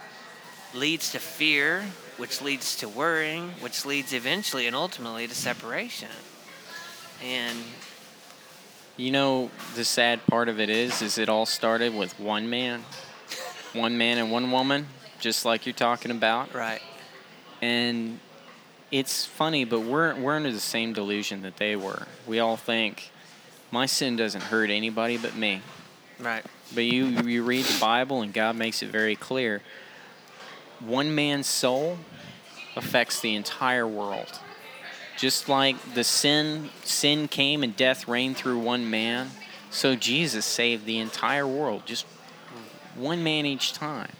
leads 0.73 1.13
to 1.13 1.19
fear, 1.19 1.85
which 2.17 2.41
leads 2.41 2.75
to 2.75 2.89
worrying, 2.89 3.51
which 3.61 3.85
leads 3.85 4.11
eventually 4.11 4.67
and 4.67 4.75
ultimately 4.75 5.29
to 5.29 5.33
separation. 5.33 6.09
And 7.23 7.63
You 8.99 9.11
know, 9.11 9.49
the 9.75 9.85
sad 9.85 10.25
part 10.27 10.49
of 10.49 10.59
it 10.59 10.69
is, 10.69 11.01
is 11.01 11.17
it 11.17 11.29
all 11.29 11.45
started 11.45 11.95
with 11.95 12.19
one 12.19 12.49
man, 12.49 12.83
one 13.71 13.97
man 13.97 14.17
and 14.17 14.29
one 14.29 14.51
woman, 14.51 14.87
just 15.21 15.45
like 15.45 15.65
you're 15.65 15.71
talking 15.71 16.11
about. 16.11 16.53
right, 16.53 16.81
And 17.61 18.19
it's 18.91 19.23
funny, 19.23 19.63
but 19.63 19.83
we're 19.83 20.15
we're 20.15 20.35
under 20.35 20.51
the 20.51 20.59
same 20.59 20.91
delusion 20.91 21.43
that 21.43 21.55
they 21.55 21.77
were. 21.77 22.07
We 22.27 22.39
all 22.39 22.57
think 22.57 23.09
my 23.71 23.85
sin 23.85 24.17
doesn't 24.17 24.43
hurt 24.43 24.69
anybody 24.69 25.15
but 25.15 25.33
me. 25.33 25.61
right, 26.19 26.45
But 26.75 26.83
you 26.83 27.05
you 27.05 27.43
read 27.45 27.63
the 27.63 27.79
Bible 27.79 28.21
and 28.21 28.33
God 28.33 28.57
makes 28.57 28.83
it 28.83 28.89
very 28.89 29.15
clear. 29.15 29.61
One 30.81 31.15
man's 31.15 31.47
soul 31.47 31.99
affects 32.75 33.21
the 33.21 33.33
entire 33.35 33.87
world. 33.87 34.41
Just 35.19 35.49
like 35.49 35.75
the 35.95 36.03
sin 36.05 36.69
sin 36.85 37.27
came 37.27 37.61
and 37.61 37.75
death 37.75 38.07
reigned 38.07 38.37
through 38.37 38.59
one 38.59 38.89
man, 38.89 39.31
so 39.69 39.97
Jesus 39.97 40.45
saved 40.45 40.85
the 40.85 40.97
entire 40.97 41.45
world, 41.45 41.83
just 41.85 42.05
one 42.95 43.21
man 43.21 43.45
each 43.45 43.73
time. 43.73 44.13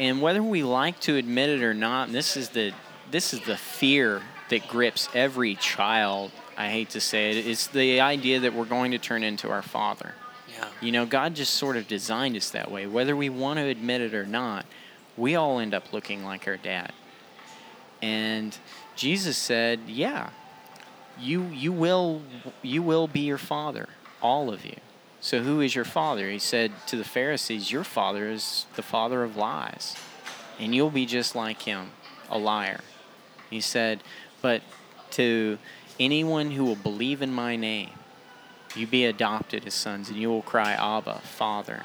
And 0.00 0.20
whether 0.20 0.42
we 0.42 0.64
like 0.64 0.98
to 1.00 1.14
admit 1.14 1.48
it 1.48 1.62
or 1.62 1.74
not, 1.74 2.08
and 2.08 2.14
this 2.14 2.36
is 2.36 2.48
the 2.48 2.72
this 3.12 3.32
is 3.32 3.40
the 3.42 3.56
fear 3.56 4.22
that 4.48 4.66
grips 4.66 5.08
every 5.14 5.54
child. 5.54 6.32
I 6.56 6.70
hate 6.70 6.90
to 6.90 7.00
say 7.00 7.30
it. 7.30 7.46
It's 7.46 7.68
the 7.68 8.00
idea 8.00 8.40
that 8.40 8.52
we're 8.52 8.64
going 8.64 8.90
to 8.90 8.98
turn 8.98 9.22
into 9.22 9.48
our 9.48 9.62
father. 9.62 10.14
yeah, 10.48 10.66
You 10.80 10.90
know, 10.90 11.06
God 11.06 11.36
just 11.36 11.54
sort 11.54 11.76
of 11.76 11.86
designed 11.86 12.36
us 12.36 12.50
that 12.50 12.68
way. 12.68 12.86
Whether 12.86 13.14
we 13.14 13.28
want 13.28 13.60
to 13.60 13.64
admit 13.64 14.00
it 14.00 14.12
or 14.12 14.26
not, 14.26 14.66
we 15.16 15.36
all 15.36 15.60
end 15.60 15.72
up 15.72 15.92
looking 15.92 16.24
like 16.24 16.48
our 16.48 16.56
dad. 16.56 16.92
And 18.02 18.56
Jesus 19.00 19.38
said, 19.38 19.80
"Yeah, 19.86 20.28
you 21.18 21.44
you 21.44 21.72
will 21.72 22.20
you 22.60 22.82
will 22.82 23.08
be 23.08 23.20
your 23.20 23.38
father, 23.38 23.88
all 24.20 24.52
of 24.52 24.66
you." 24.66 24.76
So 25.22 25.42
who 25.42 25.62
is 25.62 25.74
your 25.74 25.86
father? 25.86 26.28
He 26.28 26.38
said 26.38 26.70
to 26.88 26.96
the 26.96 27.04
Pharisees, 27.04 27.72
"Your 27.72 27.82
father 27.82 28.28
is 28.28 28.66
the 28.76 28.82
father 28.82 29.22
of 29.22 29.38
lies, 29.38 29.96
and 30.58 30.74
you'll 30.74 30.90
be 30.90 31.06
just 31.06 31.34
like 31.34 31.62
him, 31.62 31.92
a 32.28 32.36
liar." 32.36 32.82
He 33.48 33.62
said, 33.62 34.02
"But 34.42 34.60
to 35.12 35.58
anyone 35.98 36.50
who 36.50 36.66
will 36.66 36.76
believe 36.76 37.22
in 37.22 37.32
my 37.32 37.56
name, 37.56 37.92
you 38.76 38.86
be 38.86 39.06
adopted 39.06 39.66
as 39.66 39.72
sons, 39.72 40.10
and 40.10 40.18
you 40.18 40.28
will 40.28 40.42
cry, 40.42 40.72
Abba, 40.72 41.20
Father. 41.20 41.84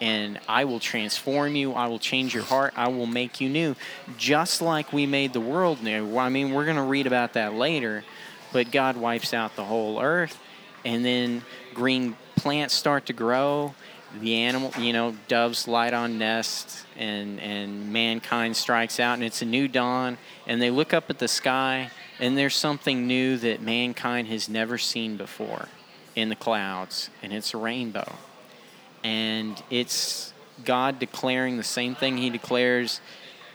And 0.00 0.38
I 0.48 0.64
will 0.64 0.80
transform 0.80 1.56
you. 1.56 1.72
I 1.72 1.86
will 1.86 1.98
change 1.98 2.34
your 2.34 2.42
heart. 2.42 2.74
I 2.76 2.88
will 2.88 3.06
make 3.06 3.40
you 3.40 3.48
new, 3.48 3.76
just 4.18 4.60
like 4.60 4.92
we 4.92 5.06
made 5.06 5.32
the 5.32 5.40
world 5.40 5.82
new. 5.82 6.18
I 6.18 6.28
mean, 6.28 6.52
we're 6.52 6.64
going 6.64 6.76
to 6.76 6.82
read 6.82 7.06
about 7.06 7.32
that 7.32 7.54
later, 7.54 8.04
but 8.52 8.70
God 8.70 8.96
wipes 8.96 9.32
out 9.32 9.56
the 9.56 9.64
whole 9.64 10.00
earth, 10.02 10.38
and 10.84 11.04
then 11.04 11.42
green 11.72 12.16
plants 12.36 12.74
start 12.74 13.06
to 13.06 13.12
grow. 13.12 13.74
The 14.20 14.34
animal, 14.34 14.72
you 14.78 14.92
know, 14.92 15.16
doves 15.28 15.66
light 15.66 15.92
on 15.92 16.18
nests, 16.18 16.84
and 16.96 17.40
and 17.40 17.92
mankind 17.92 18.56
strikes 18.56 19.00
out, 19.00 19.14
and 19.14 19.24
it's 19.24 19.42
a 19.42 19.46
new 19.46 19.66
dawn. 19.66 20.18
And 20.46 20.60
they 20.60 20.70
look 20.70 20.94
up 20.94 21.10
at 21.10 21.18
the 21.18 21.28
sky, 21.28 21.90
and 22.20 22.36
there's 22.36 22.54
something 22.54 23.06
new 23.06 23.36
that 23.38 23.60
mankind 23.60 24.28
has 24.28 24.48
never 24.48 24.78
seen 24.78 25.16
before 25.16 25.68
in 26.14 26.28
the 26.28 26.36
clouds, 26.36 27.10
and 27.22 27.32
it's 27.32 27.52
a 27.52 27.56
rainbow. 27.56 28.16
And 29.04 29.62
it's 29.70 30.32
God 30.64 30.98
declaring 30.98 31.56
the 31.56 31.62
same 31.62 31.94
thing 31.94 32.16
He 32.16 32.30
declares 32.30 33.00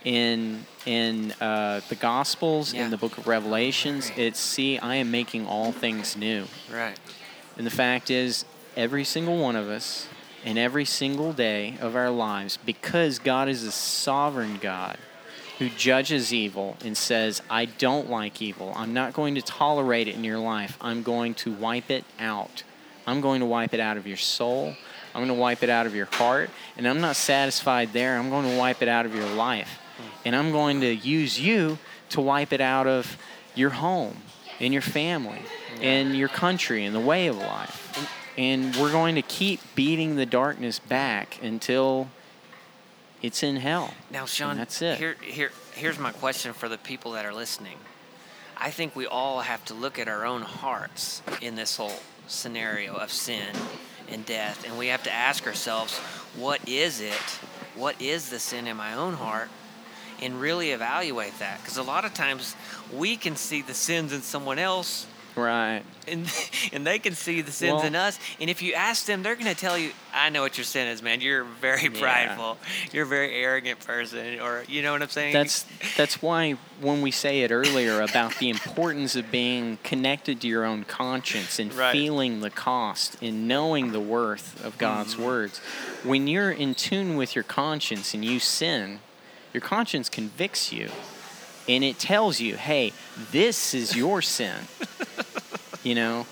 in 0.03 0.65
in 0.85 1.31
uh, 1.39 1.81
the 1.89 1.95
Gospels, 1.95 2.73
Yeah. 2.73 2.85
in 2.85 2.91
the 2.91 2.97
Book 2.97 3.17
of 3.17 3.27
Revelations. 3.27 4.11
It's 4.17 4.39
see, 4.39 4.79
I 4.79 4.95
am 4.95 5.11
making 5.11 5.45
all 5.45 5.71
things 5.71 6.15
new. 6.17 6.45
right, 6.71 6.97
And 7.57 7.67
the 7.67 7.71
fact 7.71 8.09
is, 8.09 8.45
every 8.75 9.03
single 9.03 9.37
one 9.37 9.55
of 9.55 9.69
us, 9.69 10.07
in 10.43 10.57
every 10.57 10.85
single 10.85 11.33
day 11.33 11.77
of 11.79 11.95
our 11.95 12.09
lives, 12.09 12.57
because 12.65 13.19
God 13.19 13.47
is 13.47 13.63
a 13.63 13.71
sovereign 13.71 14.57
God 14.59 14.97
who 15.59 15.69
judges 15.69 16.33
evil 16.33 16.77
and 16.83 16.97
says, 16.97 17.43
I 17.47 17.65
don't 17.65 18.09
like 18.09 18.41
evil. 18.41 18.73
I'm 18.75 18.93
not 18.95 19.13
going 19.13 19.35
to 19.35 19.41
tolerate 19.43 20.07
it 20.07 20.15
in 20.15 20.23
your 20.23 20.39
life. 20.39 20.75
I'm 20.81 21.03
going 21.03 21.35
to 21.35 21.51
wipe 21.51 21.91
it 21.91 22.05
out. 22.19 22.63
I'm 23.05 23.21
going 23.21 23.41
to 23.41 23.45
wipe 23.45 23.71
it 23.75 23.79
out 23.79 23.97
of 23.97 24.07
your 24.07 24.17
soul. 24.17 24.75
I'm 25.13 25.25
going 25.25 25.35
to 25.35 25.41
wipe 25.41 25.63
it 25.63 25.69
out 25.69 25.85
of 25.85 25.95
your 25.95 26.05
heart. 26.05 26.49
And 26.77 26.87
I'm 26.87 27.01
not 27.01 27.15
satisfied 27.15 27.93
there. 27.93 28.17
I'm 28.17 28.29
going 28.29 28.49
to 28.49 28.57
wipe 28.57 28.81
it 28.81 28.87
out 28.87 29.05
of 29.05 29.13
your 29.15 29.27
life. 29.27 29.79
And 30.25 30.35
I'm 30.35 30.51
going 30.51 30.81
to 30.81 30.93
use 30.93 31.39
you 31.39 31.77
to 32.09 32.21
wipe 32.21 32.53
it 32.53 32.61
out 32.61 32.87
of 32.87 33.17
your 33.55 33.71
home 33.71 34.17
and 34.59 34.73
your 34.73 34.81
family 34.81 35.41
and 35.81 36.15
your 36.15 36.27
country 36.27 36.85
and 36.85 36.95
the 36.95 36.99
way 36.99 37.27
of 37.27 37.37
life. 37.37 38.07
And 38.37 38.75
we're 38.75 38.91
going 38.91 39.15
to 39.15 39.21
keep 39.21 39.59
beating 39.75 40.15
the 40.15 40.25
darkness 40.25 40.79
back 40.79 41.39
until 41.43 42.07
it's 43.21 43.43
in 43.43 43.57
hell. 43.57 43.93
Now, 44.09 44.25
Sean, 44.25 44.57
that's 44.57 44.81
it. 44.81 44.97
Here, 44.97 45.15
here, 45.21 45.51
here's 45.73 45.99
my 45.99 46.11
question 46.11 46.53
for 46.53 46.69
the 46.69 46.77
people 46.77 47.11
that 47.13 47.25
are 47.25 47.33
listening. 47.33 47.77
I 48.57 48.69
think 48.69 48.95
we 48.95 49.05
all 49.05 49.41
have 49.41 49.65
to 49.65 49.73
look 49.73 49.99
at 49.99 50.07
our 50.07 50.25
own 50.25 50.43
hearts 50.43 51.21
in 51.41 51.55
this 51.55 51.77
whole 51.77 51.93
scenario 52.27 52.93
of 52.93 53.11
sin 53.11 53.47
and 54.11 54.25
death, 54.25 54.65
and 54.65 54.77
we 54.77 54.87
have 54.87 55.03
to 55.03 55.11
ask 55.11 55.47
ourselves, 55.47 55.97
what 56.35 56.67
is 56.67 57.01
it? 57.01 57.39
What 57.75 58.01
is 58.01 58.29
the 58.29 58.39
sin 58.39 58.67
in 58.67 58.77
my 58.77 58.93
own 58.93 59.13
heart? 59.13 59.49
And 60.21 60.39
really 60.39 60.71
evaluate 60.71 61.39
that, 61.39 61.59
because 61.61 61.77
a 61.77 61.83
lot 61.83 62.05
of 62.05 62.13
times 62.13 62.55
we 62.93 63.17
can 63.17 63.35
see 63.35 63.61
the 63.61 63.73
sins 63.73 64.13
in 64.13 64.21
someone 64.21 64.59
else, 64.59 65.07
Right. 65.35 65.83
and 66.07 66.29
and 66.73 66.85
they 66.85 66.99
can 66.99 67.15
see 67.15 67.41
the 67.41 67.51
sins 67.51 67.73
Well- 67.77 67.85
in 67.85 67.95
us. 67.95 68.19
And 68.39 68.49
if 68.49 68.61
you 68.61 68.73
ask 68.73 69.05
them, 69.05 69.23
they're 69.23 69.35
going 69.35 69.53
to 69.53 69.59
tell 69.59 69.77
you, 69.77 69.91
"I 70.13 70.29
know 70.29 70.41
what 70.41 70.57
your 70.57 70.65
sin 70.65 70.87
is, 70.87 71.01
man. 71.01 71.21
You're 71.21 71.43
very 71.43 71.83
Yeah. 71.83 71.99
prideful. 71.99 72.57
You're 72.91 73.05
a 73.05 73.07
very 73.07 73.33
arrogant 73.35 73.79
person, 73.85 74.39
or 74.39 74.63
you 74.67 74.81
know 74.81 74.91
what 74.91 75.01
I'm 75.01 75.09
saying." 75.09 75.33
That's 75.33 75.65
that's 75.95 76.21
why 76.21 76.53
when 76.81 77.01
we 77.01 77.11
say 77.11 77.41
it 77.41 77.51
earlier 77.51 78.01
about 78.01 78.37
the 78.39 78.49
importance 78.49 79.15
of 79.15 79.31
being 79.31 79.77
connected 79.83 80.41
to 80.41 80.47
your 80.47 80.65
own 80.65 80.83
conscience 80.83 81.59
and 81.59 81.73
Right. 81.73 81.91
feeling 81.91 82.41
the 82.41 82.49
cost 82.49 83.15
and 83.21 83.47
knowing 83.47 83.91
the 83.91 83.99
worth 83.99 84.63
of 84.65 84.77
God's 84.77 85.13
Mm-hmm. 85.13 85.23
words. 85.23 85.59
When 86.03 86.27
you're 86.27 86.51
in 86.51 86.75
tune 86.75 87.15
with 87.15 87.35
your 87.35 87.43
conscience 87.43 88.13
and 88.13 88.25
you 88.25 88.39
sin, 88.39 88.99
your 89.53 89.61
conscience 89.61 90.09
convicts 90.09 90.71
you 90.71 90.89
and 91.67 91.83
it 91.83 91.99
tells 91.99 92.39
you, 92.39 92.55
"Hey, 92.57 92.93
this 93.31 93.73
is 93.73 93.95
your 93.95 94.21
sin." 94.21 94.55
you 95.83 95.95
know? 95.95 96.25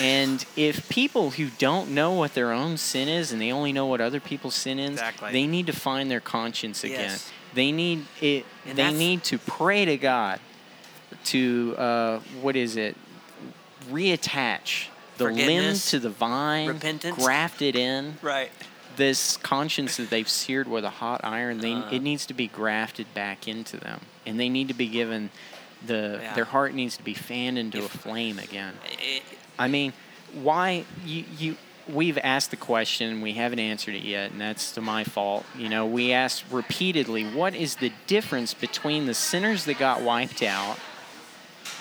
And 0.00 0.44
if 0.56 0.88
people 0.88 1.30
who 1.30 1.48
don't 1.58 1.90
know 1.90 2.10
what 2.12 2.34
their 2.34 2.50
own 2.52 2.76
sin 2.76 3.08
is 3.08 3.30
and 3.30 3.40
they 3.40 3.52
only 3.52 3.72
know 3.72 3.86
what 3.86 4.00
other 4.00 4.18
people's 4.18 4.56
sin 4.56 4.80
is, 4.80 4.90
Exactly. 4.94 5.30
they 5.30 5.46
need 5.46 5.66
to 5.68 5.72
find 5.72 6.10
their 6.10 6.18
conscience 6.20 6.82
again. 6.82 7.10
Yes. 7.10 7.30
They 7.54 7.70
need 7.70 8.06
it. 8.20 8.44
And 8.66 8.76
they 8.76 8.92
need 8.92 9.22
to 9.24 9.38
pray 9.38 9.84
to 9.84 9.96
God 9.96 10.40
to 11.26 11.76
uh, 11.78 12.18
what 12.42 12.56
is 12.56 12.76
it? 12.76 12.96
Reattach 13.90 14.86
the 15.18 15.24
limb 15.30 15.74
to 15.76 15.98
the 15.98 16.10
vine, 16.10 16.68
Repentance. 16.68 17.16
graft 17.24 17.62
it 17.62 17.76
in. 17.76 18.16
right. 18.22 18.50
This 18.96 19.36
conscience 19.36 19.98
that 19.98 20.08
they've 20.10 20.28
seared 20.28 20.66
with 20.68 20.84
a 20.84 20.90
hot 20.90 21.20
iron, 21.22 21.58
they, 21.58 21.74
Uh. 21.74 21.90
it 21.90 22.00
needs 22.02 22.26
to 22.26 22.34
be 22.34 22.48
grafted 22.48 23.12
back 23.14 23.46
into 23.46 23.76
them, 23.76 24.00
and 24.26 24.38
they 24.38 24.48
need 24.48 24.68
to 24.68 24.74
be 24.74 24.88
given 24.88 25.30
the 25.86 26.20
Yeah. 26.22 26.34
their 26.34 26.44
heart 26.44 26.74
needs 26.74 26.96
to 26.96 27.02
be 27.02 27.14
fanned 27.14 27.58
into 27.58 27.84
a 27.84 27.88
flame 27.88 28.38
again. 28.38 28.74
It, 28.98 29.22
I 29.58 29.68
mean, 29.68 29.92
why 30.34 30.84
you 31.04 31.24
you 31.38 31.56
we've 31.88 32.18
asked 32.18 32.50
the 32.50 32.56
question, 32.56 33.20
we 33.20 33.34
haven't 33.34 33.60
answered 33.60 33.94
it 33.94 34.02
yet, 34.02 34.32
and 34.32 34.40
that's 34.40 34.72
to 34.72 34.80
my 34.80 35.04
fault. 35.04 35.46
You 35.56 35.68
know, 35.68 35.86
we 35.86 36.12
asked 36.12 36.44
repeatedly, 36.50 37.24
what 37.24 37.54
is 37.54 37.76
the 37.76 37.92
difference 38.08 38.54
between 38.54 39.06
the 39.06 39.14
sinners 39.14 39.64
that 39.66 39.78
got 39.78 40.02
wiped 40.02 40.42
out 40.42 40.78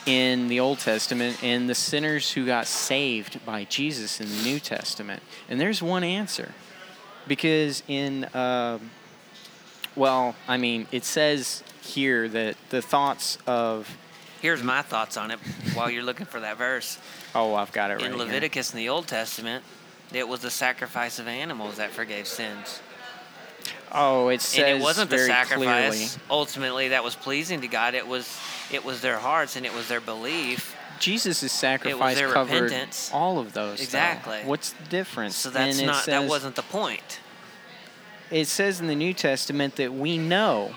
in 0.05 0.47
the 0.47 0.59
Old 0.59 0.79
Testament 0.79 1.43
and 1.43 1.67
the 1.67 1.75
sinners 1.75 2.33
who 2.33 2.45
got 2.45 2.67
saved 2.67 3.43
by 3.45 3.63
Jesus 3.63 4.21
in 4.21 4.29
the 4.29 4.43
New 4.43 4.59
Testament. 4.59 5.23
And 5.49 5.59
there's 5.59 5.81
one 5.81 6.03
answer. 6.03 6.53
Because 7.27 7.81
in, 7.87 8.25
uh, 8.25 8.77
well, 9.95 10.35
I 10.47 10.57
mean, 10.57 10.87
it 10.91 11.03
says 11.03 11.63
here 11.85 12.27
that 12.29 12.55
the 12.69 12.81
thoughts 12.81 13.37
of, 13.47 13.97
Here's 14.41 14.61
my 14.61 14.81
thoughts 14.81 15.17
on 15.17 15.31
it 15.31 15.39
while 15.73 15.89
you're 15.89 16.03
looking 16.03 16.25
for 16.25 16.39
that 16.39 16.57
verse. 16.57 16.99
oh, 17.35 17.55
I've 17.55 17.71
got 17.71 17.89
it 17.89 17.95
right 17.95 18.03
In 18.03 18.11
here. 18.11 18.19
Leviticus 18.19 18.73
in 18.73 18.77
the 18.77 18.89
Old 18.89 19.07
Testament, 19.07 19.63
it 20.13 20.27
was 20.27 20.41
the 20.41 20.51
sacrifice 20.51 21.17
of 21.19 21.27
animals 21.27 21.77
that 21.77 21.91
forgave 21.91 22.27
sins. 22.27 22.81
Oh, 23.91 24.27
it 24.27 24.41
says 24.41 24.59
and 24.59 24.79
it 24.79 24.83
wasn't 24.83 25.09
the 25.09 25.19
sacrifice 25.19 25.57
clearly. 25.59 26.07
ultimately 26.29 26.87
that 26.89 27.03
was 27.03 27.15
pleasing 27.15 27.61
to 27.61 27.67
God. 27.67 27.95
It 27.95 28.05
was 28.05 28.37
it 28.71 28.83
was 28.83 29.01
their 29.01 29.17
hearts 29.17 29.55
and 29.55 29.65
it 29.65 29.73
was 29.73 29.87
their 29.87 30.01
belief. 30.01 30.75
Jesus' 30.99 31.51
sacrifice 31.51 32.19
covered 32.19 32.61
repentance. 32.61 33.09
all 33.13 33.39
of 33.39 33.53
those. 33.53 33.77
though. 33.77 33.83
Exactly. 33.83 34.39
What's 34.43 34.71
the 34.71 34.83
difference? 34.85 35.35
So 35.35 35.49
that's 35.49 35.81
not 35.81 36.05
that 36.05 36.27
wasn't 36.27 36.55
the 36.55 36.63
point. 36.63 37.19
it 38.31 38.45
says 38.47 38.81
in 38.81 38.87
the 38.87 38.95
New 38.95 39.13
Testament 39.13 39.77
that 39.77 39.93
we 39.93 40.17
know, 40.17 40.73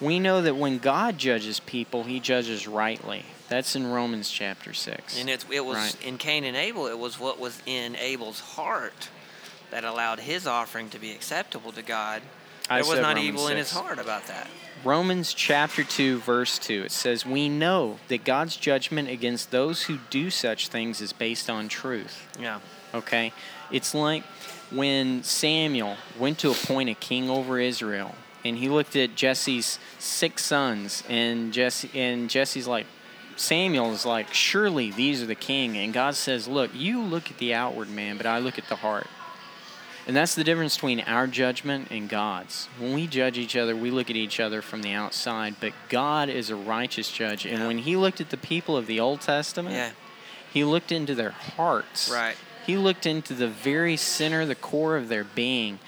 we 0.00 0.18
know 0.18 0.42
that 0.42 0.56
when 0.56 0.78
God 0.78 1.18
judges 1.18 1.60
people, 1.60 2.04
He 2.04 2.20
judges 2.20 2.66
rightly. 2.66 3.24
That's 3.48 3.74
in 3.74 3.86
Romans 3.86 4.30
chapter 4.30 4.72
six. 4.72 5.18
And 5.18 5.28
it, 5.28 5.44
it 5.50 5.64
was 5.64 5.76
Right. 5.76 5.96
in 6.06 6.18
Cain 6.18 6.44
and 6.44 6.56
Abel, 6.56 6.86
it 6.86 6.98
was 6.98 7.18
what 7.18 7.38
was 7.40 7.60
in 7.66 7.96
Abel's 7.96 8.40
heart 8.40 9.08
that 9.70 9.84
allowed 9.84 10.20
his 10.20 10.46
offering 10.46 10.88
to 10.90 10.98
be 10.98 11.12
acceptable 11.12 11.72
to 11.72 11.82
God. 11.82 12.22
I 12.68 12.80
There 12.82 12.90
was 12.90 13.00
not 13.00 13.16
Romans 13.16 13.26
evil 13.26 13.48
in 13.48 13.56
his 13.56 13.72
heart 13.72 13.98
about 13.98 14.26
that. 14.28 14.46
Romans 14.84 15.34
chapter 15.34 15.84
2, 15.84 16.20
verse 16.20 16.58
2, 16.58 16.84
it 16.84 16.92
says, 16.92 17.26
We 17.26 17.48
know 17.48 17.98
that 18.08 18.24
God's 18.24 18.56
judgment 18.56 19.08
against 19.08 19.50
those 19.50 19.82
who 19.82 19.98
do 20.08 20.30
such 20.30 20.68
things 20.68 21.00
is 21.00 21.12
based 21.12 21.50
on 21.50 21.68
truth. 21.68 22.26
Yeah. 22.40 22.60
Okay? 22.94 23.32
It's 23.70 23.94
like 23.94 24.22
when 24.70 25.22
Samuel 25.22 25.96
went 26.18 26.38
to 26.38 26.50
appoint 26.50 26.88
a 26.88 26.94
king 26.94 27.28
over 27.28 27.58
Israel, 27.58 28.14
and 28.44 28.56
he 28.58 28.68
looked 28.68 28.96
at 28.96 29.14
Jesse's 29.14 29.78
six 29.98 30.44
sons, 30.44 31.02
and 31.08 31.52
Jesse 31.52 31.90
and 31.94 32.28
Jesse's 32.30 32.66
like, 32.66 32.86
Samuel's 33.36 34.04
like, 34.04 34.32
Surely 34.34 34.90
these 34.90 35.22
are 35.22 35.26
the 35.26 35.34
king. 35.34 35.76
And 35.76 35.92
God 35.92 36.14
says, 36.14 36.46
Look, 36.46 36.70
you 36.74 37.00
look 37.02 37.30
at 37.30 37.38
the 37.38 37.54
outward 37.54 37.88
man, 37.88 38.16
but 38.16 38.26
I 38.26 38.38
look 38.38 38.58
at 38.58 38.68
the 38.68 38.76
heart. 38.76 39.06
And 40.06 40.16
that's 40.16 40.34
the 40.34 40.44
difference 40.44 40.76
between 40.76 41.00
our 41.00 41.26
judgment 41.26 41.88
and 41.90 42.08
God's. 42.08 42.68
When 42.78 42.94
we 42.94 43.06
judge 43.06 43.38
each 43.38 43.54
other, 43.56 43.76
we 43.76 43.90
look 43.90 44.10
at 44.10 44.16
each 44.16 44.40
other 44.40 44.60
from 44.62 44.82
the 44.82 44.92
outside, 44.92 45.56
but 45.60 45.72
God 45.88 46.28
is 46.28 46.50
a 46.50 46.56
righteous 46.56 47.10
judge. 47.12 47.44
And 47.46 47.60
Yeah. 47.60 47.66
when 47.66 47.78
he 47.78 47.96
looked 47.96 48.20
at 48.20 48.30
the 48.30 48.36
people 48.36 48.76
of 48.76 48.86
the 48.86 48.98
Old 48.98 49.20
Testament, 49.20 49.76
Yeah. 49.76 49.90
he 50.52 50.64
looked 50.64 50.90
into 50.90 51.14
their 51.14 51.30
hearts. 51.30 52.10
Right. 52.12 52.36
He 52.66 52.76
looked 52.76 53.06
into 53.06 53.34
the 53.34 53.48
very 53.48 53.96
center, 53.96 54.44
the 54.46 54.54
core 54.54 54.96
of 54.96 55.08
their 55.08 55.24
being. 55.24 55.78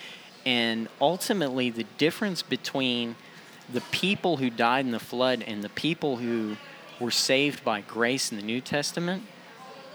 And 0.44 0.88
ultimately, 1.00 1.70
the 1.70 1.84
difference 1.98 2.42
between 2.42 3.16
the 3.72 3.80
people 3.92 4.38
who 4.38 4.50
died 4.50 4.84
in 4.84 4.90
the 4.90 4.98
flood 4.98 5.42
and 5.46 5.62
the 5.62 5.68
people 5.68 6.16
who 6.16 6.56
were 7.00 7.10
saved 7.10 7.64
by 7.64 7.80
grace 7.80 8.30
in 8.30 8.36
the 8.38 8.42
New 8.44 8.60
Testament, 8.60 9.24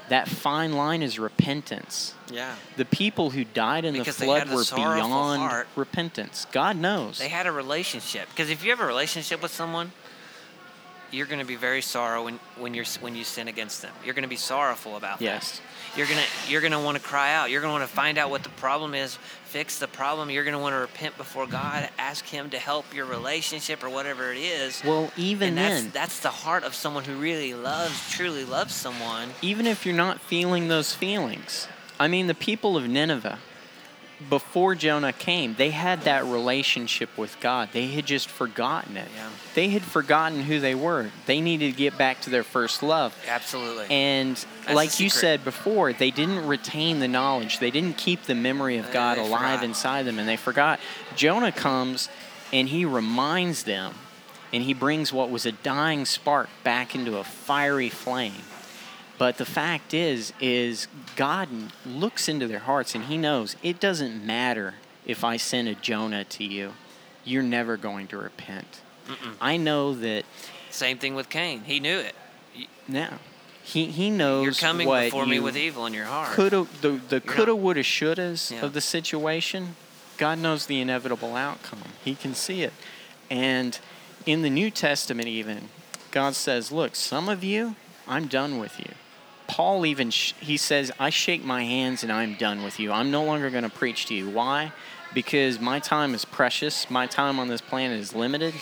that 0.10 0.28
fine 0.28 0.74
line 0.74 1.02
is 1.02 1.20
repentance. 1.20 2.14
Yeah. 2.32 2.56
The 2.78 2.86
people 2.86 3.32
who 3.32 3.44
died 3.44 3.84
in 3.84 3.94
Because 3.94 4.18
the 4.18 4.26
flood 4.26 4.50
were 4.50 4.64
beyond 4.74 5.42
heart. 5.42 5.68
repentance. 5.76 6.48
God 6.52 6.78
knows. 6.78 7.18
They 7.20 7.28
had 7.28 7.46
a 7.46 7.52
relationship. 7.52 8.30
Because 8.30 8.50
if 8.50 8.64
you 8.64 8.70
have 8.70 8.80
a 8.80 8.86
relationship 8.86 9.42
with 9.42 9.52
someone, 9.52 9.92
you're 11.12 11.26
going 11.28 11.40
to 11.40 11.46
be 11.46 11.56
very 11.56 11.82
sorrow 11.82 12.24
when, 12.26 12.40
when 12.58 12.74
you're 12.74 12.86
when 13.02 13.16
you 13.16 13.24
sin 13.24 13.48
against 13.48 13.82
them. 13.82 13.94
You're 14.04 14.14
going 14.14 14.24
to 14.24 14.30
be 14.30 14.36
sorrowful 14.36 14.96
about 14.98 15.22
Yes. 15.22 15.52
that. 15.58 15.62
You're 15.98 16.06
gonna 16.08 16.26
you're 16.48 16.62
gonna 16.62 16.82
want 16.82 16.98
to 16.98 17.04
cry 17.04 17.34
out. 17.34 17.50
You're 17.50 17.62
gonna 17.62 17.74
want 17.74 17.90
to 17.90 17.96
find 17.96 18.20
out 18.20 18.30
what 18.30 18.44
the 18.44 18.50
problem 18.50 18.94
is, 18.94 19.18
fix 19.46 19.80
the 19.80 19.88
problem. 19.88 20.30
You're 20.30 20.44
gonna 20.44 20.60
want 20.60 20.76
to 20.76 20.80
repent 20.80 21.18
before 21.18 21.48
God, 21.48 21.90
ask 21.98 22.24
Him 22.26 22.52
to 22.52 22.60
help 22.60 22.94
your 22.94 23.06
relationship 23.06 23.84
or 23.84 23.90
whatever 23.90 24.32
it 24.32 24.38
is. 24.38 24.84
Well, 24.86 25.12
even 25.18 25.50
and 25.50 25.58
that's 25.58 25.82
then, 25.84 25.92
that's 25.94 26.20
the 26.20 26.30
heart 26.30 26.64
of 26.66 26.76
someone 26.76 27.04
who 27.06 27.16
really 27.16 27.56
loves, 27.56 28.12
truly 28.12 28.44
loves 28.46 28.76
someone. 28.76 29.30
even 29.42 29.66
if 29.66 29.86
you're 29.88 29.96
not 29.96 30.20
feeling 30.22 30.68
those 30.68 30.94
feelings, 30.94 31.68
I 32.00 32.08
mean, 32.08 32.28
the 32.28 32.36
people 32.36 32.78
of 32.78 32.88
Nineveh, 32.88 33.40
before 34.30 34.74
Jonah 34.74 35.14
came, 35.14 35.54
they 35.56 35.70
had 35.70 36.02
that 36.02 36.26
relationship 36.26 37.16
with 37.18 37.40
God. 37.40 37.70
They 37.72 37.88
had 37.88 38.06
just 38.06 38.30
forgotten 38.30 38.98
it. 38.98 39.08
Yeah. 39.16 39.30
They 39.54 39.70
had 39.70 39.84
forgotten 39.84 40.42
who 40.42 40.60
they 40.60 40.74
were. 40.74 41.12
They 41.28 41.40
needed 41.40 41.72
to 41.72 41.78
get 41.78 41.98
back 41.98 42.22
to 42.22 42.30
their 42.30 42.44
first 42.44 42.82
love. 42.82 43.16
Absolutely. 43.28 43.86
And 43.90 44.36
the 44.68 44.74
like 44.74 45.00
you 45.00 45.10
said 45.10 45.44
before, 45.44 45.94
they 45.94 46.10
didn't 46.10 46.48
retain 46.48 47.00
the 47.00 47.08
knowledge. 47.08 47.60
They 47.60 47.72
didn't 47.72 47.98
keep 47.98 48.24
the 48.24 48.36
memory 48.36 48.78
of 48.78 48.92
God 48.92 49.20
alive 49.20 49.60
forgot. 49.60 49.64
inside 49.64 50.06
them, 50.06 50.18
and 50.18 50.28
they 50.28 50.38
forgot. 50.38 50.80
Jonah 51.16 51.52
comes 51.52 52.10
and 52.52 52.70
he 52.70 52.86
reminds 52.86 53.64
them, 53.64 53.94
and 54.52 54.64
he 54.64 54.74
brings 54.74 55.14
what 55.14 55.30
was 55.30 55.46
a 55.46 55.52
dying 55.52 56.06
spark 56.06 56.50
back 56.64 56.96
into 56.96 57.18
a 57.18 57.24
fiery 57.24 57.90
flame. 57.90 58.34
But 59.18 59.38
the 59.38 59.46
fact 59.46 59.94
is, 59.94 60.32
is 60.40 60.88
God 61.16 61.50
looks 61.86 62.30
into 62.30 62.48
their 62.48 62.60
hearts 62.60 62.94
and 62.96 63.06
He 63.06 63.18
knows 63.18 63.56
it 63.64 63.80
doesn't 63.80 64.26
matter 64.26 64.76
if 65.06 65.24
I 65.24 65.38
send 65.38 65.68
a 65.68 65.74
Jonah 65.76 66.24
to 66.26 66.44
you, 66.44 66.74
you're 67.24 67.44
never 67.44 67.78
going 67.78 68.08
to 68.08 68.18
repent. 68.18 68.82
I 69.40 69.56
know 69.58 69.94
that 69.96 70.26
Same 70.70 70.98
thing 70.98 71.16
with 71.16 71.30
Cain. 71.30 71.62
He 71.66 71.80
knew 71.80 71.98
it. 72.00 72.16
Now. 72.88 73.20
He 73.64 73.86
he 73.88 74.10
knows 74.10 74.46
You're 74.46 74.54
coming 74.54 74.88
what 74.88 75.06
before 75.06 75.26
me 75.26 75.40
with 75.40 75.58
evil 75.58 75.86
in 75.86 75.94
your 75.94 76.06
heart. 76.06 76.30
coulda 76.34 76.68
the 76.82 77.00
the 77.10 77.20
coulda 77.20 77.54
woulda 77.56 77.82
shouldas 77.84 78.52
Yeah. 78.52 78.66
of 78.66 78.74
the 78.74 78.80
situation. 78.82 79.76
God 80.18 80.40
knows 80.40 80.66
the 80.68 80.80
inevitable 80.80 81.36
outcome. 81.36 81.80
He 82.04 82.16
can 82.16 82.34
see 82.34 82.64
it, 82.64 82.74
and 83.30 83.78
in 84.26 84.42
the 84.42 84.50
New 84.50 84.72
Testament, 84.72 85.28
even 85.28 85.70
God 86.12 86.34
says, 86.36 86.72
"Look, 86.72 86.96
some 86.96 87.28
of 87.30 87.44
you, 87.44 87.76
I'm 88.08 88.28
done 88.28 88.58
with 88.58 88.80
you." 88.80 88.94
Paul 89.58 89.88
even 89.88 90.12
sh- 90.12 90.34
he 90.40 90.56
says, 90.56 90.92
"I 91.00 91.10
shake 91.10 91.44
my 91.44 91.64
hands 91.64 92.04
and 92.04 92.12
I'm 92.12 92.36
done 92.36 92.62
with 92.62 92.80
you. 92.80 92.92
I'm 92.92 93.10
no 93.10 93.24
longer 93.24 93.50
going 93.50 93.64
to 93.64 93.72
preach 93.72 94.06
to 94.06 94.14
you. 94.14 94.30
Why? 94.30 94.72
Because 95.16 95.60
my 95.60 95.80
time 95.80 96.14
is 96.14 96.26
precious. 96.26 96.92
My 96.92 97.08
time 97.08 97.40
on 97.40 97.48
this 97.48 97.60
planet 97.60 98.00
is 98.00 98.14
limited. 98.14 98.54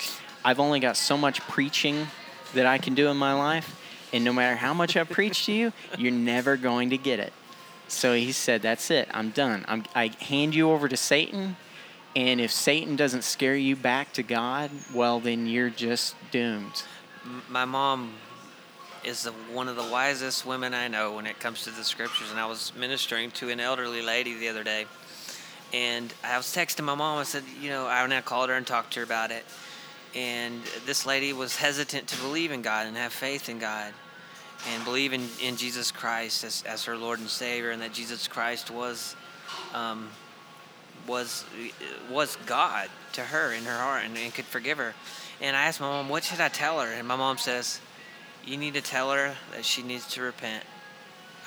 I've 0.46 0.58
only 0.58 0.80
got 0.80 0.96
so 0.96 1.18
much 1.18 1.42
preaching 1.50 2.08
that 2.54 2.66
I 2.66 2.78
can 2.78 2.96
do 2.96 3.10
in 3.10 3.18
my 3.18 3.34
life, 3.34 3.78
and 4.14 4.24
no 4.24 4.32
matter 4.32 4.56
how 4.56 4.74
much 4.74 4.96
I 4.96 5.04
preach 5.04 5.46
to 5.48 5.52
you, 5.52 5.74
you're 5.98 6.14
never 6.14 6.56
going 6.56 6.92
to 6.92 6.98
get 6.98 7.20
it." 7.20 7.34
So 7.90 8.14
he 8.14 8.32
said, 8.32 8.62
"That's 8.62 8.90
it. 8.90 9.10
I'm 9.12 9.32
done. 9.32 9.66
I'm, 9.68 9.84
I 9.94 10.12
hand 10.22 10.56
you 10.56 10.72
over 10.72 10.88
to 10.88 10.96
Satan, 10.96 11.58
and 12.16 12.40
if 12.40 12.54
Satan 12.54 12.96
doesn't 12.96 13.26
scare 13.26 13.58
you 13.58 13.76
back 13.76 14.14
to 14.14 14.24
God, 14.24 14.72
well, 14.94 15.20
then 15.20 15.46
you're 15.46 15.70
just 15.70 16.16
doomed." 16.32 16.84
My 17.50 17.66
mom 17.66 18.14
is 19.06 19.24
the, 19.24 19.32
one 19.54 19.68
of 19.68 19.76
the 19.76 19.84
wisest 19.84 20.46
women 20.46 20.74
I 20.74 20.88
know 20.88 21.14
when 21.14 21.28
it 21.28 21.40
comes 21.40 21.64
to 21.64 21.72
the 21.72 21.84
scriptures. 21.84 22.32
And 22.32 22.40
I 22.40 22.48
was 22.48 22.74
ministering 22.76 23.32
to 23.32 23.50
an 23.50 23.60
elderly 23.60 24.02
lady 24.02 24.34
the 24.34 24.50
other 24.50 24.64
day, 24.64 24.88
and 25.74 26.14
I 26.24 26.38
was 26.38 26.48
texting 26.48 26.84
my 26.84 26.96
mom. 26.96 27.20
I 27.20 27.24
said, 27.24 27.44
you 27.62 27.70
know, 27.70 27.86
I 27.88 28.22
called 28.22 28.50
her 28.50 28.56
and 28.56 28.66
talked 28.66 28.94
to 28.94 29.00
her 29.02 29.06
about 29.06 29.32
it. 29.32 29.46
And 30.16 30.62
this 30.86 31.06
lady 31.06 31.34
was 31.34 31.58
hesitant 31.58 32.08
to 32.08 32.22
believe 32.22 32.52
in 32.52 32.62
God 32.62 32.88
and 32.88 32.96
have 32.96 33.12
faith 33.12 33.50
in 33.50 33.60
God 33.60 33.94
and 34.72 34.84
believe 34.86 35.14
in, 35.14 35.28
in 35.42 35.58
Jesus 35.58 35.92
Christ 35.92 36.44
as, 36.44 36.64
as 36.66 36.86
her 36.86 36.98
Lord 36.98 37.20
and 37.20 37.30
Savior, 37.30 37.72
and 37.72 37.82
that 37.82 37.94
Jesus 37.94 38.28
Christ 38.28 38.72
was 38.72 39.16
um, 39.74 40.10
was 41.08 41.46
was 42.10 42.38
God 42.46 42.90
to 43.14 43.22
her 43.22 43.52
in 43.54 43.64
her 43.66 43.78
heart 43.78 44.04
and, 44.06 44.18
and 44.18 44.34
could 44.34 44.46
forgive 44.46 44.78
her. 44.78 44.94
And 45.42 45.56
I 45.56 45.66
asked 45.66 45.82
my 45.82 45.88
mom, 45.88 46.10
"What 46.10 46.24
should 46.24 46.40
I 46.40 46.48
tell 46.48 46.80
her?" 46.80 46.88
And 46.88 47.08
my 47.08 47.16
mom 47.16 47.38
says, 47.38 47.80
"You 48.46 48.58
need 48.58 48.74
to 48.76 48.82
tell 48.82 49.12
her 49.12 49.36
that 49.54 49.66
she 49.66 49.82
needs 49.82 50.08
to 50.14 50.22
repent 50.22 50.64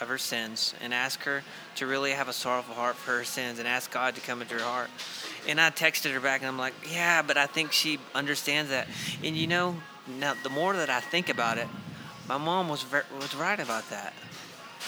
of 0.01 0.09
her 0.09 0.18
sins 0.18 0.74
and 0.80 0.94
ask 0.94 1.22
her 1.24 1.42
to 1.76 1.86
really 1.86 2.12
have 2.12 2.28
a 2.28 2.32
sorrowful 2.32 2.74
heart 2.74 2.96
for 2.96 3.16
her 3.18 3.24
sins 3.24 3.59
and 3.59 3.66
ask 3.66 3.90
God 3.90 4.14
to 4.14 4.20
come 4.20 4.42
into 4.42 4.55
her 4.55 4.64
heart." 4.64 4.90
And 5.46 5.61
I 5.61 5.70
texted 5.70 6.12
her 6.12 6.20
back 6.20 6.40
and 6.40 6.49
I'm 6.49 6.59
like, 6.59 6.74
"Yeah, 6.90 7.22
but 7.22 7.36
I 7.36 7.46
think 7.46 7.72
she 7.72 7.99
understands 8.14 8.70
that." 8.70 8.86
And 9.24 9.36
you 9.36 9.46
know, 9.46 9.80
now 10.07 10.34
the 10.42 10.51
more 10.51 10.74
that 10.74 10.90
I 10.90 11.01
think 11.01 11.28
about 11.28 11.59
it, 11.59 11.68
my 12.28 12.36
mom 12.38 12.68
was 12.68 12.82
ver- 12.82 13.07
was 13.20 13.34
right 13.34 13.59
about 13.59 13.88
that. 13.90 14.12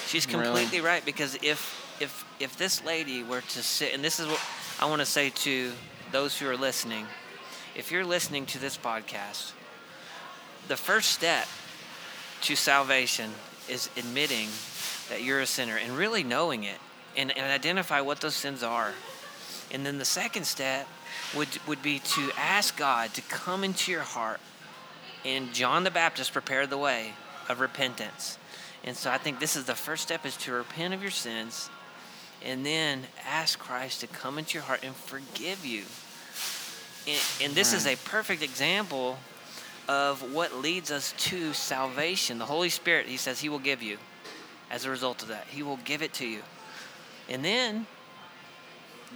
She's 0.06 0.26
Really? 0.26 0.44
completely 0.44 0.80
right 0.80 1.04
because 1.04 1.36
if 1.42 1.76
if 2.00 2.24
if 2.38 2.56
this 2.56 2.82
lady 2.84 3.22
were 3.22 3.40
to 3.40 3.62
sit 3.62 3.92
and 3.94 4.02
this 4.04 4.18
is 4.20 4.26
what 4.26 4.40
I 4.78 4.86
want 4.86 5.00
to 5.00 5.06
say 5.06 5.30
to 5.30 5.72
those 6.12 6.38
who 6.38 6.48
are 6.48 6.56
listening, 6.56 7.06
if 7.74 7.90
you're 7.92 8.04
listening 8.04 8.46
to 8.46 8.58
this 8.58 8.76
podcast, 8.76 9.52
the 10.68 10.76
first 10.76 11.10
step 11.12 11.46
to 12.42 12.56
salvation 12.56 13.30
is 13.68 13.88
admitting 13.96 14.48
that 15.08 15.22
you're 15.22 15.40
a 15.40 15.46
sinner 15.46 15.76
and 15.76 15.96
really 15.96 16.22
knowing 16.22 16.64
it 16.64 16.78
and, 17.16 17.36
and 17.36 17.52
identify 17.52 18.00
what 18.00 18.20
those 18.20 18.36
sins 18.36 18.62
are. 18.62 18.92
And 19.72 19.84
then 19.84 19.98
the 19.98 20.04
second 20.04 20.44
step 20.44 20.88
would 21.36 21.48
would 21.66 21.82
be 21.82 21.98
to 22.00 22.30
ask 22.36 22.76
God 22.76 23.14
to 23.14 23.22
come 23.22 23.64
into 23.64 23.92
your 23.92 24.02
heart. 24.02 24.40
And 25.24 25.52
John 25.52 25.84
the 25.84 25.90
Baptist 25.90 26.32
prepared 26.32 26.70
the 26.70 26.78
way. 26.78 27.14
of 27.50 27.60
repentance. 27.60 28.38
And 28.84 28.96
so 28.96 29.10
I 29.10 29.18
think 29.18 29.40
this 29.40 29.56
is 29.56 29.64
the 29.64 29.74
first 29.74 30.02
step 30.02 30.24
is 30.24 30.36
to 30.38 30.52
repent 30.52 30.94
of 30.94 31.02
your 31.02 31.10
sins 31.10 31.68
and 32.42 32.64
then 32.64 33.02
ask 33.26 33.58
Christ 33.58 34.00
to 34.00 34.06
come 34.06 34.38
into 34.38 34.54
your 34.54 34.62
heart 34.62 34.80
and 34.82 34.94
forgive 34.94 35.66
you. 35.66 35.82
And, 37.06 37.20
and 37.42 37.54
this 37.54 37.72
is 37.74 37.86
a 37.86 37.96
perfect 37.96 38.42
example 38.42 39.18
of 39.88 40.32
what 40.32 40.54
leads 40.54 40.90
us 40.90 41.12
to 41.18 41.52
salvation. 41.52 42.38
The 42.38 42.46
Holy 42.46 42.68
Spirit, 42.68 43.06
he 43.06 43.16
says, 43.16 43.40
he 43.40 43.48
will 43.48 43.58
give 43.58 43.82
you 43.82 43.98
as 44.70 44.84
a 44.84 44.90
result 44.90 45.22
of 45.22 45.28
that. 45.28 45.46
He 45.48 45.62
will 45.62 45.78
give 45.78 46.02
it 46.02 46.12
to 46.14 46.26
you. 46.26 46.40
And 47.28 47.44
then, 47.44 47.86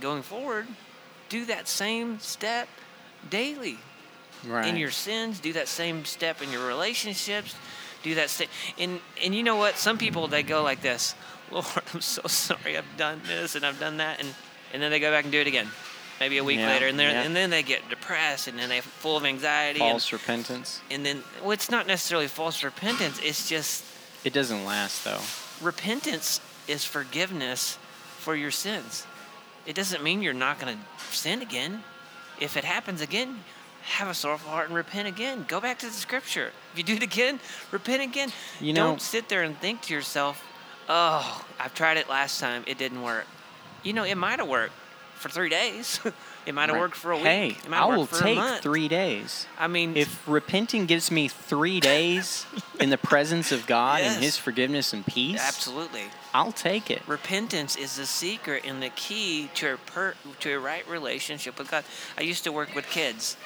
going 0.01 0.23
forward, 0.23 0.67
do 1.29 1.45
that 1.47 1.69
same 1.69 2.19
step 2.19 2.69
daily. 3.31 3.79
Right. 4.47 4.67
In 4.67 4.77
your 4.77 4.91
sins, 4.91 5.41
do 5.41 5.53
that 5.55 5.69
same 5.69 6.05
step 6.05 6.43
in 6.43 6.51
your 6.51 6.67
relationships. 6.67 7.55
Do 8.03 8.15
that 8.17 8.31
step. 8.31 8.49
And, 8.79 9.01
and 9.23 9.35
you 9.35 9.43
know 9.43 9.57
what? 9.57 9.79
Some 9.79 9.97
people, 9.97 10.29
they 10.29 10.43
go 10.43 10.63
like 10.63 10.83
this 10.83 11.15
Lord, 11.51 11.67
I'm 11.93 12.01
so 12.01 12.23
sorry 12.27 12.77
I've 12.77 12.97
done 12.97 13.23
this 13.27 13.55
and 13.55 13.65
I've 13.65 13.81
done 13.81 13.99
that. 13.99 14.21
And, 14.21 14.35
and 14.73 14.83
then 14.83 14.91
they 14.91 15.01
go 15.01 15.11
back 15.11 15.25
and 15.25 15.33
do 15.33 15.41
it 15.41 15.47
again 15.47 15.69
maybe 16.25 16.39
a 16.39 16.45
week 16.45 16.59
Yeah, 16.59 16.69
later, 16.69 16.87
and 16.87 16.99
then 16.99 17.11
yeah. 17.15 17.23
and 17.23 17.37
then 17.37 17.51
they 17.51 17.63
get 17.63 17.87
depressed, 17.91 18.49
and 18.49 18.59
then 18.59 18.71
they're 18.71 18.81
full 18.81 19.17
of 19.19 19.25
anxiety. 19.27 19.81
and- 19.81 19.91
False 19.91 20.11
repentance. 20.11 20.81
and 20.91 21.05
then 21.05 21.23
well, 21.43 21.51
it's 21.51 21.71
not 21.71 21.87
necessarily 21.87 22.29
false 22.29 22.65
repentance. 22.65 23.19
It's 23.23 23.47
just 23.49 23.85
It 24.25 24.33
doesn't 24.33 24.65
last 24.65 25.05
though. 25.05 25.21
repentance 25.61 26.41
is 26.67 26.83
forgiveness 26.85 27.77
for 28.19 28.35
your 28.35 28.51
sins. 28.51 29.07
It 29.67 29.75
doesn't 29.75 30.03
mean 30.03 30.23
you're 30.23 30.33
not 30.33 30.59
going 30.59 30.79
to 30.79 31.15
sin 31.15 31.43
again. 31.43 31.85
If 32.41 32.57
it 32.57 32.65
happens 32.65 33.01
again, 33.03 33.45
have 33.83 34.09
a 34.09 34.15
sorrowful 34.15 34.51
heart 34.51 34.69
and 34.69 34.75
repent 34.75 35.07
again. 35.09 35.45
Go 35.47 35.61
back 35.61 35.79
to 35.81 35.87
the 35.87 35.93
scripture. 35.93 36.53
If 36.73 36.79
you 36.79 36.85
do 36.85 36.95
it 36.95 37.03
again, 37.03 37.39
repent 37.71 38.03
again. 38.03 38.33
You 38.61 38.73
know- 38.73 38.87
Don't 38.89 39.03
sit 39.03 39.29
there 39.29 39.43
and 39.43 39.61
think 39.61 39.83
to 39.83 39.95
yourself, 39.95 40.43
"Oh, 40.89 41.45
I've 41.61 41.75
tried 41.75 41.99
it 41.99 42.09
last 42.09 42.41
time. 42.41 42.65
It 42.67 42.79
didn't 42.79 43.03
work." 43.03 43.27
You 43.83 43.93
know, 43.93 44.05
it 44.05 44.15
might 44.17 44.39
have 44.39 44.49
worked 44.49 44.73
for 45.15 45.29
three 45.29 45.49
days. 45.49 46.01
it 46.47 46.55
might 46.55 46.69
have 46.69 46.75
Right. 46.75 46.81
worked 46.81 46.97
for 46.97 47.13
a 47.13 47.17
week. 47.17 47.25
Hey, 47.25 47.57
I 47.71 47.85
will 47.87 48.01
worked 48.01 48.15
for 48.17 48.27
a 48.27 48.35
take 48.35 48.63
three 48.63 48.89
days. 48.89 49.47
I 49.59 49.67
mean, 49.69 49.97
If 49.97 50.27
repenting 50.29 50.87
gives 50.87 51.11
me 51.11 51.29
three 51.29 51.81
days 51.81 52.47
in 52.81 52.91
the 52.91 52.99
presence 52.99 53.53
of 53.53 53.67
God 53.67 54.01
Yes. 54.01 54.15
and 54.15 54.25
His 54.25 54.37
forgiveness 54.37 54.93
and 54.93 55.07
peace, 55.07 55.41
absolutely. 55.41 56.05
I'll 56.33 56.53
take 56.53 56.91
it. 56.91 57.03
Repentance 57.07 57.77
is 57.77 57.97
the 57.97 58.07
secret 58.07 58.65
and 58.67 58.83
the 58.83 58.91
key 58.91 59.51
to 59.55 59.75
a 59.75 59.77
per, 59.77 60.15
to 60.41 60.53
a 60.53 60.59
right 60.59 60.87
relationship 60.89 61.59
with 61.59 61.71
God. 61.71 61.85
I 62.19 62.23
used 62.23 62.45
to 62.45 62.53
work 62.53 62.75
with 62.75 62.87
kids, 62.87 63.37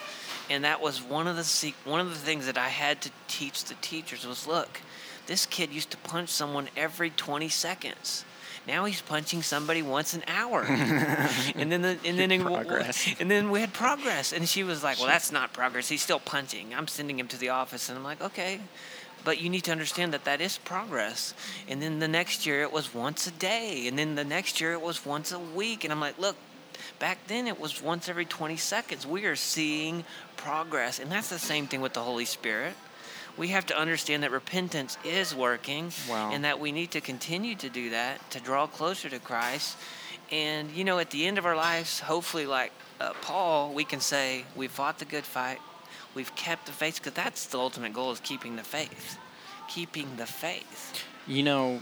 and 0.51 0.65
that 0.65 0.81
was 0.81 1.03
one 1.03 1.27
of 1.27 1.37
the 1.37 1.75
one 1.85 2.01
of 2.01 2.09
the 2.11 2.17
things 2.17 2.47
that 2.47 2.57
I 2.59 2.69
had 2.69 3.01
to 3.03 3.11
teach 3.29 3.65
the 3.65 3.75
teachers 3.75 4.27
was 4.27 4.47
look, 4.47 4.81
this 5.27 5.45
kid 5.45 5.71
used 5.71 5.91
to 5.91 5.97
punch 5.99 6.31
someone 6.31 6.69
every 6.77 7.11
20 7.11 7.49
seconds. 7.51 8.25
Now 8.69 8.85
he's 8.85 9.01
punching 9.01 9.43
somebody 9.43 9.83
once 9.83 10.15
an 10.15 10.23
hour, 10.29 10.63
and 10.69 11.73
then 11.73 11.83
the, 11.83 11.99
and 12.05 12.19
then 12.19 12.31
and 12.31 13.31
then 13.31 13.51
we 13.51 13.61
had 13.61 13.73
progress. 13.73 14.33
And 14.33 14.47
she 14.47 14.63
was 14.63 14.85
like, 14.85 14.99
"Well, 14.99 15.09
that's 15.09 15.33
not 15.33 15.55
progress. 15.55 15.89
He's 15.89 16.03
still 16.03 16.21
punching. 16.21 16.75
I'm 16.75 16.87
sending 16.87 17.19
him 17.19 17.29
to 17.29 17.39
the 17.39 17.49
office." 17.49 17.89
And 17.89 17.97
I'm 17.97 18.05
like, 18.05 18.21
"Okay, 18.21 18.61
but 19.25 19.41
you 19.41 19.51
need 19.51 19.65
to 19.65 19.73
understand 19.73 20.13
that 20.13 20.25
that 20.25 20.41
is 20.41 20.59
progress. 20.59 21.35
And 21.69 21.83
then 21.83 21.99
the 21.99 22.09
next 22.09 22.47
year 22.47 22.63
it 22.63 22.73
was 22.73 22.95
once 22.95 23.27
a 23.27 23.31
day, 23.31 23.87
and 23.89 23.99
then 23.99 24.15
the 24.15 24.25
next 24.25 24.61
year 24.61 24.73
it 24.73 24.83
was 24.83 25.05
once 25.05 25.33
a 25.33 25.39
week. 25.39 25.85
And 25.85 25.93
I'm 25.93 26.01
like, 26.01 26.19
look, 26.19 26.37
back 26.99 27.19
then 27.27 27.47
it 27.47 27.59
was 27.61 27.83
once 27.83 28.09
every 28.09 28.25
20 28.25 28.57
seconds. 28.57 29.07
We 29.07 29.25
are 29.25 29.37
seeing 29.37 30.05
progress, 30.37 30.99
and 30.99 31.11
that's 31.11 31.31
the 31.31 31.39
same 31.39 31.67
thing 31.67 31.81
with 31.81 31.95
the 31.95 32.03
Holy 32.03 32.25
Spirit. 32.25 32.75
We 33.39 33.49
have 33.49 33.67
to 33.67 33.79
understand 33.79 34.25
that 34.25 34.33
repentance 34.33 34.99
is 35.05 35.35
working, 35.35 35.93
Wow. 36.11 36.33
and 36.33 36.45
that 36.45 36.59
we 36.59 36.73
need 36.73 36.91
to 36.91 37.01
continue 37.01 37.55
to 37.55 37.69
do 37.69 37.91
that 37.91 38.31
to 38.33 38.41
draw 38.41 38.67
closer 38.67 39.09
to 39.09 39.21
Christ. 39.21 39.77
And 40.31 40.73
you 40.73 40.85
know, 40.85 40.99
at 40.99 41.11
the 41.11 41.25
end 41.27 41.39
of 41.39 41.47
our 41.47 41.57
lives, 41.57 42.01
hopefully, 42.01 42.47
like 42.47 42.73
uh, 43.01 43.13
Paul, 43.23 43.73
we 43.73 43.85
can 43.85 44.01
say 44.01 44.45
we 44.57 44.67
fought 44.67 44.99
the 44.99 45.05
good 45.05 45.25
fight, 45.25 45.61
we've 46.15 46.35
kept 46.35 46.67
the 46.67 46.73
faith, 46.73 46.97
because 46.97 47.15
that's 47.15 47.47
the 47.47 47.59
ultimate 47.59 47.93
goal: 47.95 48.11
is 48.11 48.21
keeping 48.21 48.57
the 48.57 48.65
faith, 48.65 49.19
keeping 49.69 50.17
the 50.17 50.27
faith. 50.27 51.05
You 51.27 51.45
know, 51.45 51.81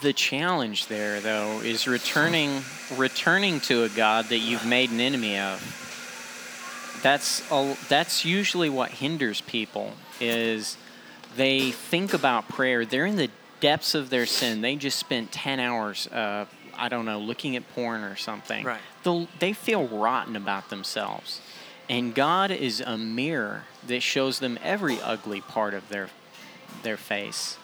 the 0.00 0.12
challenge 0.12 0.86
there 0.86 1.20
though 1.20 1.60
is 1.60 1.88
returning 1.88 2.62
returning 2.96 3.60
to 3.62 3.82
a 3.82 3.88
God 3.88 4.26
that 4.26 4.38
you've 4.38 4.64
made 4.64 4.90
an 4.90 5.00
enemy 5.00 5.38
of. 5.38 5.58
That's 7.02 7.42
a, 7.50 7.76
that's 7.88 8.24
usually 8.24 8.68
what 8.68 8.90
hinders 8.90 9.40
people 9.40 9.94
is 10.20 10.76
they 11.36 11.70
think 11.70 12.14
about 12.14 12.48
prayer. 12.48 12.84
They're 12.84 13.06
in 13.06 13.16
the 13.16 13.30
depths 13.60 13.94
of 13.94 14.10
their 14.10 14.26
sin. 14.26 14.60
They 14.60 14.76
just 14.76 14.98
spent 14.98 15.32
ten 15.32 15.60
hours, 15.60 16.06
uh, 16.08 16.46
I 16.76 16.88
don't 16.88 17.04
know, 17.04 17.18
looking 17.18 17.56
at 17.56 17.68
porn 17.74 18.02
or 18.02 18.16
something. 18.16 18.64
Right. 18.64 18.80
They 19.38 19.52
feel 19.52 19.86
rotten 19.88 20.36
about 20.36 20.70
themselves, 20.70 21.40
and 21.88 22.14
God 22.14 22.50
is 22.50 22.80
a 22.80 22.96
mirror 22.98 23.64
that 23.86 24.02
shows 24.02 24.38
them 24.38 24.58
every 24.62 25.00
ugly 25.00 25.40
part 25.40 25.74
of 25.74 25.88
their 25.88 26.10
their 26.82 26.96
face. 26.96 27.56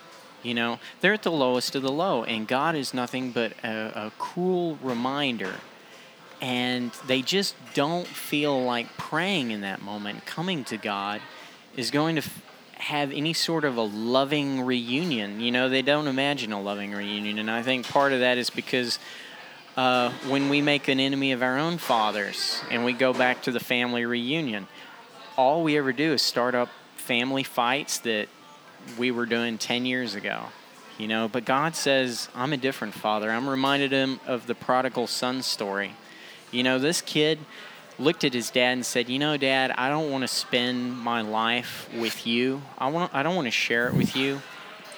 You 0.42 0.54
know, 0.54 0.78
they're 1.00 1.14
at 1.14 1.24
the 1.24 1.32
lowest 1.32 1.74
of 1.74 1.82
the 1.82 1.90
low, 1.90 2.22
and 2.22 2.46
God 2.46 2.76
is 2.76 2.94
nothing 2.94 3.32
but 3.32 3.52
a, 3.64 4.07
a 4.07 4.12
cool 4.18 4.78
reminder. 4.82 5.54
And 6.40 6.92
they 7.07 7.22
just 7.22 7.54
don't 7.72 8.07
feel 8.07 8.62
like 8.62 8.96
praying 8.98 9.50
in 9.50 9.62
that 9.62 9.80
moment. 9.80 10.26
Coming 10.26 10.64
to 10.64 10.76
God 10.76 11.22
is 11.76 11.90
going 11.90 12.16
to 12.16 12.22
f- 12.22 12.42
have 12.77 13.11
any 13.11 13.33
sort 13.33 13.64
of 13.64 13.77
a 13.77 13.83
loving 13.83 14.61
reunion. 14.61 15.41
You 15.41 15.51
know, 15.51 15.68
they 15.68 15.83
don't 15.83 16.07
imagine 16.07 16.53
a 16.53 16.61
loving 16.61 16.93
reunion. 16.93 17.39
And 17.39 17.51
I 17.51 17.62
think 17.62 17.89
part 17.89 18.12
of 18.12 18.20
that 18.20 18.39
is 18.39 18.51
because 18.51 18.99
uh, 19.77 20.11
when 20.29 20.49
we 20.49 20.61
make 20.61 20.89
an 20.89 21.01
enemy 21.01 21.33
of 21.33 21.43
our 21.43 21.59
own 21.59 21.79
fathers 21.79 22.62
and 22.70 22.85
we 22.85 22.93
go 22.93 23.12
back 23.12 23.43
to 23.43 23.53
the 23.53 23.61
family 23.61 24.05
reunion, 24.05 24.68
all 25.37 25.62
we 25.62 25.77
ever 25.77 25.93
do 25.93 26.12
is 26.12 26.22
start 26.22 26.55
up 26.55 26.68
family 26.97 27.43
fights 27.43 27.99
that 28.01 28.29
we 28.99 29.11
were 29.11 29.27
doing 29.27 29.59
10 29.59 29.87
years 29.87 30.14
ago. 30.14 30.47
You 30.99 31.09
know, 31.09 31.29
but 31.29 31.45
God 31.45 31.77
says, 31.77 32.29
I'm 32.35 32.53
a 32.55 32.57
different 32.57 32.95
father. 32.95 33.31
I'm 33.31 33.49
reminded 33.49 33.93
him 33.93 34.18
of 34.27 34.47
the 34.47 34.55
prodigal 34.55 35.07
son 35.07 35.43
story. 35.43 35.93
You 36.51 36.62
know, 36.62 36.79
this 36.79 37.03
kid 37.03 37.39
looked 37.99 38.24
at 38.24 38.34
his 38.34 38.51
dad 38.51 38.72
and 38.72 38.84
said, 38.84 39.09
"You 39.09 39.18
know, 39.18 39.36
dad, 39.36 39.72
I 39.72 39.88
don't 39.88 40.11
want 40.11 40.22
to 40.22 40.28
spend 40.28 40.97
my 40.99 41.22
life 41.22 41.88
with 41.94 42.26
you. 42.26 42.62
I 42.78 42.88
want 42.88 43.14
I 43.14 43.22
don't 43.22 43.34
want 43.34 43.47
to 43.47 43.53
share 43.53 43.88
it 43.88 43.94
with 43.94 44.16
you. 44.16 44.42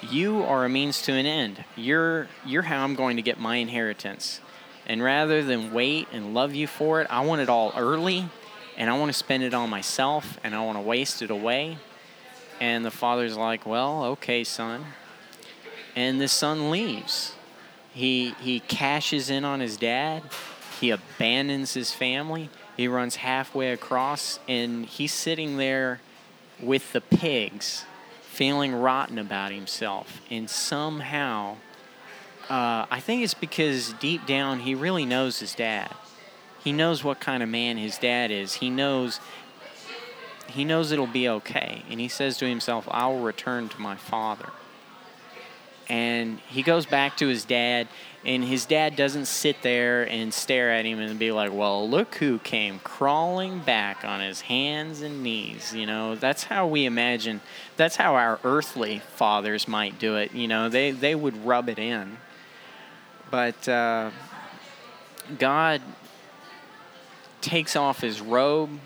You 0.01 0.43
are 0.43 0.65
a 0.65 0.69
means 0.69 1.01
to 1.03 1.13
an 1.13 1.25
end. 1.25 1.63
You're 1.75 2.27
you're 2.45 2.63
how 2.63 2.83
I'm 2.83 2.95
going 2.95 3.15
to 3.17 3.21
get 3.21 3.39
my 3.39 3.57
inheritance. 3.57 4.39
And 4.85 5.03
rather 5.03 5.43
than 5.43 5.73
wait 5.73 6.07
and 6.11 6.33
love 6.33 6.55
you 6.55 6.65
for 6.65 7.01
it, 7.01 7.07
I 7.09 7.21
want 7.21 7.41
it 7.41 7.49
all 7.49 7.73
early 7.77 8.29
and 8.77 8.89
I 8.89 8.97
want 8.97 9.09
to 9.09 9.17
spend 9.17 9.43
it 9.43 9.53
on 9.53 9.69
myself 9.69 10.39
and 10.43 10.55
I 10.55 10.63
want 10.65 10.77
to 10.77 10.81
waste 10.81 11.21
it 11.21 11.31
away." 11.31 11.77
And 12.61 12.83
the 12.83 12.91
father's 12.91 13.37
like, 13.37 13.65
"Well, 13.65 14.03
okay, 14.03 14.43
son." 14.43 14.93
And 15.95 16.19
the 16.19 16.27
son 16.27 16.71
leaves. 16.71 17.33
He 17.93 18.35
he 18.41 18.59
cashes 18.61 19.29
in 19.29 19.43
on 19.43 19.59
his 19.59 19.77
dad. 19.77 20.23
He 20.79 20.91
abandons 20.91 21.73
his 21.73 21.91
family. 21.93 22.49
He 22.79 22.87
runs 22.87 23.17
halfway 23.17 23.73
across 23.73 24.39
and 24.47 24.85
he's 24.85 25.11
sitting 25.11 25.57
there 25.57 25.99
with 26.61 26.93
the 26.93 27.01
pigs, 27.01 27.83
feeling 28.21 28.73
rotten 28.73 29.19
about 29.19 29.51
himself. 29.51 30.21
And 30.31 30.49
somehow, 30.49 31.57
uh, 32.49 32.85
I 32.89 33.01
think 33.01 33.21
it's 33.21 33.33
because 33.33 33.91
deep 33.99 34.25
down 34.25 34.61
he 34.61 34.75
really 34.75 35.03
knows 35.03 35.41
his 35.41 35.53
dad. 35.55 35.93
He 36.63 36.71
knows 36.71 37.03
what 37.03 37.19
kind 37.19 37.43
of 37.43 37.49
man 37.49 37.75
his 37.75 37.97
dad 37.97 38.31
is. 38.31 38.53
He 38.53 38.69
knows 38.69 39.19
he 40.47 40.63
knows 40.63 40.93
it'll 40.93 41.05
be 41.05 41.27
okay. 41.27 41.83
And 41.89 41.99
he 41.99 42.07
says 42.07 42.37
to 42.37 42.47
himself, 42.47 42.87
I 42.89 43.07
will 43.07 43.19
return 43.19 43.67
to 43.67 43.81
my 43.81 43.97
father. 43.97 44.51
And 45.89 46.39
he 46.47 46.61
goes 46.61 46.85
back 46.85 47.17
to 47.17 47.27
his 47.27 47.45
dad, 47.45 47.87
and 48.23 48.43
his 48.43 48.65
dad 48.65 48.95
doesn't 48.95 49.25
sit 49.25 49.63
there 49.63 50.03
and 50.03 50.31
stare 50.31 50.71
at 50.71 50.85
him 50.85 50.99
and 50.99 51.17
be 51.17 51.31
like, 51.31 51.51
Well, 51.51 51.89
look 51.89 52.15
who 52.15 52.37
came 52.39 52.79
crawling 52.79 53.59
back 53.59 54.05
on 54.05 54.21
his 54.21 54.41
hands 54.41 55.01
and 55.01 55.23
knees. 55.23 55.73
You 55.73 55.87
know, 55.87 56.15
that's 56.15 56.43
how 56.43 56.67
we 56.67 56.85
imagine, 56.85 57.41
that's 57.75 57.95
how 57.95 58.15
our 58.15 58.39
earthly 58.43 58.99
fathers 58.99 59.67
might 59.67 59.97
do 59.97 60.15
it. 60.15 60.33
You 60.33 60.47
know, 60.47 60.69
they, 60.69 60.91
they 60.91 61.15
would 61.15 61.45
rub 61.45 61.69
it 61.69 61.79
in. 61.79 62.17
But 63.31 63.67
uh, 63.67 64.11
God 65.37 65.81
takes 67.41 67.75
off 67.75 68.01
his 68.01 68.21
robe. 68.21 68.79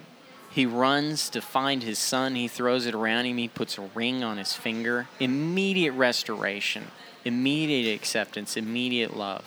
He 0.54 0.68
runs 0.68 1.30
to 1.30 1.42
find 1.42 1.82
his 1.82 1.98
son. 1.98 2.36
He 2.36 2.48
throws 2.48 2.86
it 2.86 2.94
around 2.94 3.26
him. 3.26 3.38
He 3.38 3.48
puts 3.48 3.80
a 3.80 3.90
ring 3.96 4.24
on 4.24 4.38
his 4.38 4.54
finger. 4.54 5.08
Immediate 5.20 5.94
restoration, 5.94 6.92
immediate 7.26 7.96
acceptance, 7.96 8.56
immediate 8.56 9.18
love. 9.18 9.46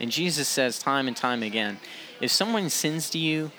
And 0.00 0.10
Jesus 0.10 0.48
says 0.48 0.80
time 0.80 1.06
and 1.06 1.16
time 1.16 1.44
again 1.44 1.78
if 2.20 2.32
someone 2.32 2.70
sins 2.70 3.08
to 3.10 3.18
you, 3.18 3.52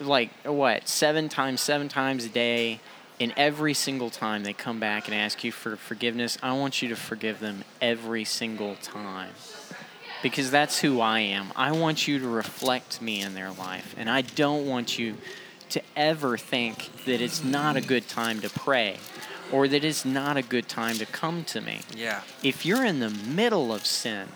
like 0.00 0.30
what, 0.44 0.86
seven 0.86 1.30
times, 1.30 1.62
seven 1.62 1.88
times 1.88 2.26
a 2.26 2.28
day, 2.28 2.80
And 3.20 3.32
every 3.36 3.74
single 3.74 4.10
time 4.10 4.42
they 4.42 4.52
come 4.52 4.80
back 4.80 5.06
and 5.06 5.14
ask 5.14 5.44
you 5.44 5.52
for 5.52 5.76
forgiveness, 5.76 6.36
I 6.42 6.52
want 6.52 6.82
you 6.82 6.88
to 6.88 6.96
forgive 6.96 7.38
them 7.38 7.64
every 7.80 8.24
single 8.24 8.74
time. 8.76 9.30
Because 10.22 10.50
that's 10.50 10.80
who 10.80 11.00
I 11.00 11.20
am. 11.20 11.52
I 11.54 11.72
want 11.72 12.08
you 12.08 12.18
to 12.18 12.28
reflect 12.28 13.00
me 13.00 13.20
in 13.20 13.34
their 13.34 13.52
life. 13.52 13.94
And 13.96 14.10
I 14.10 14.22
don't 14.22 14.66
want 14.66 14.98
you 14.98 15.16
to 15.74 15.82
ever 15.96 16.38
think 16.38 17.04
that 17.04 17.20
it's 17.20 17.42
not 17.42 17.76
a 17.76 17.80
good 17.80 18.08
time 18.08 18.40
to 18.40 18.48
pray 18.48 18.96
or 19.50 19.66
that 19.66 19.84
it's 19.84 20.04
not 20.04 20.36
a 20.36 20.42
good 20.42 20.68
time 20.68 20.96
to 20.98 21.06
come 21.06 21.42
to 21.44 21.60
me. 21.60 21.80
Yeah. 21.96 22.22
If 22.44 22.64
you're 22.64 22.84
in 22.84 23.00
the 23.00 23.10
middle 23.10 23.74
of 23.74 23.84
sin, 23.84 24.28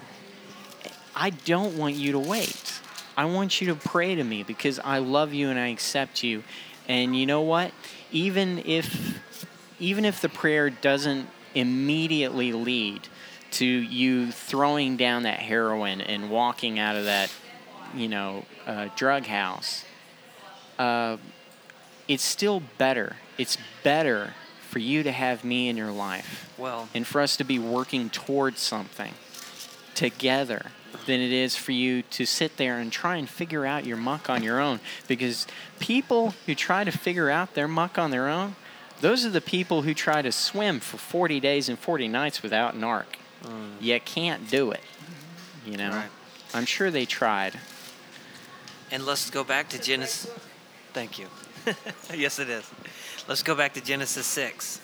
I 1.15 1.31
don't 1.31 1.79
want 1.79 1.95
you 1.95 2.11
to 2.13 2.19
wait. 2.19 2.81
I 3.17 3.25
want 3.27 3.61
you 3.61 3.69
to 3.69 3.77
pray 3.77 4.17
to 4.17 4.25
me 4.25 4.43
because 4.43 4.81
I 4.81 4.99
love 4.99 5.33
you 5.33 5.49
and 5.49 5.59
I 5.59 5.69
accept 5.69 6.25
you. 6.25 6.43
And 6.89 7.17
you 7.17 7.25
know 7.25 7.43
what? 7.43 7.73
Even 8.11 8.59
if 8.65 9.19
even 9.79 10.05
if 10.05 10.21
the 10.21 10.29
prayer 10.29 10.71
doesn't 10.71 11.29
immediately 11.55 12.53
lead 12.53 13.07
to 13.53 13.65
you 13.65 14.33
throwing 14.33 14.97
down 14.97 15.23
that 15.23 15.39
heroin 15.39 16.01
and 16.01 16.31
walking 16.31 16.81
out 16.81 16.97
of 16.97 17.05
that, 17.05 17.33
you 17.95 18.09
know, 18.09 18.45
uh, 18.67 18.89
drug 18.97 19.25
house, 19.27 19.85
uh, 20.79 21.17
it's 22.07 22.25
still 22.25 22.63
better. 22.79 23.17
It's 23.37 23.59
better 23.83 24.35
for 24.69 24.79
you 24.79 25.03
to 25.03 25.13
have 25.13 25.45
me 25.45 25.69
in 25.69 25.77
your 25.77 25.91
life 25.91 26.53
Well, 26.59 26.89
and 26.95 27.07
for 27.07 27.23
us 27.23 27.37
to 27.39 27.45
be 27.45 27.59
working 27.59 28.11
towards 28.11 28.61
something 28.61 29.15
together 29.95 30.67
than 31.07 31.21
it 31.21 31.33
is 31.33 31.57
for 31.57 31.73
you 31.73 32.03
to 32.03 32.27
sit 32.27 32.57
there 32.59 32.79
and 32.79 32.93
try 32.93 33.17
and 33.17 33.29
figure 33.29 33.65
out 33.65 33.87
your 33.87 33.97
muck 33.97 34.29
on 34.29 34.43
your 34.43 34.61
own. 34.61 34.81
Because 35.07 35.47
people 35.79 36.35
who 36.47 36.55
try 36.55 36.85
to 36.85 36.91
figure 36.91 37.31
out 37.31 37.55
their 37.55 37.69
muck 37.69 37.99
on 37.99 38.11
their 38.11 38.29
own, 38.29 38.57
those 39.01 39.25
are 39.25 39.31
the 39.31 39.41
people 39.41 39.83
who 39.83 39.95
try 39.95 40.23
to 40.23 40.33
swim 40.33 40.81
for 40.81 40.99
40 40.99 41.41
days 41.41 41.69
and 41.69 41.79
40 41.79 42.09
nights 42.09 42.43
without 42.43 42.75
an 42.75 42.85
ark. 42.85 43.19
You 43.81 44.01
can't 44.01 44.51
do 44.51 44.71
it. 44.71 44.81
You 45.65 45.77
know? 45.77 45.91
Right. 45.91 46.09
I'm 46.53 46.65
sure 46.65 46.91
they 46.91 47.07
tried. 47.07 47.59
and 48.91 49.05
let's 49.05 49.31
go 49.31 49.45
back 49.45 49.69
to 49.71 49.79
Genesis. 49.79 50.31
Thank 50.99 51.21
you. 51.21 51.29
yes, 52.17 52.41
it 52.41 52.51
is. 52.51 52.69
Let's 53.29 53.45
go 53.45 53.55
back 53.55 53.75
to 53.75 53.81
Genesis 53.81 54.27
6. 54.27 54.81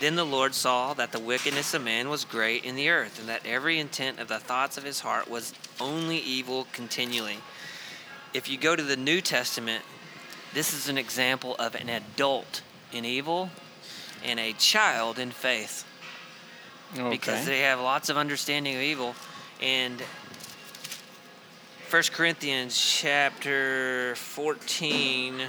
Then 0.00 0.16
the 0.16 0.26
Lord 0.26 0.56
saw 0.56 0.92
that 0.94 1.12
the 1.12 1.20
wickedness 1.20 1.72
of 1.72 1.84
man 1.84 2.08
was 2.08 2.24
great 2.24 2.64
in 2.64 2.74
the 2.74 2.88
earth, 2.88 3.20
and 3.20 3.28
that 3.28 3.46
every 3.46 3.78
intent 3.78 4.18
of 4.18 4.26
the 4.26 4.40
thoughts 4.40 4.76
of 4.76 4.82
his 4.82 4.98
heart 4.98 5.30
was 5.30 5.54
only 5.80 6.18
evil 6.18 6.66
continually. 6.72 7.38
If 8.34 8.48
you 8.48 8.58
go 8.58 8.74
to 8.74 8.82
the 8.82 8.96
New 8.96 9.20
Testament, 9.20 9.84
this 10.52 10.74
is 10.74 10.88
an 10.88 10.98
example 10.98 11.54
of 11.60 11.76
an 11.76 11.88
adult 11.88 12.62
in 12.92 13.04
evil 13.04 13.50
and 14.24 14.40
a 14.40 14.52
child 14.54 15.20
in 15.20 15.30
faith 15.30 15.86
because 17.08 17.46
they 17.46 17.60
have 17.60 17.78
lots 17.78 18.08
of 18.08 18.16
understanding 18.16 18.74
of 18.74 18.82
evil. 18.82 19.14
And 19.62 20.02
1 21.90 22.02
Corinthians 22.12 22.78
chapter 22.78 24.14
14, 24.16 25.40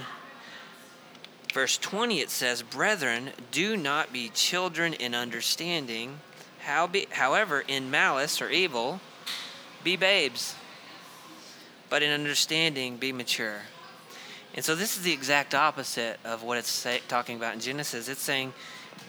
verse 1.52 1.76
20, 1.76 2.20
it 2.20 2.30
says, 2.30 2.62
Brethren, 2.62 3.32
do 3.50 3.76
not 3.76 4.10
be 4.10 4.30
children 4.30 4.94
in 4.94 5.14
understanding, 5.14 6.18
how 6.60 6.86
be, 6.86 7.06
however, 7.10 7.62
in 7.68 7.90
malice 7.90 8.40
or 8.40 8.48
evil, 8.48 9.00
be 9.84 9.96
babes, 9.96 10.54
but 11.90 12.02
in 12.02 12.10
understanding, 12.10 12.96
be 12.96 13.12
mature. 13.12 13.60
And 14.54 14.64
so 14.64 14.74
this 14.74 14.96
is 14.96 15.02
the 15.02 15.12
exact 15.12 15.54
opposite 15.54 16.18
of 16.24 16.42
what 16.42 16.56
it's 16.56 16.70
say, 16.70 17.02
talking 17.06 17.36
about 17.36 17.52
in 17.52 17.60
Genesis. 17.60 18.08
It's 18.08 18.22
saying, 18.22 18.54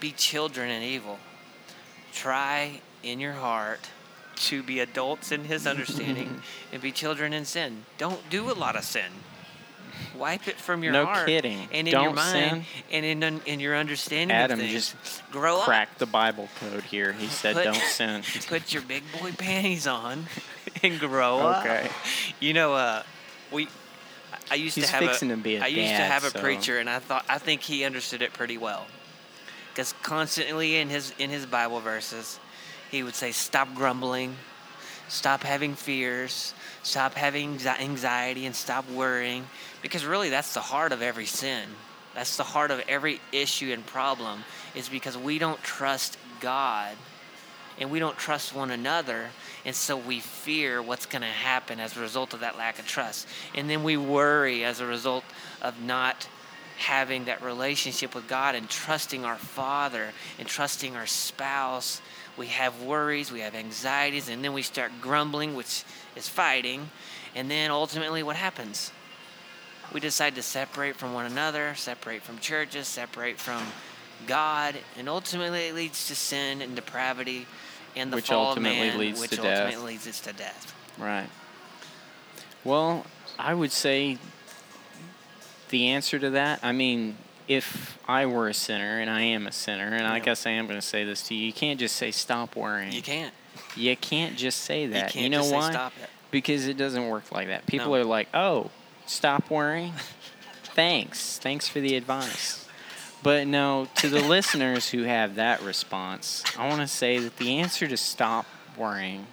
be 0.01 0.11
children 0.11 0.69
in 0.69 0.83
evil. 0.83 1.17
Try 2.11 2.81
in 3.03 3.21
your 3.21 3.33
heart 3.33 3.87
to 4.47 4.63
be 4.63 4.79
adults 4.79 5.31
in 5.31 5.45
his 5.45 5.65
understanding 5.67 6.41
and 6.73 6.81
be 6.81 6.91
children 6.91 7.33
in 7.33 7.45
sin. 7.45 7.85
Don't 7.97 8.29
do 8.29 8.51
a 8.51 8.53
lot 8.53 8.75
of 8.75 8.83
sin. 8.83 9.11
Wipe 10.17 10.47
it 10.47 10.55
from 10.55 10.83
your 10.83 10.93
No 10.93 11.05
heart 11.05 11.27
kidding. 11.27 11.67
and 11.71 11.87
in 11.87 11.91
Don't 11.91 12.03
your 12.03 12.13
mind 12.13 12.65
sin. 12.65 12.83
and 12.91 13.23
in 13.23 13.41
in 13.45 13.59
your 13.59 13.75
understanding 13.75 14.35
Adam 14.35 14.59
of 14.59 14.65
things. 14.65 14.93
just 14.95 15.23
grow 15.31 15.59
up. 15.59 15.65
cracked 15.65 15.99
the 15.99 16.05
Bible 16.05 16.49
code 16.59 16.83
here. 16.83 17.13
He 17.13 17.27
said, 17.27 17.55
Put- 17.55 17.63
don't 17.65 17.75
sin. 17.91 18.23
Put 18.47 18.73
your 18.73 18.83
big 18.83 19.03
boy 19.19 19.31
panties 19.31 19.87
on 19.87 20.25
and 20.83 20.99
grow 20.99 21.39
up. 21.39 21.65
Okay. 21.65 21.89
You 22.39 22.53
know, 22.53 22.73
uh, 22.73 23.03
we. 23.51 23.67
I 24.49 24.55
used 24.55 24.75
He's 24.75 24.87
to 24.87 24.91
have 24.91 25.03
fixing 25.03 25.31
a, 25.31 25.35
to 25.35 25.41
be 25.41 25.55
a 25.57 25.63
I 25.63 25.67
used 25.67 25.91
to 25.91 25.97
dad, 25.97 26.11
have 26.11 26.23
a 26.23 26.29
so- 26.31 26.39
preacher, 26.39 26.77
and 26.79 26.89
I 26.89 26.99
thought 26.99 27.25
I 27.29 27.37
think 27.37 27.61
he 27.61 27.83
understood 27.83 28.21
it 28.21 28.33
pretty 28.33 28.57
well. 28.57 28.87
Because 29.73 29.93
constantly 30.03 30.77
in 30.77 30.89
his 30.89 31.13
in 31.19 31.29
his 31.29 31.45
Bible 31.45 31.79
verses, 31.79 32.39
he 32.91 33.03
would 33.03 33.15
say, 33.15 33.31
"Stop 33.31 33.73
grumbling, 33.73 34.37
stop 35.07 35.43
having 35.43 35.75
fears, 35.75 36.53
stop 36.83 37.15
having 37.15 37.59
anxiety, 37.65 38.45
and 38.45 38.55
stop 38.55 38.87
worrying." 38.89 39.47
Because 39.81 40.05
really, 40.05 40.29
that's 40.29 40.53
the 40.53 40.61
heart 40.61 40.91
of 40.91 41.01
every 41.01 41.25
sin. 41.25 41.75
That's 42.13 42.35
the 42.37 42.43
heart 42.43 42.71
of 42.71 42.81
every 42.87 43.21
issue 43.31 43.71
and 43.71 43.85
problem. 43.85 44.43
Is 44.75 44.89
because 44.89 45.17
we 45.17 45.39
don't 45.39 45.63
trust 45.63 46.17
God 46.41 46.97
and 47.79 47.89
we 47.89 47.99
don't 47.99 48.17
trust 48.17 48.53
one 48.53 48.71
another 48.71 49.29
and 49.65 49.75
so 49.75 49.95
we 49.97 50.19
fear 50.19 50.81
what's 50.81 51.05
going 51.05 51.21
to 51.21 51.27
happen 51.27 51.79
as 51.79 51.95
a 51.95 51.99
result 51.99 52.33
of 52.33 52.41
that 52.41 52.57
lack 52.57 52.79
of 52.79 52.87
trust 52.87 53.27
and 53.55 53.69
then 53.69 53.83
we 53.83 53.97
worry 53.97 54.63
as 54.63 54.79
a 54.79 54.85
result 54.85 55.23
of 55.61 55.81
not 55.81 56.27
having 56.77 57.25
that 57.25 57.41
relationship 57.43 58.15
with 58.15 58.27
God 58.27 58.55
and 58.55 58.69
trusting 58.69 59.23
our 59.23 59.37
father 59.37 60.09
and 60.39 60.47
trusting 60.47 60.95
our 60.95 61.05
spouse 61.05 62.01
we 62.41 62.47
have 62.47 62.81
worries 62.81 63.31
we 63.31 63.41
have 63.41 63.55
anxieties 63.55 64.27
and 64.27 64.43
then 64.43 64.53
we 64.53 64.61
start 64.61 64.91
grumbling 64.99 65.55
which 65.55 65.83
is 66.15 66.27
fighting 66.27 66.89
and 67.35 67.49
then 67.49 67.71
ultimately 67.71 68.23
what 68.23 68.35
happens 68.35 68.91
we 69.93 69.99
decide 69.99 70.35
to 70.35 70.41
separate 70.41 70.95
from 70.95 71.13
one 71.13 71.25
another 71.25 71.73
separate 71.75 72.21
from 72.23 72.39
churches 72.39 72.87
separate 72.87 73.37
from 73.37 73.61
God, 74.27 74.75
and 74.97 75.09
ultimately 75.09 75.67
it 75.67 75.75
leads 75.75 76.07
to 76.07 76.15
sin 76.15 76.61
and 76.61 76.75
depravity 76.75 77.47
and 77.95 78.11
the 78.11 78.17
Which 78.17 78.27
fall 78.27 78.47
ultimately 78.47 78.87
of 78.89 78.93
man, 78.93 78.99
leads 78.99 79.19
which 79.19 79.31
to 79.31 79.37
ultimately 79.37 79.71
death. 79.71 79.83
leads 79.83 80.07
us 80.07 80.19
to 80.21 80.33
death. 80.33 80.73
Right. 80.97 81.29
Well, 82.63 83.05
I 83.39 83.53
would 83.53 83.71
say 83.71 84.17
the 85.69 85.89
answer 85.89 86.19
to 86.19 86.29
that, 86.31 86.59
I 86.63 86.71
mean, 86.71 87.17
if 87.53 87.97
I 88.07 88.25
were 88.25 88.47
a 88.47 88.53
sinner, 88.53 88.99
and 88.99 89.09
I 89.09 89.21
am 89.21 89.47
a 89.47 89.51
sinner, 89.51 89.87
and 89.87 90.07
I 90.07 90.19
guess 90.19 90.45
I 90.45 90.51
am 90.51 90.67
going 90.67 90.79
to 90.79 90.85
say 90.85 91.03
this 91.03 91.21
to 91.27 91.35
you, 91.35 91.47
you 91.47 91.53
can't 91.53 91.79
just 91.79 91.95
say 91.95 92.11
stop 92.11 92.55
worrying. 92.55 92.91
You 92.93 93.01
can't. 93.01 93.33
You 93.75 93.95
can't 93.97 94.37
just 94.37 94.59
say 94.61 94.87
that. 94.87 95.13
you 95.15 95.21
can't 95.21 95.31
know 95.31 95.39
just 95.41 95.53
why? 95.53 95.87
it. 95.87 96.09
Because 96.31 96.67
it 96.67 96.77
doesn't 96.77 97.09
work 97.09 97.31
like 97.31 97.47
that. 97.47 97.65
People 97.65 97.87
No. 97.87 97.95
are 97.95 98.03
like, 98.05 98.29
oh, 98.33 98.71
stop 99.05 99.49
worrying? 99.49 99.93
Thanks. 100.63 101.37
Thanks 101.39 101.67
for 101.67 101.81
the 101.81 101.95
advice. 101.95 102.67
But 103.23 103.47
no, 103.47 103.87
to 103.97 104.07
the 104.09 104.21
listeners 104.27 104.89
who 104.89 105.03
have 105.03 105.35
that 105.35 105.61
response, 105.61 106.43
I 106.57 106.67
want 106.69 106.81
to 106.81 106.87
say 106.87 107.19
that 107.19 107.37
the 107.37 107.57
answer 107.59 107.87
to 107.87 107.97
stop 107.97 108.45
worrying, 108.77 109.27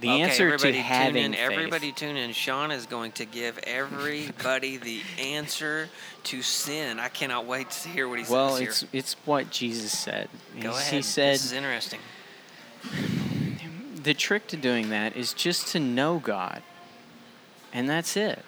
the 0.00 0.08
okay, 0.08 0.22
answer 0.22 0.48
to 0.48 0.54
everybody 0.54 0.78
having 0.78 1.14
tune 1.14 1.24
in. 1.24 1.32
faith, 1.32 1.40
Everybody 1.40 1.92
tune 1.92 2.16
in. 2.16 2.32
Sean 2.32 2.70
is 2.70 2.86
going 2.86 3.12
to 3.12 3.24
give 3.24 3.58
everybody 3.64 4.76
the 4.76 5.00
answer 5.18 5.88
to 6.24 6.42
sin. 6.42 6.98
I 7.00 7.08
cannot 7.08 7.46
wait 7.46 7.70
to 7.70 7.88
hear 7.88 8.08
what 8.08 8.18
he 8.18 8.24
well, 8.30 8.50
says 8.50 8.60
Well, 8.60 8.68
it's 8.68 8.80
here. 8.80 8.88
it's 8.92 9.16
what 9.24 9.50
Jesus 9.50 9.96
said. 9.96 10.28
Go 10.60 10.70
ahead. 10.70 10.92
He 10.92 11.02
said 11.02 11.34
this 11.34 11.46
is 11.46 11.52
interesting. 11.52 12.00
the 14.02 14.14
trick 14.14 14.46
to 14.48 14.56
doing 14.56 14.90
that 14.90 15.16
is 15.16 15.32
just 15.32 15.68
to 15.68 15.80
know 15.80 16.18
God. 16.18 16.62
And 17.72 17.88
that's 17.88 18.16
it. 18.16 18.44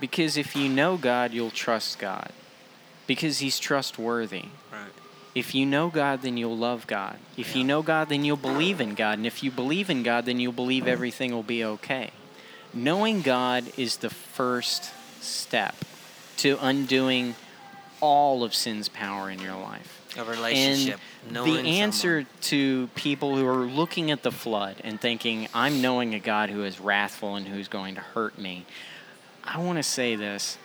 Because 0.00 0.36
if 0.36 0.54
you 0.54 0.68
know 0.68 0.96
God, 0.96 1.32
you'll 1.32 1.50
trust 1.50 1.98
God. 1.98 2.30
Because 3.06 3.38
He's 3.38 3.58
trustworthy. 3.58 4.46
If 5.34 5.54
you 5.54 5.66
know 5.66 5.88
God, 5.88 6.22
then 6.22 6.36
you'll 6.36 6.56
love 6.56 6.86
God. 6.86 7.18
If 7.36 7.54
you 7.54 7.62
know 7.64 7.82
God, 7.82 8.08
then 8.08 8.24
you'll 8.24 8.36
believe 8.36 8.80
in 8.80 8.94
God. 8.94 9.18
And 9.18 9.26
if 9.26 9.42
you 9.42 9.50
believe 9.50 9.90
in 9.90 10.02
God, 10.02 10.24
then 10.24 10.40
you'll 10.40 10.52
believe 10.52 10.86
everything 10.86 11.32
will 11.32 11.42
be 11.42 11.64
okay. 11.64 12.10
Knowing 12.74 13.22
God 13.22 13.64
is 13.76 13.98
the 13.98 14.10
first 14.10 14.90
step 15.20 15.74
to 16.38 16.58
undoing 16.60 17.34
all 18.00 18.44
of 18.44 18.54
sin's 18.54 18.88
power 18.88 19.30
in 19.30 19.40
your 19.40 19.56
life. 19.56 19.94
A 20.16 20.24
relationship. 20.24 21.00
And 21.26 21.36
the 21.36 21.58
answer 21.68 22.20
someone. 22.20 22.26
to 22.42 22.88
people 22.94 23.36
who 23.36 23.46
are 23.46 23.66
looking 23.66 24.10
at 24.10 24.22
the 24.22 24.32
flood 24.32 24.76
and 24.82 25.00
thinking, 25.00 25.48
I'm 25.52 25.82
knowing 25.82 26.14
a 26.14 26.18
God 26.18 26.50
who 26.50 26.64
is 26.64 26.80
wrathful 26.80 27.36
and 27.36 27.46
who's 27.46 27.68
going 27.68 27.96
to 27.96 28.00
hurt 28.00 28.38
me, 28.38 28.64
I 29.44 29.58
want 29.58 29.78
to 29.78 29.82
say 29.82 30.16
this. 30.16 30.58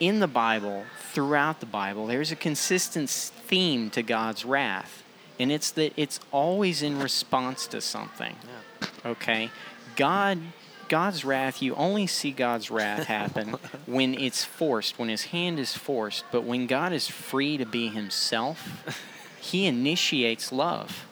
In 0.00 0.20
the 0.20 0.28
Bible, 0.28 0.84
throughout 1.12 1.60
the 1.60 1.66
Bible, 1.66 2.06
there's 2.06 2.30
a 2.30 2.36
consistent 2.36 3.10
theme 3.10 3.90
to 3.90 4.02
God's 4.02 4.44
wrath. 4.44 5.02
And 5.40 5.52
it's 5.52 5.70
that 5.72 5.92
it's 5.96 6.20
always 6.32 6.82
in 6.82 6.98
response 7.00 7.66
to 7.68 7.80
something. 7.80 8.34
Yeah. 8.82 9.10
Okay? 9.10 9.50
God 9.96 10.40
God's 10.88 11.24
wrath, 11.24 11.60
you 11.60 11.74
only 11.74 12.06
see 12.06 12.30
God's 12.30 12.70
wrath 12.70 13.04
happen 13.04 13.56
when 13.86 14.14
it's 14.14 14.44
forced, 14.44 14.98
when 14.98 15.08
his 15.08 15.26
hand 15.26 15.58
is 15.58 15.76
forced. 15.76 16.24
But 16.32 16.44
when 16.44 16.66
God 16.66 16.92
is 16.92 17.08
free 17.08 17.56
to 17.58 17.66
be 17.66 17.88
himself, 17.88 18.84
he 19.40 19.66
initiates 19.66 20.50
love. 20.50 21.06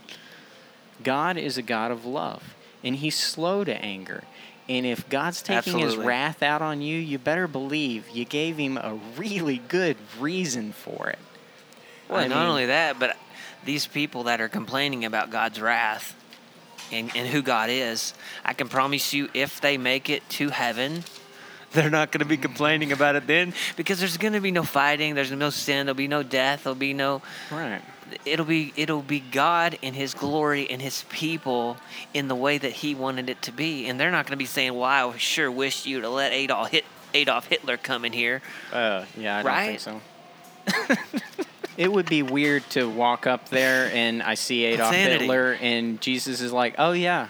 God 1.05 1.37
is 1.37 1.59
a 1.59 1.63
God 1.63 1.91
of 1.91 2.05
love, 2.07 2.55
and 2.83 2.97
he's 2.97 3.17
slow 3.17 3.65
to 3.65 3.75
anger. 3.77 4.25
And 4.69 4.85
if 4.85 5.09
God's 5.09 5.43
taking 5.43 5.79
his 5.79 5.97
wrath 5.97 6.43
out 6.43 6.61
on 6.61 6.81
you, 6.81 6.99
you 6.99 7.19
better 7.19 7.47
believe 7.47 8.09
you 8.11 8.25
gave 8.25 8.57
him 8.57 8.77
a 8.77 8.99
really 9.17 9.59
good 9.59 9.97
reason 10.19 10.73
for 10.73 11.09
it. 11.09 11.19
Well, 12.09 12.19
I 12.19 12.27
not 12.27 12.49
only 12.49 12.67
that, 12.67 12.99
but 12.99 13.17
these 13.65 13.87
people 13.87 14.25
that 14.25 14.41
are 14.41 14.49
complaining 14.49 15.05
about 15.05 15.31
God's 15.31 15.61
wrath 15.61 16.15
and, 16.91 17.11
and 17.17 17.29
who 17.29 17.43
God 17.43 17.71
is, 17.71 18.15
I 18.45 18.55
can 18.55 18.69
promise 18.69 19.13
you, 19.13 19.29
if 19.35 19.61
they 19.61 19.77
make 19.79 20.11
it 20.11 20.29
to 20.31 20.51
heaven, 20.51 21.05
they're 21.73 21.91
not 21.91 22.11
going 22.13 22.21
to 22.21 22.25
be 22.27 22.37
complaining 22.37 22.93
about 22.93 23.17
it 23.17 23.27
then 23.27 23.53
because 23.77 23.99
there's 23.99 24.17
going 24.17 24.33
to 24.33 24.41
be 24.41 24.51
no 24.51 24.63
fighting, 24.63 25.15
there's 25.15 25.31
no 25.33 25.51
sin, 25.51 25.87
there'll 25.87 25.95
be 25.97 26.09
no 26.09 26.23
death, 26.23 26.65
there'll 26.65 26.75
be 26.75 26.93
no. 26.95 27.23
Right. 27.51 27.81
It'll 28.25 28.47
be 28.47 28.73
it'll 28.77 29.03
be 29.03 29.19
God 29.19 29.79
and 29.83 29.95
His 29.97 30.15
glory 30.15 30.71
and 30.71 30.81
His 30.81 31.05
people 31.09 31.77
in 32.15 32.29
the 32.29 32.37
way 32.37 32.57
that 32.57 32.71
He 32.73 32.95
wanted 32.95 33.29
it 33.29 33.43
to 33.43 33.53
be, 33.53 33.87
and 33.89 33.99
they're 33.99 34.13
not 34.13 34.27
going 34.27 34.31
to 34.33 34.37
be 34.37 34.47
saying, 34.47 34.75
"Well, 34.75 34.85
I 35.13 35.17
sure 35.19 35.51
wish 35.51 35.87
you 35.87 36.01
to 36.03 36.09
let 36.09 36.33
Adolf 36.33 36.71
hit 36.71 36.85
Adolf 37.15 37.47
Hitler 37.47 37.77
come 37.77 38.05
in 38.05 38.13
here." 38.13 38.43
Uh, 38.73 39.05
yeah, 39.17 39.39
I 39.39 39.43
don't 39.43 39.47
Right? 39.53 39.81
think 39.81 40.01
so. 40.89 40.97
it 41.77 41.91
would 41.93 42.09
be 42.09 42.23
weird 42.23 42.63
to 42.71 42.89
walk 42.89 43.27
up 43.27 43.49
there 43.49 43.91
and 43.93 44.23
I 44.23 44.35
see 44.35 44.65
Adolf 44.65 44.93
Insanity. 44.95 45.25
Hitler 45.25 45.59
and 45.61 46.01
Jesus 46.01 46.41
is 46.41 46.53
like, 46.53 46.77
"Oh 46.79 46.93
yeah, 46.93 47.27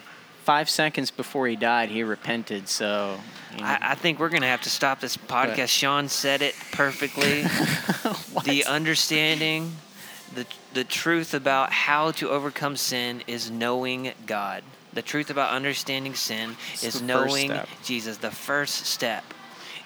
five 0.46 0.70
seconds 0.70 1.10
before 1.10 1.46
he 1.46 1.56
died, 1.56 1.90
he 1.90 2.02
repented." 2.02 2.68
So, 2.68 3.18
you 3.52 3.60
know. 3.60 3.66
I, 3.66 3.78
I 3.82 3.94
think 3.96 4.18
we're 4.18 4.30
going 4.30 4.42
to 4.42 4.48
have 4.48 4.62
to 4.62 4.70
stop 4.70 5.00
this 5.00 5.16
podcast. 5.16 5.68
Sean 5.68 6.08
said 6.08 6.40
it 6.40 6.54
perfectly. 6.72 7.42
the 8.44 8.64
understanding, 8.66 9.76
the 10.34 10.46
the 10.72 10.84
truth 10.84 11.34
about 11.34 11.72
how 11.72 12.12
to 12.12 12.30
overcome 12.30 12.76
sin 12.76 13.22
is 13.26 13.50
knowing 13.50 14.12
God. 14.24 14.62
The 14.96 15.02
truth 15.02 15.28
about 15.28 15.52
understanding 15.52 16.14
sin 16.14 16.56
It's 16.72 16.84
is 16.84 17.02
knowing. 17.02 17.52
Jesus. 17.84 18.16
The 18.16 18.30
first 18.30 18.86
step. 18.86 19.24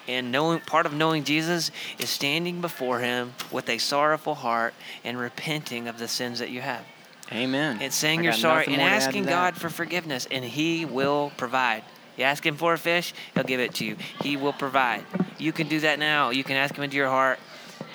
And 0.07 0.31
knowing 0.31 0.61
part 0.61 0.87
of 0.87 0.93
knowing 0.93 1.25
Jesus 1.25 1.71
is 1.99 2.11
standing 2.11 2.61
before 2.61 3.01
him 3.01 3.35
with 3.51 3.69
a 3.69 3.79
sorrowful 3.79 4.37
heart 4.37 4.73
and 5.05 5.19
repenting 5.19 5.89
of 5.89 5.99
the 5.99 6.09
sins 6.09 6.39
that 6.39 6.51
you 6.51 6.61
have. 6.61 6.85
Amen. 7.33 7.79
And 7.81 7.93
saying 7.93 8.25
you're 8.25 8.33
sorry 8.33 8.67
and 8.67 8.77
more 8.77 8.89
to 8.89 8.93
add 8.93 9.01
to 9.01 9.07
asking. 9.07 9.25
God 9.25 9.57
for 9.57 9.69
forgiveness, 9.69 10.27
and 10.31 10.45
He 10.45 10.85
will 10.85 11.33
provide. 11.37 11.85
You 12.17 12.25
ask 12.25 12.45
Him 12.45 12.57
for 12.57 12.75
a 12.75 12.79
fish, 12.79 13.15
He'll 13.35 13.45
give 13.45 13.61
it 13.61 13.75
to 13.77 13.85
you. 13.85 13.97
He 14.23 14.37
will 14.37 14.53
provide. 14.53 15.05
You 15.39 15.53
can 15.53 15.69
do 15.69 15.81
that 15.81 15.99
now. 15.99 16.31
You 16.31 16.45
can 16.45 16.57
ask 16.57 16.75
Him 16.75 16.85
into 16.85 16.97
your 16.97 17.09
heart. 17.09 17.39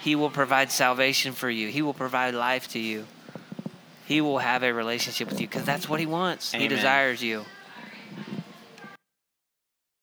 He 0.02 0.16
will 0.16 0.30
provide 0.30 0.72
salvation 0.72 1.34
for 1.34 1.50
you, 1.50 1.70
He 1.70 1.82
will 1.82 1.94
provide 1.94 2.34
life 2.34 2.70
to 2.70 2.80
you. 2.80 3.06
He 4.06 4.22
will 4.22 4.38
have 4.38 4.62
a 4.64 4.72
relationship 4.72 5.30
with 5.30 5.42
you 5.42 5.48
because 5.48 5.66
that's 5.66 5.90
what 5.90 6.00
He 6.00 6.06
wants. 6.06 6.52
He 6.52 6.68
desires 6.68 7.24
you. 7.24 7.44